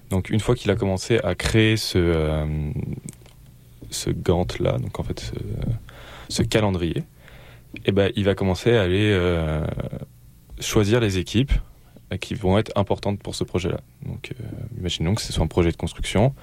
Donc 0.09 0.29
une 0.29 0.39
fois 0.39 0.55
qu'il 0.55 0.71
a 0.71 0.75
commencé 0.75 1.19
à 1.23 1.35
créer 1.35 1.77
ce 1.77 2.45
ce 3.89 4.09
Gantt 4.09 4.59
là, 4.59 4.77
donc 4.77 4.99
en 4.99 5.03
fait 5.03 5.33
ce 6.29 6.43
calendrier, 6.43 7.03
et 7.85 7.91
ben 7.91 8.11
il 8.15 8.25
va 8.25 8.35
commencer 8.35 8.75
à 8.75 8.81
aller 8.81 9.11
euh, 9.11 9.65
choisir 10.59 10.99
les 10.99 11.17
équipes 11.17 11.51
euh, 12.11 12.17
qui 12.17 12.33
vont 12.33 12.57
être 12.57 12.71
importantes 12.75 13.19
pour 13.19 13.35
ce 13.35 13.43
projet-là. 13.43 13.79
Donc 14.05 14.31
euh, 14.31 14.43
imaginons 14.77 15.15
que 15.15 15.21
ce 15.21 15.33
soit 15.33 15.43
un 15.43 15.47
projet 15.47 15.71
de 15.71 15.77
construction. 15.77 16.33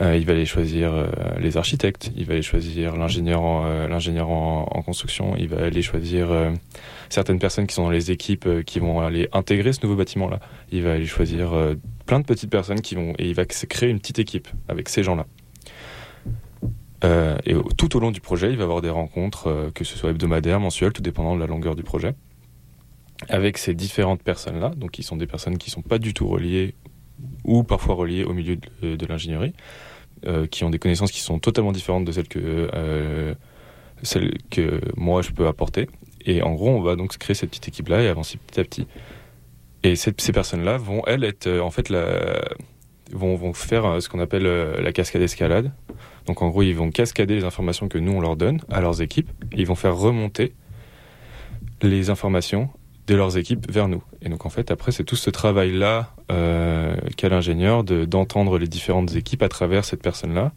Il 0.00 0.24
va 0.24 0.32
aller 0.32 0.46
choisir 0.46 1.06
les 1.38 1.58
architectes, 1.58 2.12
il 2.16 2.24
va 2.24 2.32
aller 2.32 2.40
choisir 2.40 2.96
l'ingénieur 2.96 3.42
en, 3.42 4.62
en, 4.62 4.82
construction, 4.82 5.36
il 5.36 5.48
va 5.48 5.66
aller 5.66 5.82
choisir 5.82 6.30
certaines 7.10 7.38
personnes 7.38 7.66
qui 7.66 7.74
sont 7.74 7.82
dans 7.82 7.90
les 7.90 8.10
équipes 8.10 8.64
qui 8.64 8.78
vont 8.78 9.02
aller 9.02 9.28
intégrer 9.34 9.74
ce 9.74 9.80
nouveau 9.82 9.96
bâtiment-là. 9.96 10.40
Il 10.70 10.82
va 10.82 10.92
aller 10.92 11.04
choisir 11.04 11.52
plein 12.06 12.20
de 12.20 12.24
petites 12.24 12.48
personnes 12.48 12.80
qui 12.80 12.94
vont 12.94 13.12
et 13.18 13.28
il 13.28 13.34
va 13.34 13.44
créer 13.44 13.90
une 13.90 13.98
petite 13.98 14.18
équipe 14.18 14.48
avec 14.66 14.88
ces 14.88 15.02
gens-là. 15.02 15.26
Euh, 17.04 17.36
et 17.44 17.54
tout 17.76 17.96
au 17.96 18.00
long 18.00 18.10
du 18.10 18.20
projet, 18.20 18.50
il 18.50 18.56
va 18.56 18.62
y 18.62 18.64
avoir 18.64 18.80
des 18.80 18.90
rencontres, 18.90 19.48
euh, 19.48 19.70
que 19.74 19.84
ce 19.84 19.96
soit 19.96 20.10
hebdomadaires, 20.10 20.60
mensuelles, 20.60 20.92
tout 20.92 21.02
dépendant 21.02 21.34
de 21.34 21.40
la 21.40 21.46
longueur 21.46 21.74
du 21.74 21.82
projet, 21.82 22.14
avec 23.28 23.58
ces 23.58 23.74
différentes 23.74 24.22
personnes-là, 24.22 24.70
donc 24.76 24.92
qui 24.92 25.02
sont 25.02 25.16
des 25.16 25.26
personnes 25.26 25.58
qui 25.58 25.70
sont 25.70 25.82
pas 25.82 25.98
du 25.98 26.14
tout 26.14 26.28
reliées 26.28 26.74
ou 27.44 27.62
parfois 27.62 27.94
reliées 27.94 28.24
au 28.24 28.32
milieu 28.32 28.56
de, 28.82 28.96
de 28.96 29.06
l'ingénierie, 29.06 29.52
euh, 30.24 30.46
qui 30.46 30.62
ont 30.62 30.70
des 30.70 30.78
connaissances 30.78 31.10
qui 31.10 31.20
sont 31.20 31.40
totalement 31.40 31.72
différentes 31.72 32.04
de 32.04 32.12
celles 32.12 32.28
que 32.28 32.70
euh, 32.74 33.34
celles 34.04 34.38
que 34.50 34.80
moi 34.96 35.20
je 35.20 35.32
peux 35.32 35.48
apporter. 35.48 35.88
Et 36.24 36.42
en 36.42 36.54
gros, 36.54 36.70
on 36.70 36.80
va 36.80 36.94
donc 36.94 37.18
créer 37.18 37.34
cette 37.34 37.50
petite 37.50 37.66
équipe-là 37.66 38.02
et 38.02 38.08
avancer 38.08 38.38
petit 38.38 38.60
à 38.60 38.64
petit. 38.64 38.86
Et 39.82 39.96
ces 39.96 40.12
personnes-là 40.12 40.76
vont 40.76 41.02
elles 41.08 41.24
être 41.24 41.48
euh, 41.48 41.60
en 41.60 41.70
fait 41.70 41.88
la, 41.88 42.40
vont, 43.12 43.34
vont 43.36 43.52
faire 43.52 43.84
euh, 43.84 44.00
ce 44.00 44.08
qu'on 44.08 44.20
appelle 44.20 44.46
euh, 44.46 44.80
la 44.80 44.92
cascade 44.92 45.22
escalade. 45.22 45.72
Donc 46.26 46.42
en 46.42 46.48
gros, 46.48 46.62
ils 46.62 46.74
vont 46.74 46.90
cascader 46.90 47.34
les 47.34 47.44
informations 47.44 47.88
que 47.88 47.98
nous 47.98 48.12
on 48.12 48.20
leur 48.20 48.36
donne 48.36 48.60
à 48.70 48.80
leurs 48.80 49.02
équipes 49.02 49.30
et 49.52 49.60
ils 49.60 49.66
vont 49.66 49.74
faire 49.74 49.96
remonter 49.96 50.54
les 51.82 52.10
informations 52.10 52.68
de 53.08 53.14
leurs 53.16 53.36
équipes 53.36 53.70
vers 53.70 53.88
nous. 53.88 54.02
Et 54.22 54.28
donc 54.28 54.46
en 54.46 54.50
fait, 54.50 54.70
après, 54.70 54.92
c'est 54.92 55.02
tout 55.04 55.16
ce 55.16 55.30
travail-là 55.30 56.14
euh, 56.30 56.94
qu'a 57.16 57.28
l'ingénieur 57.28 57.82
de- 57.82 58.04
d'entendre 58.04 58.58
les 58.58 58.68
différentes 58.68 59.16
équipes 59.16 59.42
à 59.42 59.48
travers 59.48 59.84
cette 59.84 60.02
personne-là 60.02 60.52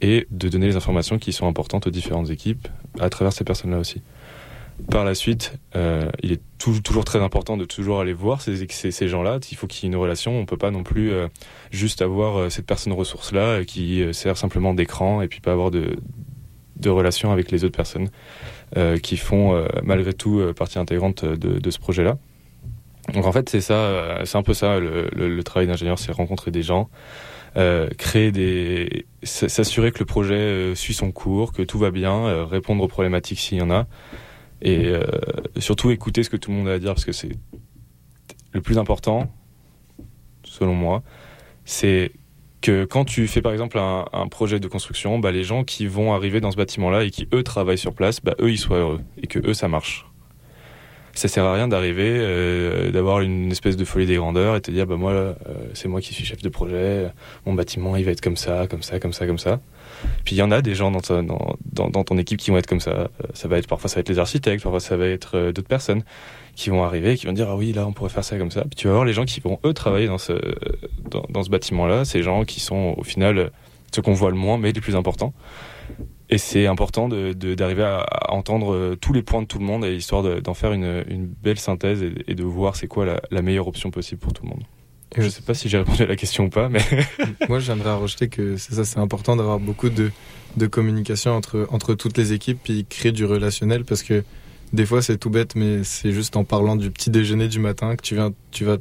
et 0.00 0.26
de 0.30 0.48
donner 0.48 0.66
les 0.68 0.76
informations 0.76 1.18
qui 1.18 1.32
sont 1.32 1.46
importantes 1.46 1.86
aux 1.86 1.90
différentes 1.90 2.30
équipes 2.30 2.68
à 3.00 3.10
travers 3.10 3.32
ces 3.32 3.44
personnes-là 3.44 3.78
aussi. 3.78 4.00
Par 4.90 5.04
la 5.04 5.14
suite, 5.14 5.54
euh, 5.76 6.08
il 6.22 6.32
est 6.32 6.40
tou- 6.58 6.80
toujours 6.80 7.04
très 7.04 7.20
important 7.20 7.56
de 7.56 7.64
toujours 7.64 8.00
aller 8.00 8.12
voir 8.12 8.40
ces, 8.40 9.08
gens-là. 9.08 9.38
Il 9.50 9.56
faut 9.56 9.66
qu'il 9.66 9.84
y 9.84 9.86
ait 9.86 9.94
une 9.94 10.00
relation. 10.00 10.38
On 10.38 10.46
peut 10.46 10.56
pas 10.56 10.70
non 10.70 10.82
plus 10.82 11.12
euh, 11.12 11.28
juste 11.70 12.00
avoir 12.00 12.38
euh, 12.38 12.48
cette 12.48 12.66
personne 12.66 12.92
ressource 12.92 13.32
là 13.32 13.40
euh, 13.40 13.64
qui 13.64 14.04
sert 14.12 14.36
simplement 14.36 14.74
d'écran 14.74 15.20
et 15.20 15.28
puis 15.28 15.40
pas 15.40 15.52
avoir 15.52 15.70
de, 15.70 15.96
relation 16.86 17.32
avec 17.32 17.50
les 17.50 17.64
autres 17.64 17.76
personnes 17.76 18.08
qui 19.02 19.16
font 19.16 19.66
malgré 19.82 20.12
tout 20.12 20.42
partie 20.54 20.78
intégrante 20.78 21.24
de, 21.24 21.70
ce 21.70 21.78
projet-là. 21.78 22.18
Donc 23.14 23.26
en 23.26 23.32
fait 23.32 23.48
c'est 23.48 23.60
ça, 23.60 24.20
c'est 24.24 24.38
un 24.38 24.42
peu 24.42 24.54
ça 24.54 24.78
le, 24.78 25.42
travail 25.42 25.66
d'ingénieur, 25.66 25.98
c'est 25.98 26.12
rencontrer 26.12 26.50
des 26.50 26.62
gens, 26.62 26.88
créer 27.98 28.30
des, 28.30 29.06
s'assurer 29.22 29.90
que 29.90 29.98
le 29.98 30.04
projet 30.04 30.74
suit 30.74 30.94
son 30.94 31.10
cours, 31.10 31.52
que 31.52 31.62
tout 31.62 31.78
va 31.78 31.90
bien, 31.90 32.46
répondre 32.46 32.82
aux 32.84 32.88
problématiques 32.88 33.40
s'il 33.40 33.58
y 33.58 33.62
en 33.62 33.70
a, 33.70 33.86
et 34.62 34.86
euh, 34.86 35.04
surtout 35.58 35.90
écouter 35.90 36.22
ce 36.22 36.30
que 36.30 36.36
tout 36.36 36.50
le 36.50 36.56
monde 36.56 36.68
a 36.68 36.72
à 36.72 36.78
dire 36.78 36.94
parce 36.94 37.04
que 37.04 37.12
c'est 37.12 37.30
le 38.52 38.60
plus 38.60 38.78
important, 38.78 39.30
selon 40.44 40.74
moi, 40.74 41.02
c'est 41.64 42.12
que 42.60 42.84
quand 42.84 43.04
tu 43.04 43.28
fais 43.28 43.42
par 43.42 43.52
exemple 43.52 43.78
un, 43.78 44.28
projet 44.28 44.58
de 44.58 44.66
construction, 44.66 45.18
bah, 45.18 45.30
les 45.30 45.44
gens 45.44 45.64
qui 45.64 45.86
vont 45.86 46.12
arriver 46.12 46.40
dans 46.40 46.50
ce 46.50 46.56
bâtiment-là 46.56 47.04
et 47.04 47.10
qui 47.10 47.28
eux 47.32 47.42
travaillent 47.42 47.78
sur 47.78 47.94
place, 47.94 48.20
bah, 48.20 48.34
eux 48.40 48.50
ils 48.50 48.58
soient 48.58 48.78
heureux 48.78 49.00
et 49.22 49.26
que 49.26 49.38
eux 49.46 49.54
ça 49.54 49.68
marche. 49.68 50.06
Ça 51.14 51.28
sert 51.28 51.44
à 51.44 51.54
rien 51.54 51.66
d'arriver, 51.66 52.10
euh, 52.10 52.90
d'avoir 52.90 53.20
une 53.20 53.50
espèce 53.50 53.76
de 53.76 53.84
folie 53.84 54.06
des 54.06 54.16
grandeurs 54.16 54.54
et 54.54 54.60
te 54.60 54.70
dire 54.70 54.86
bah 54.86 54.96
moi 54.96 55.10
euh, 55.10 55.34
c'est 55.74 55.88
moi 55.88 56.00
qui 56.00 56.14
suis 56.14 56.24
chef 56.24 56.42
de 56.42 56.48
projet, 56.48 57.08
mon 57.44 57.54
bâtiment 57.54 57.96
il 57.96 58.04
va 58.04 58.12
être 58.12 58.20
comme 58.20 58.36
ça, 58.36 58.66
comme 58.68 58.82
ça, 58.82 59.00
comme 59.00 59.12
ça, 59.12 59.26
comme 59.26 59.38
ça. 59.38 59.60
Puis 60.24 60.36
il 60.36 60.38
y 60.38 60.42
en 60.42 60.50
a 60.50 60.62
des 60.62 60.74
gens 60.74 60.90
dans, 60.90 61.00
dans, 61.22 61.88
dans, 61.90 62.04
ton 62.04 62.18
équipe 62.18 62.38
qui 62.38 62.50
vont 62.50 62.58
être 62.58 62.66
comme 62.66 62.80
ça. 62.80 62.90
Euh, 62.90 63.08
Ça 63.34 63.48
va 63.48 63.58
être 63.58 63.66
parfois 63.66 63.88
ça 63.88 63.96
va 63.96 64.00
être 64.00 64.08
les 64.08 64.18
architectes, 64.18 64.62
parfois 64.62 64.80
ça 64.80 64.96
va 64.96 65.06
être 65.06 65.36
euh, 65.36 65.52
d'autres 65.52 65.68
personnes 65.68 66.02
qui 66.54 66.70
vont 66.70 66.84
arriver 66.84 67.12
et 67.12 67.16
qui 67.16 67.26
vont 67.26 67.32
dire 67.32 67.48
ah 67.50 67.56
oui 67.56 67.72
là 67.72 67.86
on 67.86 67.92
pourrait 67.92 68.10
faire 68.10 68.24
ça 68.24 68.36
comme 68.36 68.50
ça. 68.50 68.62
Puis 68.62 68.76
tu 68.76 68.86
vas 68.88 68.94
voir 68.94 69.04
les 69.04 69.12
gens 69.12 69.24
qui 69.24 69.40
vont 69.40 69.58
eux 69.64 69.72
travailler 69.72 70.06
dans 70.06 70.18
ce 70.18 70.32
dans, 71.30 71.42
ce 71.42 71.50
bâtiment-là, 71.50 72.04
ces 72.04 72.22
gens 72.22 72.44
qui 72.44 72.60
sont 72.60 72.94
au 72.96 73.02
final 73.04 73.38
euh, 73.38 73.48
ceux 73.94 74.02
qu'on 74.02 74.12
voit 74.12 74.30
le 74.30 74.36
moins 74.36 74.58
mais 74.58 74.72
les 74.72 74.80
plus 74.80 74.96
importants. 74.96 75.32
Et 76.30 76.36
c'est 76.36 76.66
important 76.66 77.08
de- 77.08 77.32
de- 77.32 77.54
d'arriver 77.54 77.84
à, 77.84 78.04
entendre 78.34 78.94
tous 79.00 79.14
les 79.14 79.22
points 79.22 79.40
de 79.40 79.46
tout 79.46 79.58
le 79.58 79.64
monde 79.64 79.84
et 79.84 79.94
histoire 79.96 80.22
de- 80.22 80.40
d'en 80.40 80.52
faire 80.54 80.72
une, 80.72 81.04
une 81.08 81.26
belle 81.26 81.58
synthèse 81.58 82.02
et, 82.26 82.34
de 82.34 82.42
voir 82.44 82.76
c'est 82.76 82.86
quoi 82.88 83.06
la 83.30 83.42
meilleure 83.42 83.66
option 83.66 83.90
possible 83.90 84.20
pour 84.20 84.32
tout 84.34 84.42
le 84.42 84.50
monde. 84.50 84.62
Et 85.16 85.22
Je 85.22 85.28
sais 85.28 85.42
pas 85.42 85.54
si 85.54 85.68
j'ai 85.68 85.78
répondu 85.78 86.02
à 86.02 86.06
la 86.06 86.16
question 86.16 86.44
ou 86.44 86.48
pas, 86.50 86.68
mais 86.68 86.82
Moi, 87.48 87.60
j'aimerais 87.60 87.94
rajouter 87.94 88.28
que 88.28 88.56
c'est 88.56 88.74
ça, 88.74 88.84
c'est 88.84 88.98
important 88.98 89.36
d'avoir 89.36 89.58
beaucoup 89.58 89.88
de, 89.88 90.10
de 90.56 90.66
communication 90.66 91.32
entre, 91.32 91.66
entre 91.70 91.94
toutes 91.94 92.18
les 92.18 92.32
équipes, 92.32 92.58
puis 92.62 92.84
créer 92.88 93.12
du 93.12 93.24
relationnel, 93.24 93.84
parce 93.84 94.02
que 94.02 94.24
des 94.72 94.84
fois, 94.84 95.00
c'est 95.00 95.16
tout 95.16 95.30
bête, 95.30 95.54
mais 95.54 95.82
c'est 95.82 96.12
juste 96.12 96.36
en 96.36 96.44
parlant 96.44 96.76
du 96.76 96.90
petit 96.90 97.10
déjeuner 97.10 97.48
du 97.48 97.58
matin 97.58 97.96
que 97.96 98.02
tu, 98.02 98.14
viens, 98.14 98.32
tu 98.50 98.64
vas 98.64 98.76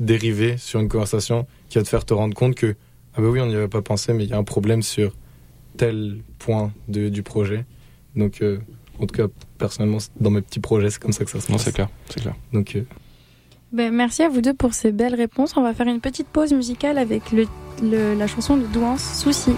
dériver 0.00 0.56
sur 0.58 0.80
une 0.80 0.88
conversation 0.88 1.46
qui 1.68 1.78
va 1.78 1.84
te 1.84 1.88
faire 1.88 2.04
te 2.04 2.14
rendre 2.14 2.34
compte 2.34 2.54
que, 2.54 2.76
ah 3.16 3.22
bah 3.22 3.28
oui, 3.28 3.40
on 3.40 3.46
n'y 3.46 3.54
avait 3.54 3.68
pas 3.68 3.82
pensé, 3.82 4.12
mais 4.12 4.24
il 4.24 4.30
y 4.30 4.34
a 4.34 4.38
un 4.38 4.44
problème 4.44 4.82
sur 4.82 5.16
tel 5.76 6.18
point 6.38 6.72
de, 6.88 7.08
du 7.08 7.22
projet. 7.22 7.64
Donc, 8.16 8.42
euh, 8.42 8.58
en 8.98 9.06
tout 9.06 9.14
cas, 9.14 9.26
personnellement, 9.58 9.98
dans 10.20 10.30
mes 10.30 10.42
petits 10.42 10.60
projets, 10.60 10.90
c'est 10.90 11.00
comme 11.00 11.12
ça 11.12 11.24
que 11.24 11.30
ça 11.30 11.40
se 11.40 11.50
non 11.50 11.56
passe. 11.56 11.64
c'est 11.64 11.72
clair, 11.72 11.88
c'est 12.10 12.20
clair. 12.20 12.34
Donc, 12.52 12.76
euh, 12.76 12.84
Ben, 13.74 13.92
merci 13.92 14.22
à 14.22 14.28
vous 14.28 14.40
deux 14.40 14.54
pour 14.54 14.72
ces 14.72 14.92
belles 14.92 15.16
réponses. 15.16 15.56
On 15.56 15.62
va 15.62 15.74
faire 15.74 15.88
une 15.88 15.98
petite 16.00 16.28
pause 16.28 16.52
musicale 16.52 16.96
avec 16.96 17.24
la 17.82 18.26
chanson 18.28 18.56
de 18.56 18.66
Douance, 18.66 19.18
Souci. 19.20 19.50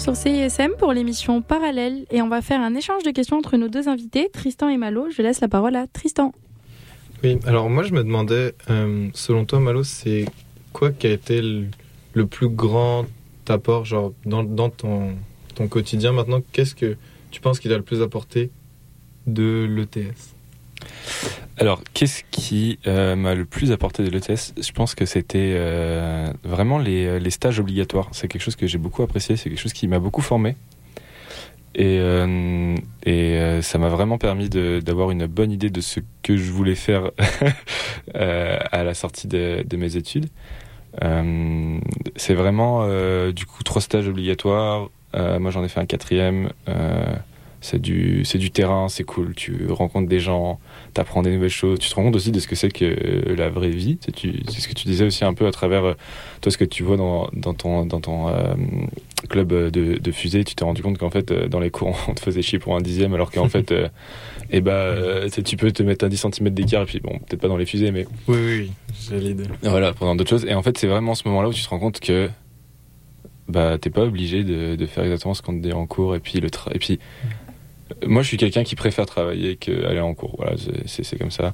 Sur 0.00 0.16
CISM 0.16 0.70
pour 0.78 0.94
l'émission 0.94 1.42
Parallèle 1.42 2.06
et 2.10 2.22
on 2.22 2.28
va 2.28 2.40
faire 2.40 2.62
un 2.62 2.74
échange 2.74 3.02
de 3.02 3.10
questions 3.10 3.36
entre 3.36 3.58
nos 3.58 3.68
deux 3.68 3.86
invités, 3.86 4.30
Tristan 4.32 4.70
et 4.70 4.78
Malo. 4.78 5.10
Je 5.10 5.20
laisse 5.20 5.42
la 5.42 5.48
parole 5.48 5.76
à 5.76 5.86
Tristan. 5.86 6.32
Oui, 7.22 7.38
alors 7.44 7.68
moi 7.68 7.82
je 7.82 7.92
me 7.92 8.02
demandais, 8.02 8.54
euh, 8.70 9.08
selon 9.12 9.44
toi 9.44 9.60
Malo, 9.60 9.84
c'est 9.84 10.24
quoi 10.72 10.90
qui 10.90 11.06
a 11.06 11.10
été 11.10 11.42
le, 11.42 11.66
le 12.14 12.26
plus 12.26 12.48
grand 12.48 13.04
apport 13.46 13.84
genre, 13.84 14.14
dans, 14.24 14.42
dans 14.42 14.70
ton, 14.70 15.16
ton 15.54 15.68
quotidien 15.68 16.12
maintenant? 16.12 16.40
Qu'est-ce 16.52 16.74
que 16.74 16.96
tu 17.30 17.42
penses 17.42 17.60
qu'il 17.60 17.72
a 17.74 17.76
le 17.76 17.82
plus 17.82 18.00
apporté 18.00 18.50
de 19.26 19.66
l'ETS 19.68 20.34
Alors, 21.60 21.82
qu'est-ce 21.94 22.24
qui 22.30 22.78
euh, 22.86 23.14
m'a 23.14 23.34
le 23.34 23.44
plus 23.44 23.70
apporté 23.70 24.02
de 24.02 24.10
l'ETS? 24.10 24.54
Je 24.60 24.72
pense 24.72 24.94
que 24.94 25.04
c'était 25.04 25.52
euh, 25.54 26.32
vraiment 26.42 26.78
les, 26.78 27.20
les 27.20 27.30
stages 27.30 27.60
obligatoires. 27.60 28.08
C'est 28.12 28.28
quelque 28.28 28.42
chose 28.42 28.56
que 28.56 28.66
j'ai 28.66 28.78
beaucoup 28.78 29.02
apprécié, 29.02 29.36
c'est 29.36 29.50
quelque 29.50 29.60
chose 29.60 29.74
qui 29.74 29.86
m'a 29.86 29.98
beaucoup 29.98 30.22
formé. 30.22 30.56
Et, 31.74 31.98
euh, 32.00 32.74
euh, 33.06 33.62
ça 33.62 33.78
m'a 33.78 33.88
vraiment 33.88 34.18
permis 34.18 34.48
d'avoir 34.48 35.10
une 35.10 35.26
bonne 35.26 35.52
idée 35.52 35.70
de 35.70 35.80
ce 35.80 36.00
que 36.22 36.36
je 36.36 36.50
voulais 36.50 36.74
faire 36.74 37.10
euh, 38.16 38.58
à 38.72 38.82
la 38.82 38.94
sortie 38.94 39.28
de, 39.28 39.64
mes 39.76 39.96
études. 39.96 40.28
Euh, 41.04 41.78
c'est 42.16 42.34
vraiment 42.34 42.80
euh, 42.82 43.30
du 43.30 43.46
coup 43.46 43.62
trois 43.62 43.80
stages 43.80 44.08
obligatoires. 44.08 44.88
Euh, 45.14 45.38
moi 45.38 45.50
j'en 45.52 45.62
ai 45.62 45.68
fait 45.68 45.80
un 45.80 45.86
quatrième. 45.86 46.50
Euh, 46.68 47.14
c'est 47.62 47.80
du, 47.80 48.24
c'est 48.24 48.38
du 48.38 48.50
terrain, 48.50 48.88
c'est 48.88 49.04
cool. 49.04 49.34
Tu 49.34 49.66
rencontres 49.70 50.08
des 50.08 50.20
gens, 50.20 50.58
tu 50.94 51.00
apprends 51.00 51.22
des 51.22 51.30
nouvelles 51.30 51.50
choses. 51.50 51.78
Tu 51.78 51.90
te 51.90 51.94
rends 51.94 52.04
compte 52.04 52.16
aussi 52.16 52.32
de 52.32 52.40
ce 52.40 52.48
que 52.48 52.54
c'est 52.56 52.70
que 52.70 52.84
euh, 52.84 53.36
la 53.36 53.50
vraie 53.50 53.68
vie. 53.68 53.98
C'est, 54.00 54.16
ce 54.16 54.68
que 54.68 54.74
tu 54.74 54.86
disais 54.88 55.04
aussi 55.04 55.24
un 55.24 55.34
peu 55.34 55.46
à 55.46 55.50
travers 55.50 55.84
euh, 55.84 55.94
toi, 56.40 56.50
ce 56.50 56.56
que 56.58 56.64
tu 56.64 56.82
vois 56.82 56.96
dans, 56.96 57.28
dans 57.34 57.52
ton, 57.54 57.84
dans 57.84 58.00
ton 58.00 58.28
euh, 58.28 58.54
club 59.28 59.52
de, 59.52 59.98
de 59.98 60.10
fusée. 60.12 60.42
Tu 60.44 60.54
t'es 60.54 60.64
rendu 60.64 60.82
compte 60.82 60.96
qu'en 60.98 61.10
fait, 61.10 61.32
dans 61.32 61.60
les 61.60 61.70
cours, 61.70 61.94
on 62.08 62.14
te 62.14 62.20
faisait 62.20 62.42
chier 62.42 62.58
pour 62.58 62.74
un 62.76 62.80
dixième, 62.80 63.12
alors 63.12 63.30
qu'en 63.30 63.48
fait, 63.50 63.72
euh, 63.72 63.88
eh 64.50 64.60
ben, 64.62 64.72
euh, 64.72 65.28
tu 65.28 65.56
peux 65.56 65.70
te 65.70 65.82
mettre 65.82 66.04
à 66.06 66.08
10 66.08 66.16
cm 66.32 66.50
d'écart, 66.50 66.82
et 66.82 66.86
puis 66.86 67.00
bon, 67.00 67.18
peut-être 67.18 67.40
pas 67.42 67.48
dans 67.48 67.58
les 67.58 67.66
fusées, 67.66 67.90
mais 67.92 68.06
Oui, 68.26 68.38
oui, 68.38 68.72
j'ai 69.10 69.20
l'idée. 69.20 69.44
voilà, 69.62 69.92
pendant 69.92 70.16
d'autres 70.16 70.30
choses. 70.30 70.46
Et 70.46 70.54
en 70.54 70.62
fait, 70.62 70.78
c'est 70.78 70.86
vraiment 70.88 71.14
ce 71.14 71.28
moment-là 71.28 71.48
où 71.48 71.52
tu 71.52 71.62
te 71.62 71.68
rends 71.68 71.78
compte 71.78 72.00
que 72.00 72.30
bah 73.48 73.78
t'es 73.78 73.90
pas 73.90 74.02
obligé 74.04 74.44
de, 74.44 74.76
de 74.76 74.86
faire 74.86 75.02
exactement 75.02 75.34
ce 75.34 75.42
qu'on 75.42 75.54
te 75.54 75.58
dit 75.60 75.72
en 75.72 75.84
cours. 75.84 76.14
Et 76.14 76.20
puis 76.20 76.38
le 76.40 76.48
et 76.72 76.78
puis 76.78 77.00
euh, 77.24 77.26
moi, 78.06 78.22
je 78.22 78.28
suis 78.28 78.36
quelqu'un 78.36 78.64
qui 78.64 78.76
préfère 78.76 79.06
travailler 79.06 79.56
qu'aller 79.56 80.00
en 80.00 80.14
cours. 80.14 80.34
Voilà, 80.38 80.56
c'est- 80.86 81.18
comme 81.18 81.30
ça. 81.30 81.52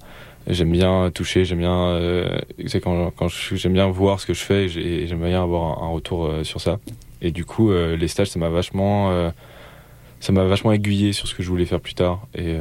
J'aime 0.48 0.70
bien 0.70 1.10
toucher, 1.12 1.44
j'aime 1.44 1.58
bien, 1.58 1.86
euh, 1.88 2.38
quand, 2.82 3.28
j'aime 3.54 3.72
bien 3.72 3.88
voir 3.88 4.20
ce 4.20 4.26
que 4.26 4.34
je 4.34 4.40
fais. 4.42 4.64
et 4.64 4.68
j'ai- 4.68 5.02
et 5.02 5.06
J'aime 5.06 5.20
bien 5.24 5.42
avoir 5.42 5.82
un, 5.82 5.86
un 5.86 5.90
retour 5.90 6.26
euh, 6.26 6.44
sur 6.44 6.60
ça. 6.60 6.78
Et 7.22 7.30
du 7.32 7.44
coup, 7.44 7.70
euh, 7.72 7.96
les 7.96 8.08
stages, 8.08 8.28
ça 8.28 8.38
m'a 8.38 8.48
vachement 8.48 9.10
euh, 9.10 9.30
ça 10.20 10.32
m'a 10.32 10.44
vachement 10.44 10.72
aiguillé 10.72 11.12
sur 11.12 11.28
ce 11.28 11.34
que 11.34 11.42
je 11.42 11.48
voulais 11.48 11.66
faire 11.66 11.78
plus 11.80 11.92
tard 11.94 12.26
et 12.34 12.54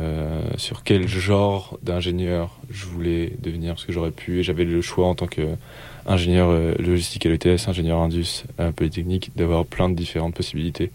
sur 0.58 0.84
quel 0.84 1.08
genre 1.08 1.80
d'ingénieur 1.82 2.60
je 2.70 2.86
voulais 2.86 3.32
devenir 3.42 3.74
parce 3.76 3.86
que 3.86 3.94
j'aurais 3.94 4.12
pu 4.12 4.40
et 4.40 4.44
j'avais 4.44 4.66
le 4.66 4.82
choix 4.82 5.08
en 5.08 5.16
tant 5.16 5.26
que 5.26 5.42
ingénieur 6.06 6.50
logistique 6.80 7.26
à 7.26 7.30
l'ETS, 7.30 7.68
ingénieur 7.70 8.00
indus 8.00 8.44
à 8.58 8.74
Polytechnique 8.74 9.32
d'avoir 9.38 9.66
plein 9.66 9.88
de 9.90 9.96
différentes 9.96 10.36
possibilités 10.36 10.92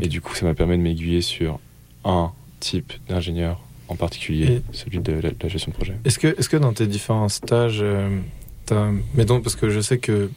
et 0.00 0.06
du 0.06 0.20
coup 0.20 0.34
ça 0.36 0.46
m'a 0.46 0.54
permis 0.54 0.78
de 0.78 0.82
m'aiguiller 0.82 1.20
sur 1.22 1.58
un 2.06 2.32
type 2.60 2.92
d'ingénieur 3.08 3.60
en 3.88 3.96
particulier, 3.96 4.62
celui 4.72 4.98
de 5.00 5.12
la, 5.12 5.30
de 5.30 5.36
la 5.42 5.48
gestion 5.48 5.70
de 5.70 5.76
projet. 5.76 5.94
Est-ce 6.04 6.18
que, 6.18 6.28
est-ce 6.38 6.48
que 6.48 6.56
dans 6.56 6.72
tes 6.72 6.86
différents 6.86 7.28
stages, 7.28 7.80
euh, 7.82 8.18
t'as- 8.64 8.90
mettons, 9.14 9.40
parce 9.40 9.54
que 9.56 9.70
je 9.70 9.80
sais 9.80 9.98
que 9.98 10.30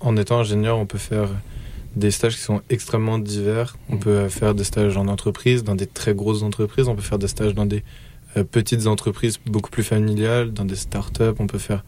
en 0.00 0.16
étant 0.16 0.38
ingénieur, 0.40 0.78
on 0.78 0.86
peut 0.86 0.98
faire 0.98 1.28
des 1.96 2.10
stages 2.10 2.34
qui 2.36 2.40
sont 2.42 2.60
extrêmement 2.70 3.18
divers. 3.18 3.76
On 3.88 3.94
Mhm. 3.94 4.00
peut 4.00 4.10
euh, 4.10 4.28
faire 4.28 4.54
des 4.54 4.64
stages 4.64 4.96
en 4.96 5.06
entreprise, 5.08 5.62
dans 5.64 5.74
des 5.74 5.86
très 5.86 6.14
grosses 6.14 6.42
entreprises. 6.42 6.88
On 6.88 6.94
peut 6.94 7.02
faire 7.02 7.18
des 7.18 7.28
stages 7.28 7.54
dans 7.54 7.66
des 7.66 7.82
euh, 8.36 8.44
petites 8.44 8.86
entreprises 8.86 9.38
beaucoup 9.46 9.70
plus 9.70 9.82
familiales, 9.84 10.52
dans 10.52 10.64
des 10.64 10.76
startups. 10.76 11.34
On 11.38 11.46
peut 11.46 11.58
faire 11.58 11.84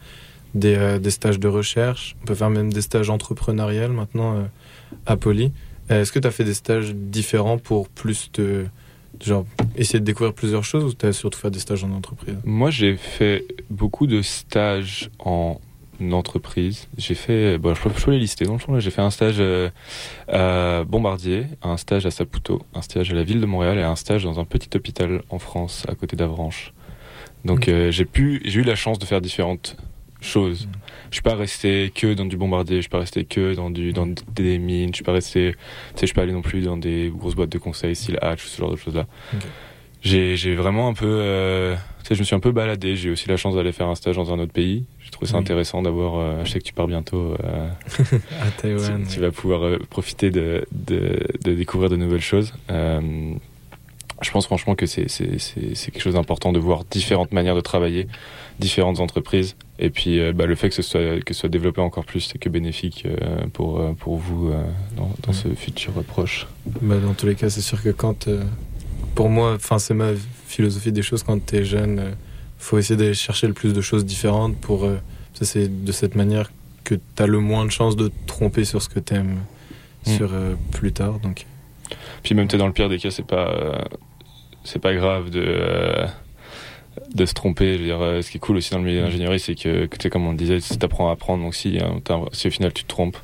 des, 0.55 0.74
euh, 0.76 0.99
des 0.99 1.11
stages 1.11 1.39
de 1.41 1.49
recherche. 1.49 2.16
On 2.22 2.26
peut 2.26 2.35
faire 2.35 2.51
même 2.51 2.72
des 2.72 2.82
stages 2.82 3.09
entrepreneuriales 3.09 3.93
maintenant 3.93 4.37
euh, 4.37 4.43
à 5.07 5.16
Poly. 5.16 5.53
Est-ce 5.89 6.12
que 6.12 6.18
tu 6.18 6.26
as 6.28 6.30
fait 6.30 6.45
des 6.45 6.55
stages 6.55 6.95
différents 6.95 7.59
pour 7.59 7.89
plus 7.89 8.30
de 8.35 8.66
genre 9.22 9.44
essayer 9.76 10.00
de 10.00 10.04
découvrir 10.04 10.32
plusieurs 10.34 10.64
choses 10.64 10.84
ou 10.84 10.92
tu 10.94 11.06
as 11.06 11.12
surtout 11.12 11.38
fait 11.38 11.50
des 11.50 11.58
stages 11.58 11.84
en 11.84 11.90
entreprise? 11.92 12.36
Moi 12.44 12.70
j'ai 12.70 12.96
fait 12.96 13.44
beaucoup 13.70 14.06
de 14.06 14.22
stages 14.22 15.10
en 15.18 15.58
entreprise. 16.12 16.88
J'ai 16.98 17.14
fait, 17.14 17.56
bon, 17.56 17.74
je 17.74 17.80
peux, 17.80 17.90
je 17.96 18.04
peux 18.04 18.10
les 18.10 18.18
lister 18.18 18.44
dans 18.44 18.54
le 18.54 18.58
fond. 18.58 18.72
là. 18.74 18.80
J'ai 18.80 18.90
fait 18.90 19.00
un 19.00 19.10
stage 19.10 19.36
euh, 19.38 19.70
à 20.28 20.84
Bombardier, 20.84 21.46
un 21.62 21.76
stage 21.76 22.04
à 22.04 22.10
Saputo, 22.10 22.62
un 22.74 22.82
stage 22.82 23.12
à 23.12 23.14
la 23.14 23.22
ville 23.22 23.40
de 23.40 23.46
Montréal 23.46 23.78
et 23.78 23.82
un 23.82 23.96
stage 23.96 24.24
dans 24.24 24.40
un 24.40 24.44
petit 24.44 24.68
hôpital 24.76 25.22
en 25.30 25.38
France 25.38 25.84
à 25.88 25.94
côté 25.94 26.16
d'Avranches. 26.16 26.72
Donc 27.44 27.58
Ok. 27.60 27.68
euh, 27.68 27.90
j'ai 27.90 28.04
pu, 28.04 28.42
j'ai 28.44 28.60
eu 28.60 28.64
la 28.64 28.74
chance 28.74 28.98
de 28.98 29.04
faire 29.04 29.20
différentes 29.20 29.76
choses. 30.24 30.68
Je 31.10 31.16
suis 31.16 31.22
pas 31.22 31.34
resté 31.36 31.92
que 31.94 32.14
dans 32.14 32.24
du 32.26 32.36
bombardier, 32.36 32.76
je 32.76 32.82
suis 32.82 32.88
pas 32.90 32.98
resté 32.98 33.24
que 33.24 33.54
dans 33.54 33.70
du 33.70 33.92
dans 33.92 34.08
des 34.34 34.58
mines, 34.58 34.90
je 34.90 34.96
suis 34.96 35.04
pas 35.04 35.12
resté, 35.12 35.52
tu 35.52 35.58
sais, 35.94 36.00
je 36.02 36.06
suis 36.06 36.14
pas 36.14 36.22
allé 36.22 36.32
non 36.32 36.42
plus 36.42 36.62
dans 36.62 36.76
des 36.76 37.12
grosses 37.14 37.34
boîtes 37.36 37.50
de 37.50 37.58
conseil, 37.58 37.94
style 37.94 38.18
Hatch, 38.22 38.44
ce 38.44 38.58
genre 38.58 38.70
de 38.70 38.76
choses 38.76 38.94
là. 38.96 39.06
J'ai 40.02 40.36
j'ai 40.36 40.54
vraiment 40.54 40.88
un 40.88 40.92
peu, 40.92 41.06
euh, 41.08 41.74
tu 42.02 42.08
sais, 42.08 42.14
je 42.14 42.20
me 42.20 42.24
suis 42.24 42.34
un 42.36 42.40
peu 42.40 42.52
baladé. 42.52 42.94
J'ai 42.96 43.08
eu 43.08 43.12
aussi 43.12 43.26
la 43.28 43.38
chance 43.38 43.54
d'aller 43.54 43.72
faire 43.72 43.88
un 43.88 43.94
stage 43.94 44.16
dans 44.16 44.32
un 44.34 44.38
autre 44.38 44.52
pays. 44.52 44.84
J'ai 45.02 45.10
trouvé 45.10 45.30
ça 45.30 45.36
Oui. 45.38 45.42
intéressant 45.42 45.80
d'avoir. 45.80 46.16
euh, 46.18 46.44
je 46.44 46.50
sais 46.50 46.58
que 46.58 46.64
tu 46.64 46.74
pars 46.74 46.86
bientôt. 46.88 47.34
euh, 47.42 47.68
À 48.42 48.50
Taïwan. 48.50 49.02
tu, 49.08 49.14
tu 49.14 49.20
vas 49.20 49.30
pouvoir 49.30 49.78
profiter 49.88 50.30
de, 50.30 50.66
de, 50.72 51.20
de 51.42 51.54
découvrir 51.54 51.88
de 51.88 51.96
nouvelles 51.96 52.20
choses. 52.20 52.52
Je 54.22 54.30
pense 54.30 54.46
franchement 54.46 54.74
que 54.74 54.86
c'est 54.86 55.08
c'est- 55.10 55.38
c'est- 55.38 55.74
c'est 55.74 55.90
quelque 55.90 56.02
chose 56.02 56.14
d'important 56.14 56.52
de 56.52 56.58
voir 56.58 56.84
différentes 56.84 57.32
manières 57.32 57.56
de 57.56 57.60
travailler, 57.60 58.06
différentes 58.58 59.00
entreprises. 59.00 59.56
Et 59.78 59.90
puis 59.90 60.20
euh, 60.20 60.32
bah, 60.32 60.46
le 60.46 60.54
fait 60.54 60.68
que 60.68 60.74
ce 60.74 60.82
soit, 60.82 61.20
que 61.24 61.34
ce 61.34 61.40
soit 61.40 61.48
développé 61.48 61.80
encore 61.80 62.04
plus, 62.04 62.20
c'est 62.20 62.38
que 62.38 62.48
bénéfique 62.48 63.04
euh, 63.06 63.46
pour, 63.52 63.80
euh, 63.80 63.92
pour 63.92 64.16
vous 64.18 64.48
euh, 64.50 64.62
dans, 64.96 65.10
dans 65.22 65.32
Ouais. 65.32 65.34
ce 65.34 65.48
futur 65.54 65.92
proche. 66.04 66.46
Bah, 66.80 66.96
dans 66.98 67.12
tous 67.14 67.26
les 67.26 67.34
cas, 67.34 67.50
c'est 67.50 67.60
sûr 67.60 67.82
que 67.82 67.88
quand. 67.90 68.28
pour 69.14 69.28
moi, 69.28 69.58
c'est 69.78 69.94
ma 69.94 70.10
philosophie 70.46 70.92
des 70.92 71.02
choses 71.02 71.22
quand 71.22 71.44
t'es 71.44 71.64
jeune. 71.64 71.98
euh, 71.98 72.10
faut 72.58 72.78
essayer 72.78 72.96
d'aller 72.96 73.14
chercher 73.14 73.46
le 73.48 73.52
plus 73.52 73.72
de 73.74 73.80
choses 73.80 74.04
différentes 74.04 74.56
pour. 74.58 74.88
ça, 75.34 75.44
c'est 75.44 75.84
de 75.84 75.92
cette 75.92 76.14
manière 76.14 76.50
que 76.84 76.94
t'as 77.16 77.26
le 77.26 77.38
moins 77.40 77.64
de 77.64 77.70
chances 77.70 77.96
de 77.96 78.08
te 78.08 78.14
tromper 78.26 78.64
sur 78.64 78.80
ce 78.82 78.88
que 78.88 79.00
t'aimes 79.00 79.38
Mm. 80.06 80.16
sur 80.16 80.30
euh, 80.34 80.54
plus 80.70 80.92
tard. 80.92 81.18
Donc, 81.20 81.46
Puis 82.22 82.34
même 82.34 82.46
t'es 82.46 82.58
dans 82.58 82.66
le 82.66 82.72
pire 82.74 82.88
des 82.90 82.98
cas, 82.98 83.10
c'est 83.10 83.26
pas 83.26 83.86
c'est 84.62 84.78
pas 84.78 84.94
grave 84.94 85.30
de 85.30 86.04
de 87.14 87.26
se 87.26 87.34
tromper. 87.34 87.74
Je 87.74 87.78
veux 87.78 87.84
dire, 87.86 88.01
euh, 88.01 88.22
ce 88.22 88.30
qui 88.30 88.36
est 88.36 88.40
cool 88.40 88.57
aussi 88.57 88.70
dans 88.72 88.78
le 88.78 88.84
milieu 88.84 89.01
de 89.01 89.05
l'ingénierie, 89.05 89.40
c'est 89.40 89.55
que, 89.55 89.86
tu 89.86 89.97
sais, 90.01 90.11
comme 90.11 90.26
on 90.26 90.32
le 90.32 90.36
disait, 90.36 90.59
tu 90.61 90.74
apprends 90.84 91.09
à 91.09 91.12
apprendre. 91.12 91.42
Donc 91.45 91.55
si, 91.55 91.78
hein, 91.78 92.01
si 92.32 92.49
au 92.49 92.51
final 92.51 92.72
tu 92.72 92.84
te 92.84 92.88
trompes, 92.88 93.16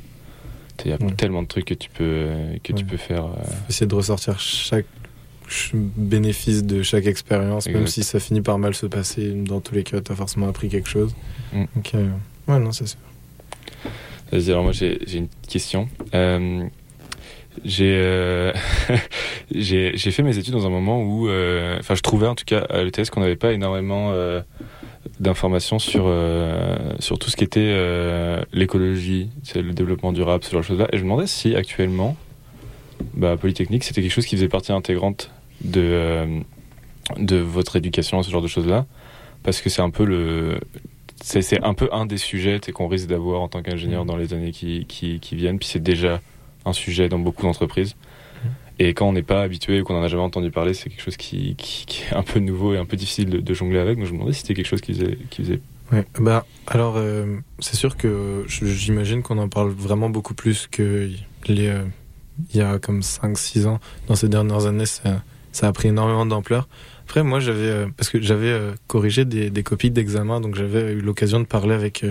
il 0.85 0.91
y 0.91 0.95
a 0.95 0.97
Ouais. 1.03 1.12
tellement 1.12 1.43
de 1.43 1.49
trucs 1.49 1.66
que 1.66 1.75
tu 1.75 1.91
peux 1.91 2.29
que 2.62 2.73
tu 2.73 2.85
peux 2.85 2.97
faire. 2.97 3.25
euh, 3.27 3.31
essayer 3.68 3.87
de 3.87 3.95
ressortir 3.95 4.41
chaque 4.41 4.87
ch- 5.49 5.73
bénéfice 5.75 6.64
de 6.64 6.83
chaque 6.83 7.05
expérience, 7.07 7.68
même 7.68 7.87
si 7.87 8.03
ça 8.03 8.18
finit 8.18 8.41
par 8.41 8.59
mal 8.59 8.75
se 8.75 8.87
passer. 8.87 9.31
Dans 9.35 9.61
tous 9.61 9.75
les 9.75 9.83
cas, 9.85 10.01
t'as 10.01 10.14
forcément 10.14 10.49
appris 10.49 10.68
quelque 10.71 10.89
chose. 10.89 11.14
Mm. 11.53 11.64
Donc, 11.77 11.95
euh, 11.95 12.09
ouais, 12.49 12.59
non, 12.59 12.73
c'est 12.73 12.87
sûr. 12.87 12.99
Vas-y, 14.33 14.51
alors 14.51 14.62
moi 14.62 14.73
j'ai 14.73 15.01
j'ai 15.07 15.18
une 15.18 15.29
question. 15.49 15.89
Euh, 16.14 16.64
j'ai 17.64 17.94
euh, 17.98 18.53
j'ai 19.55 19.96
j'ai 19.96 20.11
fait 20.11 20.22
mes 20.22 20.38
études 20.38 20.55
dans 20.55 20.66
un 20.66 20.70
moment 20.70 21.03
où, 21.03 21.28
euh, 21.28 21.78
enfin, 21.78 21.94
je 21.94 22.03
trouvais 22.03 22.26
en 22.26 22.34
tout 22.34 22.44
cas 22.44 22.61
à 22.61 22.82
l'ETS 22.82 23.11
qu'on 23.11 23.20
n'avait 23.20 23.36
pas 23.36 23.53
énormément 23.53 24.11
euh, 24.12 24.40
d'informations 25.18 25.78
sur 25.78 26.05
euh, 26.07 26.76
sur 26.98 27.18
tout 27.18 27.30
ce 27.30 27.36
qui 27.36 27.44
était 27.44 27.74
l'écologie, 28.53 29.30
c'est 29.42 29.62
le 29.62 29.72
développement 29.72 30.12
durable, 30.12 30.44
ce 30.44 30.51
genre 30.51 30.61
de 30.61 30.66
choses-là. 30.66 30.88
Et 30.92 30.96
je 30.96 31.03
me 31.03 31.09
demandais 31.09 31.26
si 31.26 31.55
actuellement, 31.57 32.16
bah, 33.14 33.36
Polytechnique, 33.36 33.84
c'était 33.84 34.03
quelque 34.03 34.12
chose 34.12 34.26
qui 34.26 34.36
faisait 34.36 34.48
partie 34.48 34.72
intégrante 34.72 35.30
de 35.62 36.42
de 37.18 37.36
votre 37.36 37.76
éducation, 37.76 38.22
ce 38.22 38.30
genre 38.30 38.42
de 38.42 38.46
choses-là, 38.46 38.86
parce 39.42 39.61
que 39.61 39.68
c'est 39.68 39.82
un 39.82 39.90
peu 39.90 40.05
le 40.05 40.61
c'est 41.22 41.62
un 41.62 41.74
peu 41.74 41.88
un 41.92 42.07
des 42.07 42.16
sujets 42.16 42.61
qu'on 42.72 42.88
risque 42.88 43.09
d'avoir 43.09 43.42
en 43.42 43.48
tant 43.48 43.62
qu'ingénieur 43.62 44.05
dans 44.05 44.16
les 44.16 44.32
années 44.32 44.53
qui, 44.53 44.86
qui, 44.86 45.20
qui 45.20 45.36
viennent. 45.36 45.59
Puis 45.59 45.68
c'est 45.68 45.82
déjà 45.82 46.20
un 46.65 46.73
sujet 46.73 47.09
dans 47.09 47.19
beaucoup 47.19 47.43
d'entreprises. 47.43 47.97
Et 48.83 48.95
quand 48.95 49.07
on 49.07 49.13
n'est 49.13 49.23
pas 49.23 49.43
habitué 49.43 49.83
ou 49.83 49.85
qu'on 49.85 49.93
n'en 49.93 50.03
a 50.03 50.09
jamais 50.09 50.23
entendu 50.23 50.51
parler, 50.51 50.73
c'est 50.73 50.89
quelque 50.89 51.03
chose 51.03 51.19
qui, 51.19 51.55
qui, 51.57 51.85
qui 51.85 52.03
est 52.05 52.15
un 52.15 52.23
peu 52.23 52.41
nouveau 52.41 52.73
et 52.73 52.79
un 52.79 52.87
peu 52.87 52.97
difficile 52.97 53.29
de, 53.29 53.39
de 53.39 53.55
jongler 53.55 53.79
avec. 53.79 53.99
Donc 53.99 54.07
je 54.07 54.13
me 54.13 54.17
demandais 54.17 54.33
si 54.33 54.41
c'était 54.41 54.55
quelque 54.55 54.67
chose 54.67 54.81
qui 54.81 54.95
faisait. 54.95 55.19
Qui 55.29 55.43
faisait... 55.43 55.61
Ouais, 55.93 56.07
bah, 56.19 56.47
alors, 56.67 56.95
euh, 56.97 57.37
c'est 57.59 57.77
sûr 57.77 57.99
que 57.99 58.47
j'imagine 58.49 59.23
qu'on 59.23 59.37
en 59.37 59.51
parle 59.51 59.69
vraiment 59.69 60.09
beaucoup 60.09 60.33
plus 60.33 60.67
que 60.67 61.11
les, 61.47 61.67
euh, 61.69 61.85
il 62.55 62.57
y 62.57 62.63
a 62.63 62.79
comme 62.79 63.01
5-6 63.01 63.67
ans. 63.67 63.81
Dans 64.07 64.15
ces 64.15 64.31
dernières 64.31 64.65
années, 64.65 64.87
ça, 64.87 65.23
ça 65.53 65.69
a 65.69 65.73
pris 65.75 65.89
énormément 65.89 66.25
d'ampleur. 66.25 66.67
Après, 67.05 67.23
moi, 67.23 67.39
j'avais, 67.39 67.67
euh, 67.67 67.87
parce 67.95 68.09
que 68.09 68.23
j'avais 68.23 68.49
euh, 68.49 68.73
corrigé 68.87 69.27
des, 69.27 69.51
des 69.51 69.63
copies 69.63 69.91
d'examen, 69.91 70.41
donc 70.41 70.55
j'avais 70.55 70.93
eu 70.93 71.01
l'occasion 71.03 71.39
de 71.39 71.45
parler 71.45 71.75
avec 71.75 72.07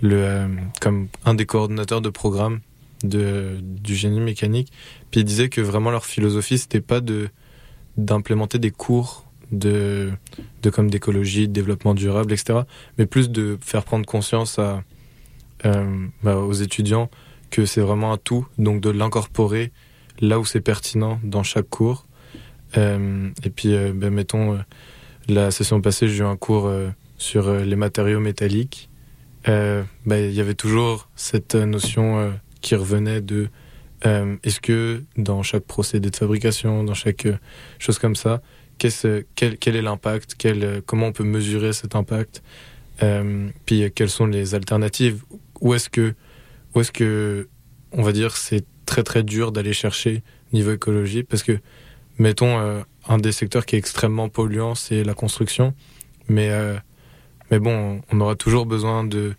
le, 0.00 0.46
comme 0.80 1.08
un 1.26 1.34
des 1.34 1.44
coordonnateurs 1.44 2.00
de 2.00 2.08
programme 2.08 2.60
de, 3.02 3.58
du 3.62 3.94
génie 3.94 4.20
mécanique. 4.20 4.72
Puis 5.10 5.20
ils 5.20 5.24
disaient 5.24 5.48
que 5.48 5.60
vraiment 5.60 5.90
leur 5.90 6.04
philosophie, 6.04 6.58
c'était 6.58 6.80
pas 6.80 7.00
de 7.00 7.28
d'implémenter 7.96 8.58
des 8.58 8.70
cours 8.70 9.26
de, 9.52 10.12
de 10.62 10.70
comme 10.70 10.90
d'écologie, 10.90 11.48
de 11.48 11.52
développement 11.52 11.94
durable, 11.94 12.32
etc. 12.32 12.60
Mais 12.98 13.06
plus 13.06 13.30
de 13.30 13.58
faire 13.60 13.84
prendre 13.84 14.06
conscience 14.06 14.58
à, 14.58 14.84
euh, 15.66 16.06
bah, 16.22 16.36
aux 16.36 16.52
étudiants 16.52 17.10
que 17.50 17.66
c'est 17.66 17.80
vraiment 17.80 18.12
un 18.12 18.16
tout, 18.16 18.46
donc 18.58 18.80
de 18.80 18.90
l'incorporer 18.90 19.72
là 20.20 20.38
où 20.38 20.44
c'est 20.44 20.60
pertinent 20.60 21.18
dans 21.24 21.42
chaque 21.42 21.68
cours. 21.68 22.06
Euh, 22.76 23.30
et 23.42 23.50
puis, 23.50 23.74
euh, 23.74 23.92
ben, 23.94 24.10
mettons, 24.10 24.58
la 25.28 25.50
session 25.50 25.80
passée, 25.80 26.08
j'ai 26.08 26.18
eu 26.18 26.26
un 26.26 26.36
cours 26.36 26.70
sur 27.18 27.52
les 27.52 27.76
matériaux 27.76 28.20
métalliques. 28.20 28.88
Ben, 29.46 29.86
Il 30.08 30.32
y 30.32 30.40
avait 30.40 30.54
toujours 30.54 31.08
cette 31.16 31.54
notion 31.54 32.32
qui 32.60 32.74
revenait 32.74 33.20
de 33.20 33.48
euh, 34.06 34.36
est-ce 34.44 34.60
que 34.60 35.02
dans 35.16 35.42
chaque 35.42 35.64
procédé 35.64 36.10
de 36.10 36.16
fabrication, 36.16 36.84
dans 36.84 36.94
chaque 36.94 37.26
euh, 37.26 37.36
chose 37.78 37.98
comme 37.98 38.16
ça, 38.16 38.40
qu'est-ce- 38.78 39.24
quel, 39.34 39.58
quel 39.58 39.76
est 39.76 39.82
l'impact, 39.82 40.36
euh, 40.46 40.80
comment 40.86 41.08
on 41.08 41.12
peut 41.12 41.24
mesurer 41.24 41.72
cet 41.74 41.94
impact, 41.94 42.42
euh, 43.02 43.48
puis 43.66 43.90
quelles 43.94 44.08
sont 44.10 44.26
les 44.26 44.54
alternatives, 44.54 45.22
où 45.60 45.74
est-ce 45.74 45.90
que, 45.90 46.14
est-ce 46.76 46.92
que, 46.92 47.48
on 47.92 48.02
va 48.02 48.12
dire, 48.12 48.36
c'est 48.36 48.64
très 48.86 49.02
très 49.02 49.22
dur 49.22 49.52
d'aller 49.52 49.74
chercher 49.74 50.22
niveau 50.52 50.72
écologie, 50.72 51.22
parce 51.22 51.42
que, 51.42 51.58
mettons, 52.18 52.82
un 53.08 53.18
des 53.18 53.32
secteurs 53.32 53.66
qui 53.66 53.76
est 53.76 53.78
extrêmement 53.78 54.28
polluant, 54.28 54.74
c'est 54.74 55.04
la 55.04 55.14
construction, 55.14 55.74
mais, 56.28 56.50
mais 57.50 57.58
bon, 57.58 58.00
on 58.10 58.20
aura 58.20 58.34
toujours 58.34 58.66
besoin 58.66 59.04
de, 59.04 59.34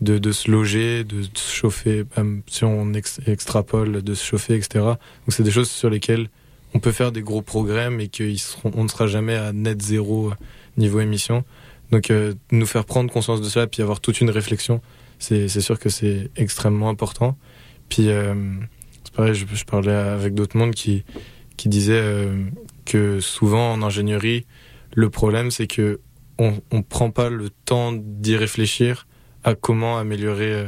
de, 0.00 0.32
se 0.32 0.50
loger, 0.50 1.04
de 1.04 1.22
se 1.34 1.52
chauffer, 1.54 2.04
même 2.16 2.42
si 2.46 2.64
on 2.64 2.94
ex- 2.94 3.20
extrapole, 3.26 4.02
de 4.02 4.14
se 4.14 4.24
chauffer, 4.24 4.54
etc. 4.54 4.84
Donc 4.84 4.96
c'est 5.28 5.42
des 5.42 5.50
choses 5.50 5.70
sur 5.70 5.90
lesquelles 5.90 6.28
on 6.74 6.80
peut 6.80 6.92
faire 6.92 7.12
des 7.12 7.22
gros 7.22 7.42
progrès, 7.42 7.90
mais 7.90 8.08
qu'on 8.08 8.84
ne 8.84 8.88
sera 8.88 9.06
jamais 9.06 9.34
à 9.34 9.52
net 9.52 9.82
zéro 9.82 10.30
euh, 10.30 10.34
niveau 10.76 11.00
émission. 11.00 11.44
Donc 11.90 12.10
euh, 12.10 12.34
nous 12.50 12.66
faire 12.66 12.84
prendre 12.84 13.12
conscience 13.12 13.40
de 13.40 13.48
cela, 13.48 13.66
puis 13.66 13.82
avoir 13.82 14.00
toute 14.00 14.20
une 14.20 14.30
réflexion, 14.30 14.80
c'est 15.18 15.48
sûr 15.48 15.78
que 15.78 15.90
c'est 15.90 16.30
extrêmement 16.36 16.88
important. 16.88 17.36
Puis 17.88 18.08
euh, 18.08 18.34
c'est 19.04 19.12
pareil, 19.12 19.34
je, 19.34 19.64
parlais 19.64 19.92
avec 19.92 20.34
d'autres 20.34 20.56
mondes 20.56 20.74
qui, 20.74 21.04
qui 21.56 21.68
disaient 21.68 22.00
euh, 22.00 22.44
que 22.86 23.20
souvent 23.20 23.72
en 23.72 23.82
ingénierie, 23.82 24.46
le 24.94 25.10
problème 25.10 25.50
c'est 25.50 25.66
que 25.66 26.00
on 26.38 26.58
ne 26.72 26.80
prend 26.80 27.10
pas 27.10 27.28
le 27.28 27.50
temps 27.50 27.92
d'y 27.92 28.34
réfléchir 28.34 29.06
à 29.44 29.54
comment 29.54 29.98
améliorer 29.98 30.52
euh, 30.52 30.64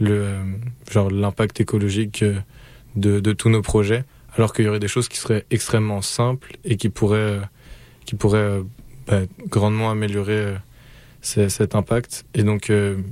le 0.00 0.10
euh, 0.22 0.42
genre 0.90 1.10
l'impact 1.10 1.60
écologique 1.60 2.22
euh, 2.22 2.38
de, 2.96 3.20
de 3.20 3.32
tous 3.32 3.48
nos 3.48 3.62
projets 3.62 4.04
alors 4.34 4.52
qu'il 4.52 4.64
y 4.64 4.68
aurait 4.68 4.80
des 4.80 4.88
choses 4.88 5.08
qui 5.08 5.16
seraient 5.18 5.44
extrêmement 5.50 6.02
simples 6.02 6.56
et 6.64 6.76
qui 6.76 6.88
pourraient 6.90 7.40
qui 8.04 8.14
pourraient 8.16 8.60
bah, 9.06 9.20
grandement 9.48 9.90
améliorer 9.90 10.54
ce- 11.22 11.48
cet 11.48 11.74
impact. 11.74 12.24
Et 12.34 12.42
donc 12.42 12.70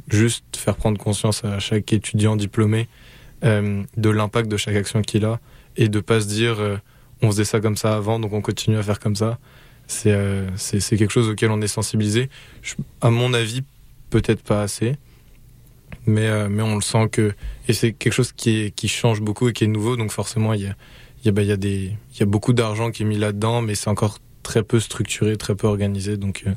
juste 0.08 0.44
faire 0.56 0.76
prendre 0.76 0.98
conscience 0.98 1.44
à 1.44 1.58
chaque 1.58 1.92
étudiant 1.92 2.36
diplômé 2.36 2.88
de 3.42 4.10
l'impact 4.10 4.48
de 4.50 4.56
chaque 4.56 4.76
action 4.76 5.02
qu'il 5.02 5.24
a 5.24 5.40
et 5.76 5.88
de 5.88 6.00
pas 6.00 6.20
se 6.20 6.26
dire 6.26 6.56
on 7.22 7.30
faisait 7.30 7.44
ça 7.44 7.60
comme 7.60 7.76
ça 7.76 7.94
avant 7.96 8.20
donc 8.20 8.32
on 8.34 8.40
continue 8.42 8.76
à 8.76 8.82
faire 8.82 9.00
comme 9.00 9.16
ça. 9.16 9.38
C'est 9.86 10.96
quelque 10.96 11.10
chose 11.10 11.28
auquel 11.30 11.50
on 11.50 11.60
est 11.62 11.66
sensibilisé. 11.68 12.28
Je- 12.62 12.74
à 13.00 13.10
mon 13.10 13.32
avis 13.34 13.62
peut-être 14.14 14.42
pas 14.42 14.62
assez 14.62 14.96
mais 16.06 16.26
euh, 16.26 16.48
mais 16.48 16.62
on 16.62 16.76
le 16.76 16.82
sent 16.82 17.08
que 17.10 17.32
et 17.68 17.72
c'est 17.72 17.92
quelque 17.92 18.12
chose 18.12 18.32
qui 18.32 18.50
est 18.60 18.70
qui 18.70 18.88
change 18.88 19.20
beaucoup 19.20 19.48
et 19.48 19.52
qui 19.52 19.64
est 19.64 19.72
nouveau 19.78 19.96
donc 19.96 20.10
forcément 20.10 20.52
il 20.52 20.62
y 20.62 20.66
a 20.66 20.74
il 21.20 21.26
y 21.26 21.28
a, 21.30 21.32
bah, 21.32 21.42
il 21.42 21.48
y 21.48 21.52
a 21.52 21.56
des 21.56 21.92
il 22.12 22.20
y 22.20 22.22
a 22.22 22.26
beaucoup 22.26 22.52
d'argent 22.52 22.90
qui 22.90 23.02
est 23.02 23.06
mis 23.06 23.18
là-dedans 23.18 23.62
mais 23.62 23.74
c'est 23.74 23.90
encore 23.90 24.18
très 24.42 24.62
peu 24.62 24.78
structuré 24.80 25.36
très 25.36 25.54
peu 25.54 25.66
organisé 25.66 26.16
donc 26.16 26.44
euh, 26.46 26.52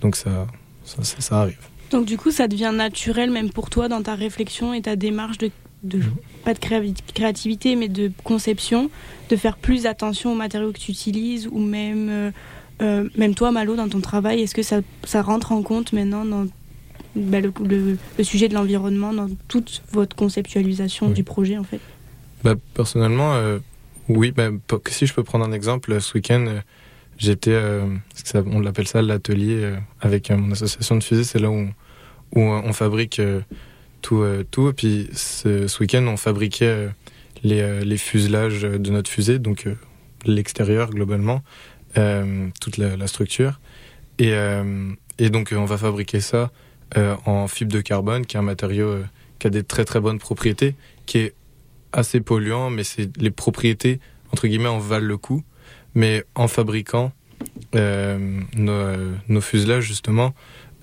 donc 0.00 0.16
ça 0.16 0.46
ça, 0.84 1.02
ça 1.02 1.20
ça 1.20 1.40
arrive 1.42 1.58
Donc 1.90 2.06
du 2.06 2.16
coup, 2.16 2.30
ça 2.30 2.46
devient 2.48 2.72
naturel 2.74 3.30
même 3.30 3.50
pour 3.50 3.68
toi 3.68 3.88
dans 3.88 4.02
ta 4.02 4.14
réflexion 4.14 4.72
et 4.74 4.82
ta 4.82 4.96
démarche 4.96 5.38
de, 5.38 5.50
de 5.82 5.98
Mhm. 5.98 6.04
pas 6.44 6.54
de 6.54 6.60
créativité, 7.14 7.76
mais 7.76 7.88
de 7.88 8.10
conception, 8.24 8.90
de 9.28 9.36
faire 9.36 9.56
plus 9.56 9.86
attention 9.86 10.32
aux 10.32 10.36
matériaux 10.36 10.72
que 10.72 10.78
tu 10.78 10.92
utilises 10.92 11.48
ou 11.50 11.58
même, 11.58 12.32
euh, 12.80 13.08
même 13.16 13.34
toi, 13.34 13.50
Malo, 13.52 13.76
dans 13.76 13.88
ton 13.88 14.00
travail, 14.00 14.40
est-ce 14.40 14.54
que 14.54 14.62
ça, 14.62 14.80
ça 15.04 15.20
rentre 15.22 15.52
en 15.52 15.62
compte 15.62 15.92
maintenant 15.92 16.24
dans 16.24 16.46
bah, 17.16 17.40
le, 17.40 17.52
le- 17.66 17.98
le 18.18 18.24
sujet 18.24 18.48
de 18.48 18.54
l'environnement, 18.54 19.12
dans 19.12 19.28
toute 19.48 19.82
votre 19.92 20.14
conceptualisation 20.16 21.08
Oui. 21.08 21.14
du 21.14 21.24
projet 21.24 21.58
en 21.58 21.64
fait 21.64 21.80
Bah, 22.44 22.54
personnellement, 22.74 23.34
euh, 23.34 23.58
oui. 24.08 24.32
Bah, 24.32 24.48
si 24.88 25.06
je 25.06 25.14
peux 25.14 25.22
prendre 25.24 25.44
un 25.44 25.52
exemple, 25.52 26.00
ce 26.00 26.14
week-end, 26.14 26.44
euh, 26.48 26.60
j'étais, 27.18 27.52
euh, 27.52 27.84
on 28.46 28.60
l'appelle 28.60 28.86
ça 28.88 29.02
l'atelier 29.02 29.56
euh, 29.62 29.76
avec 30.00 30.30
mon 30.30 30.50
association 30.52 30.96
de 30.96 31.02
fusées. 31.04 31.24
C'est 31.24 31.38
là 31.38 31.50
où, 31.50 31.68
où 32.34 32.40
on 32.40 32.72
fabrique 32.72 33.20
tout, 34.02 34.24
tout. 34.50 34.68
Et 34.70 34.72
puis 34.72 35.08
ce, 35.12 35.66
ce 35.66 35.80
week-end, 35.80 36.04
on 36.06 36.16
fabriquait 36.16 36.88
les, 37.42 37.84
les 37.84 37.96
fuselages 37.98 38.62
de 38.62 38.90
notre 38.90 39.10
fusée, 39.10 39.38
donc 39.38 39.66
l'extérieur 40.26 40.90
globalement, 40.90 41.42
toute 42.60 42.76
la, 42.78 42.96
la 42.96 43.06
structure. 43.06 43.60
Et, 44.18 44.32
et 45.18 45.30
donc, 45.30 45.52
on 45.56 45.64
va 45.64 45.76
fabriquer 45.76 46.20
ça 46.20 46.50
en 46.96 47.46
fibre 47.48 47.72
de 47.72 47.80
carbone, 47.80 48.26
qui 48.26 48.36
est 48.36 48.40
un 48.40 48.42
matériau 48.42 48.88
euh, 48.88 49.04
qui 49.38 49.46
a 49.46 49.50
des 49.50 49.62
très 49.62 49.84
très 49.84 50.00
bonnes 50.00 50.18
propriétés, 50.18 50.74
qui 51.06 51.18
est 51.18 51.34
assez 51.92 52.20
polluant, 52.20 52.70
mais 52.70 52.84
c'est 52.84 53.16
les 53.18 53.30
propriétés 53.30 54.00
entre 54.32 54.46
guillemets 54.46 54.68
en 54.68 54.78
valent 54.78 55.06
le 55.06 55.16
coup. 55.16 55.42
Mais 55.94 56.24
en 56.36 56.46
fabriquant 56.46 57.12
euh, 57.74 58.40
nos, 58.54 58.72
euh, 58.72 59.40
fuselages 59.40 59.84
justement, 59.84 60.34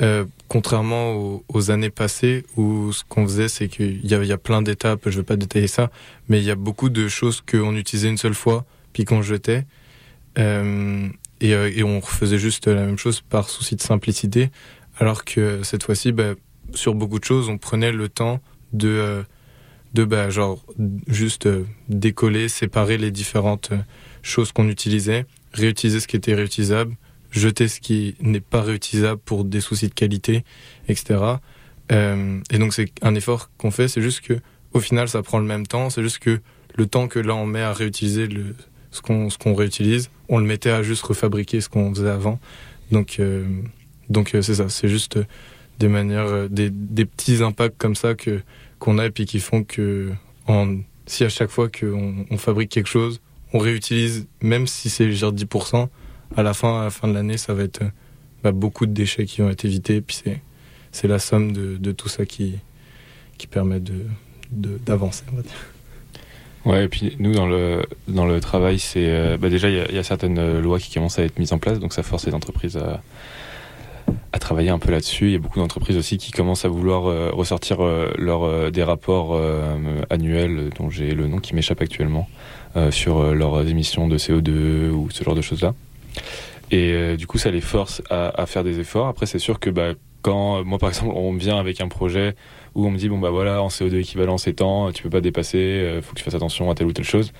euh, 0.02 0.26
contrairement 0.48 1.42
aux, 1.48 1.72
années 1.72 1.90
passées 1.90 2.46
où 2.56 2.92
ce 2.92 3.04
qu'on 3.08 3.24
faisait, 3.26 3.48
c'est 3.48 3.68
qu'il 3.68 4.06
y 4.06 4.10
y 4.10 4.32
a 4.32 4.38
plein 4.38 4.62
d'étapes. 4.62 5.10
Je 5.10 5.18
vais 5.18 5.24
pas 5.24 5.38
détailler 5.38 5.68
ça, 5.68 5.90
mais 6.28 6.40
il 6.40 6.46
y 6.46 6.52
a 6.52 6.56
beaucoup 6.56 6.90
de 6.90 7.08
choses 7.08 7.42
qu'on 7.42 7.76
utilisait 7.76 8.10
une 8.10 8.18
seule 8.18 8.34
fois 8.34 8.66
puis 8.94 9.06
qu'on 9.06 9.22
jetait. 9.22 9.66
Euh, 10.38 11.08
et, 11.42 11.54
euh, 11.54 11.72
et 11.74 11.84
on 11.84 12.00
refaisait 12.00 12.38
juste 12.38 12.68
la 12.68 12.86
même 12.86 12.98
chose 12.98 13.22
par 13.22 13.50
souci 13.50 13.76
de 13.76 13.82
simplicité, 13.82 14.50
alors 15.00 15.26
que 15.26 15.64
cette 15.64 15.84
fois-ci, 15.84 16.12
bah, 16.12 16.34
sur 16.74 16.96
beaucoup 16.96 17.20
de 17.20 17.24
choses, 17.24 17.50
on 17.50 17.58
prenait 17.58 17.92
le 17.92 18.10
temps 18.10 18.42
de 18.74 18.90
euh, 18.90 19.24
de 19.94 20.04
bah, 20.04 20.30
genre 20.30 20.66
juste 21.08 21.48
euh, 21.48 21.66
décoller, 21.90 22.50
séparer 22.50 22.98
les 22.98 23.12
différentes 23.12 23.72
euh, 23.72 23.78
choses 24.22 24.52
qu'on 24.52 24.68
utilisait, 24.68 25.26
réutiliser 25.54 26.00
ce 26.00 26.08
qui 26.08 26.18
était 26.18 26.36
réutilisable, 26.36 26.96
jeter 27.32 27.68
ce 27.68 27.80
qui 27.80 28.16
n'est 28.22 28.42
pas 28.42 28.62
réutilisable 28.62 29.22
pour 29.24 29.46
des 29.46 29.62
soucis 29.62 29.88
de 29.88 29.94
qualité, 29.94 30.44
etc. 30.88 31.20
Et 31.90 32.58
donc 32.58 32.74
c'est 32.74 32.92
un 33.02 33.16
effort 33.16 33.50
qu'on 33.58 33.72
fait, 33.72 33.88
c'est 33.88 34.02
juste 34.02 34.20
que 34.20 34.34
au 34.74 34.82
final 34.82 35.08
ça 35.08 35.24
prend 35.24 35.40
le 35.40 35.46
même 35.46 35.66
temps, 35.66 35.90
c'est 35.90 36.04
juste 36.04 36.20
que 36.20 36.42
le 36.76 36.86
temps 36.86 37.08
que 37.08 37.20
là 37.20 37.34
on 37.34 37.46
met 37.46 37.62
à 37.62 37.72
réutiliser 37.72 38.28
le, 38.28 38.56
ce 38.92 39.02
qu'on 39.02 39.30
ce 39.30 39.38
qu'on 39.38 39.54
réutilise, 39.54 40.10
on 40.28 40.40
le 40.40 40.46
mettait 40.46 40.70
à 40.70 40.84
juste 40.84 41.04
refabriquer 41.04 41.62
ce 41.62 41.70
qu'on 41.70 41.94
faisait 41.94 42.10
avant. 42.10 42.40
Donc 42.92 43.20
euh, 43.20 43.46
donc 44.10 44.34
euh, 44.34 44.42
c'est 44.42 44.56
ça, 44.56 44.70
c'est 44.70 44.88
juste 44.88 45.18
euh, 45.18 45.26
des 45.80 45.88
manières, 45.88 46.28
euh, 46.28 46.48
des, 46.50 46.70
petits 47.06 47.44
impacts 47.44 47.78
comme 47.78 47.96
ça 47.96 48.16
que 48.16 48.42
qu'on 48.80 48.98
a 49.00 49.06
et 49.06 49.10
puis 49.10 49.26
qui 49.26 49.40
font 49.40 49.64
que 49.64 50.12
si 51.08 51.24
à 51.24 51.30
chaque 51.30 51.50
fois 51.50 51.68
qu'on 51.70 52.26
on 52.30 52.38
fabrique 52.38 52.70
quelque 52.70 52.90
chose, 52.90 53.22
on 53.54 53.60
réutilise, 53.60 54.28
même 54.42 54.68
si 54.68 54.90
c'est 54.90 55.12
genre 55.12 55.34
10%, 55.34 55.88
à 56.36 56.44
la 56.44 56.54
fin, 56.54 56.86
à 56.86 56.90
fin 56.90 57.08
de 57.08 57.14
l'année, 57.14 57.38
ça 57.38 57.54
va 57.54 57.64
être 57.64 57.82
bah, 58.44 58.52
beaucoup 58.52 58.86
de 58.86 58.92
déchets 58.92 59.26
qui 59.26 59.42
vont 59.42 59.50
être 59.50 59.66
évités. 59.66 60.02
Puis 60.02 60.22
c'est, 60.24 60.42
c'est 60.92 61.08
la 61.08 61.20
somme 61.20 61.54
de, 61.54 61.92
tout 61.92 62.10
ça 62.10 62.26
qui, 62.26 62.56
qui 63.38 63.48
permet 63.48 63.80
de, 63.80 64.06
d'avancer. 64.52 65.24
on. 65.34 66.70
Ouais, 66.70 66.86
et 66.86 66.88
puis 66.88 67.16
nous, 67.20 67.34
dans 67.34 67.48
le, 67.48 67.84
dans 68.08 68.26
le 68.26 68.40
travail, 68.40 68.78
c'est 68.78 69.38
bah 69.38 69.50
déjà, 69.50 69.70
il 69.70 69.96
y, 69.96 69.98
a- 69.98 70.04
certaines 70.04 70.60
lois 70.60 70.80
qui 70.80 70.94
commencent 70.94 71.18
à 71.20 71.24
être 71.24 71.40
mises 71.40 71.54
en 71.54 71.58
place, 71.58 71.80
donc 71.80 71.94
ça 71.94 72.04
force 72.04 72.28
les 72.28 72.34
entreprises 72.34 72.78
à, 72.78 73.02
à 74.34 74.40
travailler 74.40 74.70
un 74.70 74.80
peu 74.80 74.92
là-dessus. 74.92 75.26
Il 75.28 75.32
y 75.32 75.36
a 75.36 75.40
beaucoup 75.40 75.60
d'entreprises 75.60 75.98
aussi 75.98 76.18
qui 76.18 76.32
commencent 76.32 76.66
à 76.66 76.70
vouloir 76.70 77.08
euh, 77.08 77.32
ressortir 77.32 77.84
euh, 77.84 78.14
euh, 78.20 78.72
des 78.72 78.84
rapports 78.84 79.36
euh, 79.36 80.02
annuels, 80.10 80.70
dont 80.78 80.90
j'ai 80.90 81.14
le 81.14 81.28
nom 81.28 81.40
qui 81.40 81.56
m'échappe 81.56 81.82
actuellement, 81.82 82.28
sur 82.92 83.34
leurs 83.34 83.68
émissions 83.68 84.08
de 84.08 84.20
CO2 84.20 84.92
ou 84.92 85.10
ce 85.10 85.24
genre 85.24 85.34
de 85.34 85.42
choses-là. 85.42 85.74
Et 86.70 87.18
du 87.18 87.26
coup, 87.26 87.40
ça 87.40 87.50
les 87.50 87.62
force 87.62 88.04
à, 88.12 88.46
faire 88.46 88.64
des 88.64 88.80
efforts. 88.80 89.08
Après, 89.08 89.26
c'est 89.26 89.40
sûr 89.40 89.60
que 89.60 89.72
bah, 89.72 89.94
quand, 90.22 90.64
moi 90.64 90.78
par 90.78 90.90
exemple, 90.90 91.14
on 91.16 91.34
vient 91.34 91.58
avec 91.58 91.82
un 91.82 91.88
projet 91.88 92.36
où 92.76 92.86
on 92.86 92.92
me 92.92 92.98
dit 92.98 93.10
bon 93.10 93.18
bah 93.18 93.32
voilà 93.32 93.64
en 93.64 93.70
CO2 93.70 93.96
équivalent 93.96 94.38
c'est 94.38 94.54
tant, 94.54 94.92
tu 94.92 95.02
peux 95.02 95.10
pas 95.10 95.22
dépasser, 95.22 96.00
faut 96.04 96.14
que 96.14 96.20
tu 96.20 96.24
fasses 96.24 96.36
attention 96.36 96.70
à 96.70 96.76
telle 96.76 96.86
ou 96.86 96.94
telle 96.94 97.06
chose. 97.06 97.34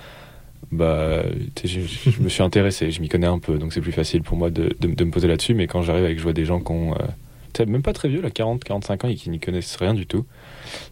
Bah, 0.70 1.22
je, 1.64 1.80
me 2.20 2.28
suis 2.28 2.42
intéressé, 2.42 2.90
je 2.90 3.00
m'y 3.00 3.08
connais 3.08 3.26
un 3.26 3.38
peu, 3.38 3.58
donc 3.58 3.72
c'est 3.72 3.80
plus 3.80 3.92
facile 3.92 4.22
pour 4.22 4.36
moi 4.36 4.50
de, 4.50 4.76
de, 4.78 5.04
me 5.04 5.10
poser 5.10 5.28
là-dessus. 5.28 5.54
Mais 5.54 5.66
quand 5.66 5.82
j'arrive 5.82 6.04
avec, 6.04 6.18
je 6.18 6.22
vois 6.22 6.32
des 6.32 6.44
gens 6.44 6.60
qui 6.60 6.72
ont 6.72 6.94
euh, 6.94 7.66
même 7.66 7.82
pas 7.82 7.92
très 7.92 8.08
vieux, 8.08 8.20
là, 8.20 8.30
40, 8.30 8.62
45 8.62 9.04
ans 9.04 9.08
et 9.08 9.14
qui 9.14 9.30
n'y 9.30 9.40
connaissent 9.40 9.76
rien 9.76 9.94
du 9.94 10.06
tout, 10.06 10.26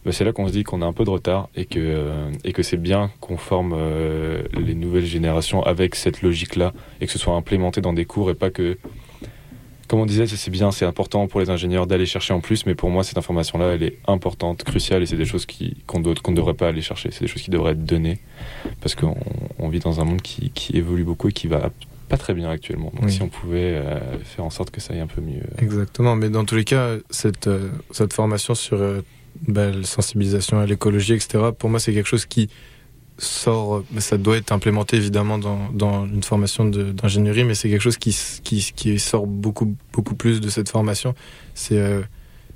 bah, 0.05 0.12
c'est 0.12 0.25
là 0.25 0.33
qu'on 0.33 0.49
se 0.49 0.53
dit 0.53 0.64
qu'on 0.64 0.83
a 0.83 0.87
un 0.87 0.93
peu 0.93 1.05
de 1.05 1.11
retard 1.11 1.49
et 1.55 1.67
que, 1.67 1.79
euh, 1.79 2.31
et 2.45 2.53
que 2.53 2.62
c'est 2.62 2.77
bien 2.77 3.11
qu'on 3.21 3.37
forme 3.37 3.75
euh, 3.77 4.43
les 4.55 4.75
nouvelles 4.75 5.05
générations 5.05 5.62
avec 5.62 5.95
cette 5.95 6.23
logique-là 6.23 6.73
et 7.01 7.07
que 7.07 7.12
ce 7.12 7.19
soit 7.19 7.35
implémenté 7.35 7.81
dans 7.81 7.93
des 7.93 8.05
cours 8.05 8.31
et 8.31 8.35
pas 8.35 8.51
que 8.51 8.79
comme 9.89 10.01
on 10.01 10.07
disait, 10.07 10.26
c'est 10.26 10.51
bien, 10.51 10.70
c'est 10.70 10.84
important 10.84 11.26
pour 11.26 11.41
les 11.41 11.51
ingénieurs 11.51 11.87
d'aller 11.87 12.07
chercher 12.07 12.32
en 12.34 12.41
plus, 12.41 12.66
mais 12.66 12.74
pour 12.74 12.91
moi, 12.91 13.05
cette 13.05 13.18
information-là, 13.18 13.74
elle 13.74 13.82
est 13.82 13.99
importante, 14.07 14.64
cruciale, 14.64 15.03
et 15.03 15.07
c'est 15.07 15.16
des 15.16 15.24
choses 15.24 15.47
qu'on 15.87 16.01
ne 16.01 16.34
devrait 16.37 16.55
pas 16.55 16.68
aller 16.68 16.82
chercher. 16.82 17.11
C'est 17.12 17.22
des 17.22 17.26
choses 17.28 17.43
qui 17.43 17.51
devraient 17.51 17.72
être 17.72 17.84
données, 17.84 18.18
parce 18.80 18.95
qu'on 18.95 19.16
on 19.59 19.68
vit 19.68 19.80
dans 19.80 20.01
un 20.01 20.05
monde 20.05 20.22
qui, 20.22 20.51
qui 20.51 20.76
évolue 20.76 21.05
beaucoup 21.05 21.28
et 21.28 21.32
qui 21.32 21.47
va 21.47 21.70
pas 22.09 22.16
très 22.16 22.34
bien 22.34 22.49
actuellement. 22.51 22.93
Donc 22.95 23.07
Oui. 23.07 23.12
si 23.12 23.22
on 23.22 23.28
pouvait 23.28 23.74
euh, 23.76 23.99
faire 24.24 24.45
en 24.45 24.51
sorte 24.51 24.70
que 24.70 24.80
ça 24.80 24.95
aille 24.95 25.01
un 25.01 25.07
peu 25.07 25.20
mieux. 25.20 25.43
Exactement, 25.59 26.14
mais 26.16 26.28
dans 26.28 26.45
tous 26.45 26.55
les 26.55 26.64
cas, 26.64 26.95
cette, 27.11 27.47
euh, 27.49 27.68
cette 27.91 28.12
formation 28.12 28.55
sur 28.55 28.80
euh, 28.80 29.01
bah, 29.49 29.70
la 29.70 29.82
sensibilisation 29.84 30.59
à 30.61 30.66
l'écologie, 30.66 31.14
etc., 31.14 31.47
pour 31.59 31.68
moi, 31.70 31.80
c'est 31.80 31.93
quelque 31.93 32.09
chose 32.09 32.26
qui 32.26 32.49
sort, 33.19 33.83
ça 33.99 34.19
doit 34.19 34.37
être 34.37 34.53
implémenté 34.53 34.97
évidemment 34.97 35.39
dans, 35.39 35.71
dans 35.73 36.07
une 36.07 36.23
formation 36.23 36.64
d'ingénierie, 36.64 37.45
mais 37.45 37.55
c'est 37.55 37.69
quelque 37.71 37.83
chose 37.83 37.97
qui, 37.97 38.17
qui, 38.43 38.99
sort 38.99 39.27
beaucoup, 39.27 39.77
beaucoup 39.93 40.14
plus 40.14 40.41
de 40.41 40.49
cette 40.49 40.69
formation. 40.69 41.14
C'est 41.55 41.79
euh, 41.79 42.03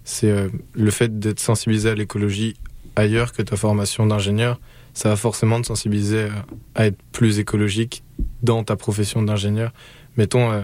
c'est 0.04 0.30
euh, 0.30 0.48
le 0.72 0.90
fait 0.90 1.18
d'être 1.18 1.40
sensibilisé 1.40 1.90
à 1.90 1.94
l'écologie 1.94 2.56
ailleurs 2.96 3.32
que 3.32 3.42
ta 3.42 3.56
formation 3.56 4.06
d'ingénieur, 4.06 4.58
ça 4.94 5.10
va 5.10 5.16
forcément 5.16 5.60
te 5.60 5.66
sensibiliser 5.66 6.24
à, 6.24 6.82
à 6.82 6.86
être 6.86 6.98
plus 7.12 7.38
écologique 7.38 8.02
dans 8.42 8.64
ta 8.64 8.76
profession 8.76 9.22
d'ingénieur. 9.22 9.72
Mettons, 10.16 10.50
euh, 10.50 10.62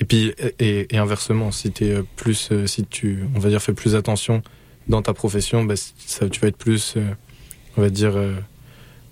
et 0.00 0.04
puis 0.04 0.34
et, 0.58 0.86
inversement, 0.92 1.50
si 1.50 1.72
tu 1.72 1.92
plus, 2.16 2.48
euh, 2.52 2.66
si 2.66 2.84
tu, 2.84 3.24
on 3.34 3.38
va 3.38 3.48
dire, 3.48 3.62
fais 3.62 3.72
plus 3.72 3.94
attention 3.94 4.42
dans 4.88 5.02
ta 5.02 5.14
profession, 5.14 5.64
bah, 5.64 5.74
ça, 5.76 6.28
tu 6.28 6.40
vas 6.40 6.48
être 6.48 6.56
plus, 6.56 6.94
euh, 6.96 7.10
on 7.76 7.82
va 7.82 7.90
dire, 7.90 8.14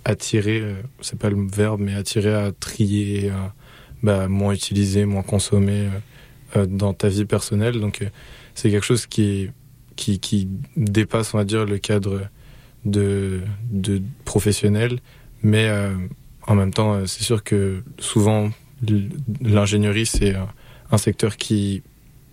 attiré. 0.04 0.60
euh, 0.60 0.74
c'est 1.00 1.18
pas 1.18 1.30
le 1.30 1.46
verbe, 1.46 1.80
mais 1.80 1.94
attiré 1.94 2.32
à 2.34 2.52
trier, 2.52 3.30
à 3.30 3.54
bah, 4.02 4.28
moins 4.28 4.52
utiliser, 4.52 5.04
moins 5.04 5.22
consommer 5.22 5.88
euh, 5.88 6.60
euh, 6.60 6.66
dans 6.66 6.92
ta 6.92 7.08
vie 7.08 7.24
personnelle. 7.24 7.80
Donc 7.80 8.06
c'est 8.54 8.70
quelque 8.70 8.84
chose 8.84 9.06
qui, 9.06 9.50
qui 9.96 10.48
dépasse, 10.76 11.34
on 11.34 11.38
va 11.38 11.44
dire, 11.44 11.64
le 11.64 11.78
cadre 11.78 12.28
de, 12.84 13.40
de 13.70 14.02
professionnel, 14.24 15.00
mais 15.42 15.70
en 16.46 16.54
même 16.54 16.72
temps, 16.72 17.06
c'est 17.06 17.22
sûr 17.22 17.42
que 17.42 17.82
souvent 17.98 18.50
l'ingénierie 19.40 20.04
c'est 20.04 20.34
un 20.90 20.98
secteur 20.98 21.36
qui 21.36 21.82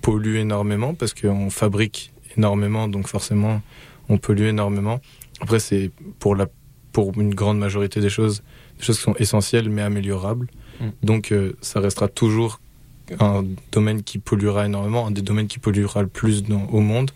pollue 0.01 0.35
énormément 0.35 0.93
parce 0.93 1.13
qu'on 1.13 1.49
fabrique 1.49 2.11
énormément, 2.37 2.87
donc 2.87 3.07
forcément 3.07 3.61
on 4.09 4.17
pollue 4.17 4.47
énormément. 4.47 4.99
Après, 5.39 5.59
c'est 5.59 5.91
pour 6.19 6.35
la 6.35 6.47
pour 6.91 7.11
une 7.19 7.33
grande 7.33 7.57
majorité 7.59 8.01
des 8.01 8.09
choses, 8.09 8.43
des 8.77 8.83
choses 8.85 8.97
qui 8.97 9.03
sont 9.03 9.15
essentielles 9.15 9.69
mais 9.69 9.81
améliorables. 9.81 10.47
Mm. 10.79 10.85
Donc 11.03 11.31
euh, 11.31 11.53
ça 11.61 11.79
restera 11.79 12.07
toujours 12.07 12.59
un 13.19 13.43
domaine 13.71 14.03
qui 14.03 14.19
polluera 14.19 14.65
énormément, 14.65 15.07
un 15.07 15.11
des 15.11 15.21
domaines 15.21 15.47
qui 15.47 15.59
polluera 15.59 16.01
le 16.01 16.07
plus 16.07 16.43
dans- 16.43 16.65
au 16.71 16.79
monde, 16.79 17.11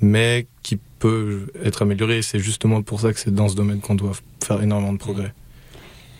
mais 0.00 0.46
qui 0.62 0.78
peut 0.98 1.46
être 1.64 1.82
amélioré. 1.82 2.18
Et 2.18 2.22
c'est 2.22 2.38
justement 2.38 2.82
pour 2.82 3.00
ça 3.00 3.12
que 3.12 3.18
c'est 3.18 3.34
dans 3.34 3.48
ce 3.48 3.56
domaine 3.56 3.80
qu'on 3.80 3.94
doit 3.96 4.12
faire 4.42 4.62
énormément 4.62 4.92
de 4.92 4.98
progrès. 4.98 5.32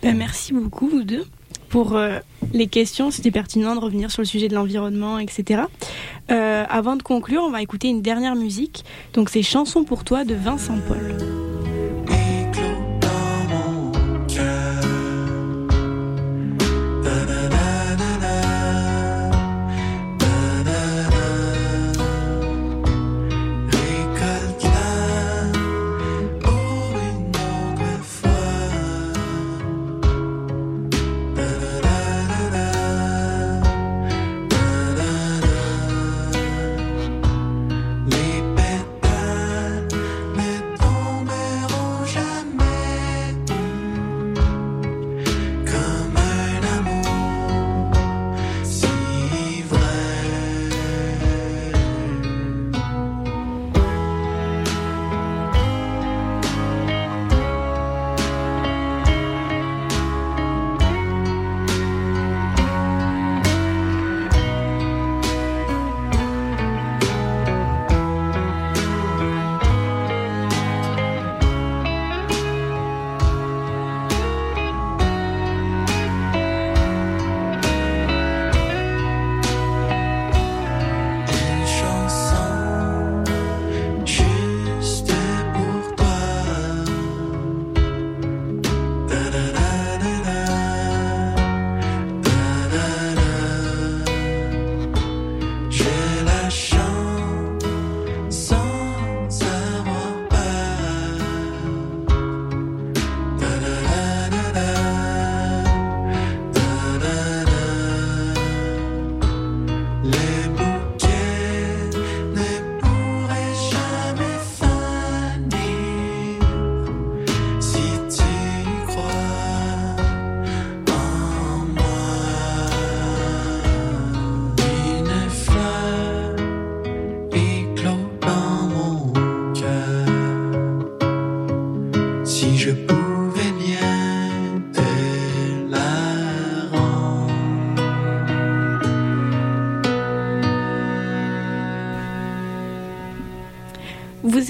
Ben, 0.03 0.17
merci 0.17 0.51
beaucoup, 0.51 0.89
vous 0.89 1.03
deux, 1.03 1.25
pour 1.69 1.95
euh, 1.95 2.19
les 2.53 2.67
questions. 2.67 3.11
C'était 3.11 3.31
pertinent 3.31 3.75
de 3.75 3.79
revenir 3.79 4.11
sur 4.11 4.21
le 4.21 4.27
sujet 4.27 4.47
de 4.47 4.55
l'environnement, 4.55 5.19
etc. 5.19 5.61
Euh, 6.31 6.65
avant 6.67 6.95
de 6.95 7.03
conclure, 7.03 7.43
on 7.43 7.51
va 7.51 7.61
écouter 7.61 7.87
une 7.87 8.01
dernière 8.01 8.35
musique. 8.35 8.83
Donc, 9.13 9.29
c'est 9.29 9.43
Chanson 9.43 9.83
pour 9.83 10.03
toi 10.03 10.25
de 10.25 10.33
Vincent 10.33 10.77
Paul. 10.87 11.15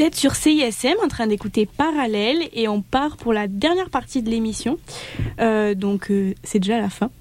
Vous 0.01 0.07
êtes 0.07 0.15
sur 0.15 0.33
CISM 0.33 0.95
en 1.03 1.07
train 1.07 1.27
d'écouter 1.27 1.67
Parallèle 1.67 2.49
et 2.53 2.67
on 2.67 2.81
part 2.81 3.17
pour 3.17 3.33
la 3.33 3.47
dernière 3.47 3.91
partie 3.91 4.23
de 4.23 4.31
l'émission. 4.31 4.79
Euh, 5.39 5.75
donc 5.75 6.09
euh, 6.09 6.33
c'est 6.41 6.57
déjà 6.57 6.81
la 6.81 6.89
fin. 6.89 7.11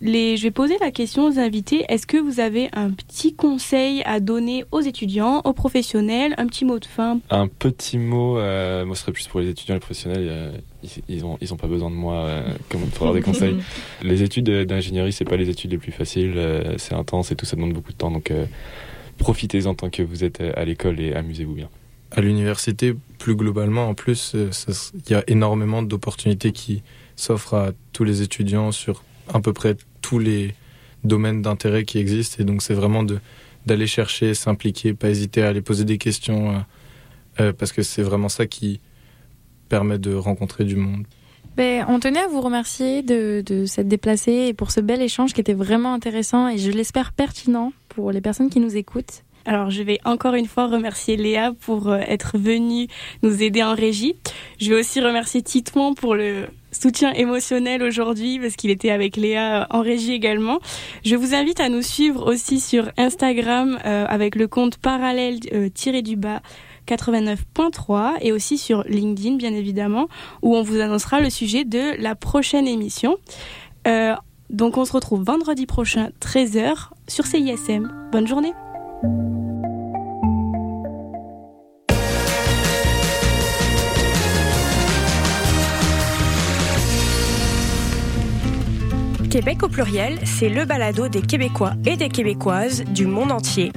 Les, 0.00 0.36
je 0.36 0.42
vais 0.42 0.50
poser 0.50 0.76
la 0.80 0.90
question 0.90 1.26
aux 1.26 1.38
invités. 1.38 1.84
Est-ce 1.88 2.08
que 2.08 2.16
vous 2.16 2.40
avez 2.40 2.70
un 2.72 2.90
petit 2.90 3.36
conseil 3.36 4.02
à 4.02 4.18
donner 4.18 4.64
aux 4.72 4.80
étudiants, 4.80 5.42
aux 5.44 5.52
professionnels, 5.52 6.34
un 6.36 6.48
petit 6.48 6.64
mot 6.64 6.80
de 6.80 6.86
fin? 6.86 7.20
Un 7.30 7.46
petit 7.46 7.98
mot, 7.98 8.36
euh, 8.36 8.84
moi 8.84 8.96
ce 8.96 9.02
serait 9.02 9.12
plus 9.12 9.28
pour 9.28 9.38
les 9.38 9.50
étudiants 9.50 9.76
et 9.76 9.76
les 9.76 9.80
professionnels, 9.80 10.26
euh, 10.28 10.58
ils, 10.82 10.90
ils 11.08 11.24
ont, 11.24 11.38
ils 11.40 11.54
ont 11.54 11.56
pas 11.56 11.68
besoin 11.68 11.88
de 11.88 11.94
moi 11.94 12.14
euh, 12.14 12.48
comme 12.68 12.80
pour 12.80 13.06
avoir 13.06 13.14
des 13.14 13.22
conseils. 13.22 13.58
Les 14.02 14.24
études 14.24 14.50
d'ingénierie, 14.50 15.12
c'est 15.12 15.24
pas 15.24 15.36
les 15.36 15.50
études 15.50 15.70
les 15.70 15.78
plus 15.78 15.92
faciles, 15.92 16.34
euh, 16.34 16.74
c'est 16.78 16.94
intense 16.94 17.30
et 17.30 17.36
tout, 17.36 17.46
ça 17.46 17.54
demande 17.54 17.74
beaucoup 17.74 17.92
de 17.92 17.96
temps, 17.96 18.10
donc 18.10 18.32
euh, 18.32 18.46
profitez-en 19.18 19.74
tant 19.74 19.88
que 19.88 20.02
vous 20.02 20.24
êtes 20.24 20.40
à 20.40 20.64
l'école 20.64 20.98
et 20.98 21.14
amusez-vous 21.14 21.54
bien. 21.54 21.68
À 22.16 22.20
l'université, 22.20 22.94
plus 23.18 23.34
globalement, 23.34 23.88
en 23.88 23.94
plus, 23.94 24.32
euh, 24.34 24.50
il 25.06 25.12
y 25.12 25.14
a 25.14 25.24
énormément 25.26 25.82
d'opportunités 25.82 26.52
qui 26.52 26.82
s'offrent 27.16 27.54
à 27.54 27.70
tous 27.92 28.04
les 28.04 28.22
étudiants 28.22 28.72
sur 28.72 29.02
à 29.32 29.40
peu 29.40 29.52
près 29.52 29.76
tous 30.00 30.18
les 30.18 30.54
domaines 31.02 31.42
d'intérêt 31.42 31.84
qui 31.84 31.98
existent. 31.98 32.36
Et 32.40 32.44
donc, 32.44 32.62
c'est 32.62 32.74
vraiment 32.74 33.04
d'aller 33.66 33.86
chercher, 33.86 34.34
s'impliquer, 34.34 34.94
pas 34.94 35.10
hésiter 35.10 35.42
à 35.42 35.48
aller 35.48 35.60
poser 35.60 35.84
des 35.84 35.98
questions, 35.98 36.50
euh, 36.50 36.58
euh, 37.40 37.52
parce 37.52 37.72
que 37.72 37.82
c'est 37.82 38.02
vraiment 38.02 38.28
ça 38.28 38.46
qui 38.46 38.80
permet 39.68 39.98
de 39.98 40.14
rencontrer 40.14 40.64
du 40.64 40.76
monde. 40.76 41.04
Ben, 41.56 41.84
on 41.88 42.00
tenait 42.00 42.20
à 42.20 42.26
vous 42.26 42.40
remercier 42.40 43.02
de, 43.02 43.42
de 43.46 43.64
s'être 43.64 43.86
déplacé 43.86 44.32
et 44.48 44.54
pour 44.54 44.70
ce 44.72 44.80
bel 44.80 45.00
échange 45.00 45.32
qui 45.32 45.40
était 45.40 45.54
vraiment 45.54 45.94
intéressant 45.94 46.48
et 46.48 46.58
je 46.58 46.70
l'espère 46.70 47.12
pertinent 47.12 47.72
pour 47.88 48.10
les 48.10 48.20
personnes 48.20 48.50
qui 48.50 48.58
nous 48.58 48.76
écoutent. 48.76 49.22
Alors, 49.44 49.70
je 49.70 49.82
vais 49.82 49.98
encore 50.04 50.34
une 50.34 50.46
fois 50.46 50.66
remercier 50.66 51.16
Léa 51.16 51.52
pour 51.52 51.88
euh, 51.88 51.98
être 51.98 52.38
venue 52.38 52.86
nous 53.22 53.42
aider 53.42 53.62
en 53.62 53.74
régie. 53.74 54.14
Je 54.58 54.70
vais 54.70 54.80
aussi 54.80 55.00
remercier 55.00 55.42
Titouan 55.42 55.94
pour 55.94 56.14
le 56.14 56.46
soutien 56.72 57.12
émotionnel 57.12 57.82
aujourd'hui 57.82 58.38
parce 58.38 58.56
qu'il 58.56 58.70
était 58.70 58.90
avec 58.90 59.16
Léa 59.16 59.62
euh, 59.62 59.66
en 59.70 59.80
régie 59.80 60.12
également. 60.12 60.58
Je 61.04 61.16
vous 61.16 61.34
invite 61.34 61.60
à 61.60 61.68
nous 61.68 61.82
suivre 61.82 62.30
aussi 62.30 62.60
sur 62.60 62.90
Instagram 62.96 63.78
euh, 63.84 64.06
avec 64.08 64.34
le 64.34 64.48
compte 64.48 64.78
parallèle 64.78 65.38
euh, 65.52 65.68
tiré 65.68 66.02
du 66.02 66.16
bas 66.16 66.40
89.3 66.86 68.16
et 68.20 68.32
aussi 68.32 68.58
sur 68.58 68.84
LinkedIn 68.84 69.36
bien 69.36 69.54
évidemment 69.54 70.08
où 70.42 70.56
on 70.56 70.62
vous 70.62 70.80
annoncera 70.80 71.20
le 71.20 71.30
sujet 71.30 71.64
de 71.64 72.00
la 72.00 72.14
prochaine 72.14 72.66
émission. 72.66 73.16
Euh, 73.86 74.14
donc 74.50 74.76
on 74.76 74.84
se 74.84 74.92
retrouve 74.92 75.24
vendredi 75.24 75.66
prochain 75.66 76.10
13h 76.20 76.90
sur 77.08 77.26
CISM. 77.26 77.90
Bonne 78.12 78.26
journée. 78.26 78.52
Québec 89.34 89.64
au 89.64 89.68
pluriel, 89.68 90.20
c'est 90.24 90.48
le 90.48 90.64
balado 90.64 91.08
des 91.08 91.20
Québécois 91.20 91.72
et 91.84 91.96
des 91.96 92.08
Québécoises 92.08 92.84
du 92.84 93.06
monde 93.06 93.32
entier. 93.32 93.72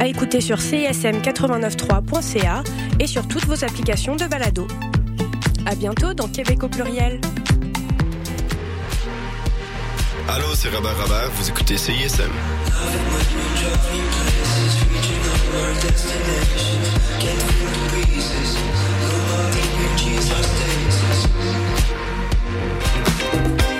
À 0.00 0.06
écouter 0.06 0.40
sur 0.40 0.56
cism893.ca 0.56 2.64
et 2.98 3.06
sur 3.06 3.28
toutes 3.28 3.44
vos 3.44 3.62
applications 3.62 4.16
de 4.16 4.24
balado. 4.24 4.66
À 5.66 5.74
bientôt 5.74 6.14
dans 6.14 6.28
Québec 6.28 6.64
au 6.64 6.68
pluriel. 6.68 7.20
Allô, 10.28 10.54
c'est 10.54 10.70
vous 10.70 11.48
écoutez 11.50 11.76
CISM. 11.76 12.32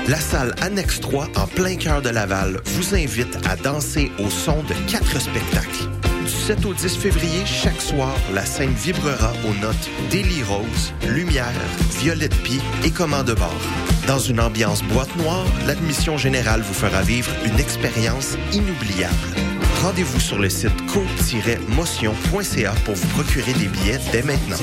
La 0.08 0.16
salle 0.20 0.54
Annexe 0.60 1.00
3 1.00 1.28
en 1.36 1.46
plein 1.48 1.74
cœur 1.74 2.00
de 2.00 2.10
Laval 2.10 2.60
vous 2.64 2.94
invite 2.94 3.38
à 3.48 3.56
danser 3.56 4.12
au 4.20 4.30
son 4.30 4.62
de 4.62 4.74
quatre 4.90 5.20
spectacles. 5.20 5.88
Du 6.24 6.30
7 6.30 6.64
au 6.64 6.74
10 6.74 6.96
février, 6.96 7.44
chaque 7.44 7.80
soir, 7.80 8.14
la 8.32 8.44
scène 8.44 8.72
vibrera 8.72 9.32
aux 9.48 9.54
notes 9.60 9.90
Daily 10.10 10.44
Rose, 10.44 10.92
Lumière, 11.08 11.52
Violette 12.00 12.36
Pie 12.42 12.60
et 12.84 12.90
Commande 12.90 13.34
bord. 13.34 13.60
Dans 14.06 14.20
une 14.20 14.40
ambiance 14.40 14.84
boîte 14.84 15.14
noire, 15.16 15.46
l'admission 15.66 16.16
générale 16.16 16.62
vous 16.62 16.74
fera 16.74 17.02
vivre 17.02 17.32
une 17.44 17.58
expérience 17.58 18.36
inoubliable. 18.52 19.55
Rendez-vous 19.86 20.18
sur 20.18 20.40
le 20.40 20.50
site 20.50 20.72
co-motion.ca 20.92 22.74
pour 22.84 22.94
vous 22.96 23.06
procurer 23.06 23.52
des 23.52 23.68
billets 23.68 24.00
dès 24.10 24.22
maintenant. 24.22 24.56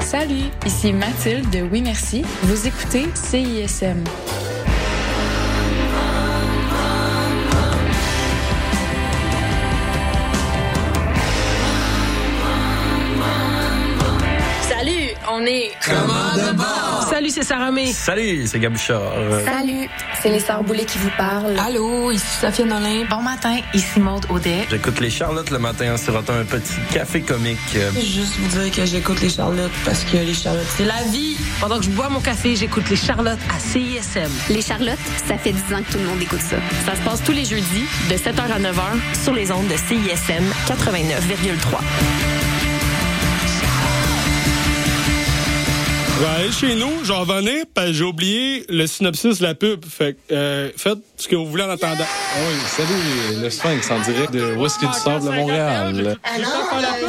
Salut, 0.00 0.34
ici 0.66 0.92
Mathilde 0.92 1.48
de 1.50 1.62
Oui 1.62 1.80
Merci. 1.80 2.24
Vous 2.42 2.66
écoutez 2.66 3.06
CISM. 3.14 4.02
On 15.32 15.46
est 15.46 15.72
Salut, 17.08 17.30
c'est 17.30 17.42
Sarah 17.42 17.70
May. 17.70 17.92
Salut, 17.92 18.46
c'est 18.46 18.58
Gabuchard. 18.58 19.00
Salut, 19.44 19.88
c'est 20.20 20.30
les 20.30 20.40
Sœurs 20.40 20.62
Boulay 20.62 20.84
qui 20.84 20.98
vous 20.98 21.10
parlent. 21.16 21.58
Allô, 21.58 22.10
ici 22.10 22.26
Sophia 22.40 22.64
Nolin. 22.64 23.04
Bon 23.08 23.22
matin, 23.22 23.56
ici 23.74 24.00
Maude 24.00 24.26
Audet. 24.28 24.66
J'écoute 24.70 25.00
les 25.00 25.10
Charlottes 25.10 25.50
le 25.50 25.58
matin 25.58 25.94
en 25.94 25.96
sirotant 25.96 26.34
un 26.34 26.44
petit 26.44 26.74
café 26.92 27.20
comique. 27.22 27.58
Juste 27.94 28.34
vous 28.38 28.58
dire 28.60 28.74
que 28.74 28.84
j'écoute 28.84 29.20
les 29.20 29.28
Charlottes 29.28 29.72
parce 29.84 30.04
que 30.04 30.16
les 30.16 30.34
Charlottes, 30.34 30.66
c'est 30.76 30.84
la 30.84 31.02
vie. 31.10 31.36
Pendant 31.60 31.78
que 31.78 31.84
je 31.84 31.90
bois 31.90 32.08
mon 32.08 32.20
café, 32.20 32.56
j'écoute 32.56 32.88
les 32.90 32.96
Charlottes 32.96 33.38
à 33.54 33.58
CISM. 33.58 34.30
Les 34.50 34.62
Charlottes, 34.62 34.98
ça 35.26 35.36
fait 35.38 35.52
10 35.52 35.74
ans 35.74 35.82
que 35.86 35.92
tout 35.92 35.98
le 35.98 36.04
monde 36.04 36.20
écoute 36.20 36.40
ça. 36.40 36.56
Ça 36.86 36.96
se 36.96 37.00
passe 37.02 37.22
tous 37.24 37.32
les 37.32 37.44
jeudis 37.44 37.86
de 38.10 38.14
7h 38.14 38.40
à 38.40 38.58
9h 38.58 39.22
sur 39.22 39.34
les 39.34 39.50
ondes 39.52 39.68
de 39.68 39.76
CISM 39.76 40.44
89,3. 40.66 42.41
Je 46.22 46.26
vais 46.28 46.34
aller 46.34 46.52
chez 46.52 46.76
nous, 46.76 47.04
j'en 47.04 47.24
venais, 47.24 47.64
parce 47.74 47.88
que 47.88 47.92
j'ai 47.94 48.04
oublié 48.04 48.64
le 48.68 48.86
synopsis 48.86 49.40
de 49.40 49.42
la 49.42 49.56
pub. 49.56 49.84
Fait 49.84 50.12
que, 50.14 50.32
euh, 50.32 50.70
faites 50.76 51.00
ce 51.16 51.26
que 51.26 51.34
vous 51.34 51.46
voulez 51.46 51.64
en 51.64 51.70
attendant. 51.70 52.04
Oui, 52.38 52.54
salut, 52.68 53.42
le 53.42 53.50
Sphinx 53.50 53.90
en 53.90 53.98
direct 54.02 54.32
de 54.32 54.54
Whisky 54.54 54.86
du 54.86 54.92
Sable 54.92 55.24
de 55.24 55.30
Montréal? 55.30 56.16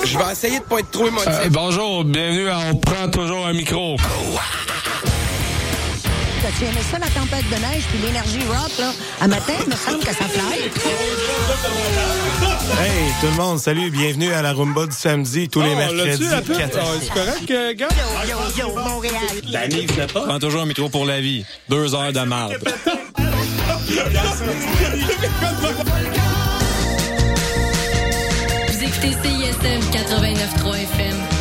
Je 0.04 0.18
vais 0.18 0.32
essayer 0.32 0.58
de 0.58 0.64
pas 0.64 0.80
être 0.80 0.90
trop 0.90 1.06
émotif. 1.06 1.30
Euh, 1.30 1.48
bonjour, 1.52 2.04
bienvenue 2.06 2.50
à 2.50 2.58
On 2.72 2.76
prend 2.78 3.08
toujours 3.08 3.46
un 3.46 3.54
micro. 3.54 3.98
Tu 6.58 6.66
aimais 6.66 6.82
ça, 6.92 7.00
la 7.00 7.08
tempête 7.08 7.46
de 7.50 7.56
neige 7.56 7.84
puis 7.90 8.00
l'énergie 8.06 8.40
rock, 8.48 8.72
là? 8.78 8.92
À 9.22 9.28
matin, 9.28 9.54
il 9.66 9.70
me 9.72 9.76
semble 9.78 10.00
que 10.00 10.14
ça 10.14 10.26
fly. 10.26 10.60
Hey, 12.82 13.12
tout 13.22 13.28
le 13.28 13.34
monde, 13.42 13.60
salut, 13.60 13.90
bienvenue 13.90 14.32
à 14.34 14.42
la 14.42 14.52
Rumba 14.54 14.86
du 14.86 14.92
samedi, 14.96 15.48
tous 15.48 15.62
les 15.62 15.72
Oh, 15.74 15.78
mercredis. 15.78 16.24
la 16.30 16.42
pub? 16.42 16.56
Ah, 16.60 16.80
c'est 17.02 17.10
correct, 17.14 17.52
euh, 17.52 17.74
gars? 17.76 17.88
Yo, 18.28 18.36
yo, 18.58 18.68
yo, 18.70 18.76
Montréal. 18.76 19.14
Danny, 19.52 19.86
venait 19.86 20.08
pas. 20.08 20.22
Prends 20.22 20.40
toujours 20.40 20.62
un 20.64 20.66
micro 20.66 20.90
pour 20.90 21.06
la 21.06 21.22
vie. 21.22 21.46
Deux 21.70 21.96
heures 21.96 22.12
de 22.14 22.20
marde. 22.22 22.58
Vous 28.68 28.84
écoutez 28.84 29.12
CISM 29.24 29.80
89.3 29.92 30.76
FM, 30.76 31.18
La. 31.30 31.33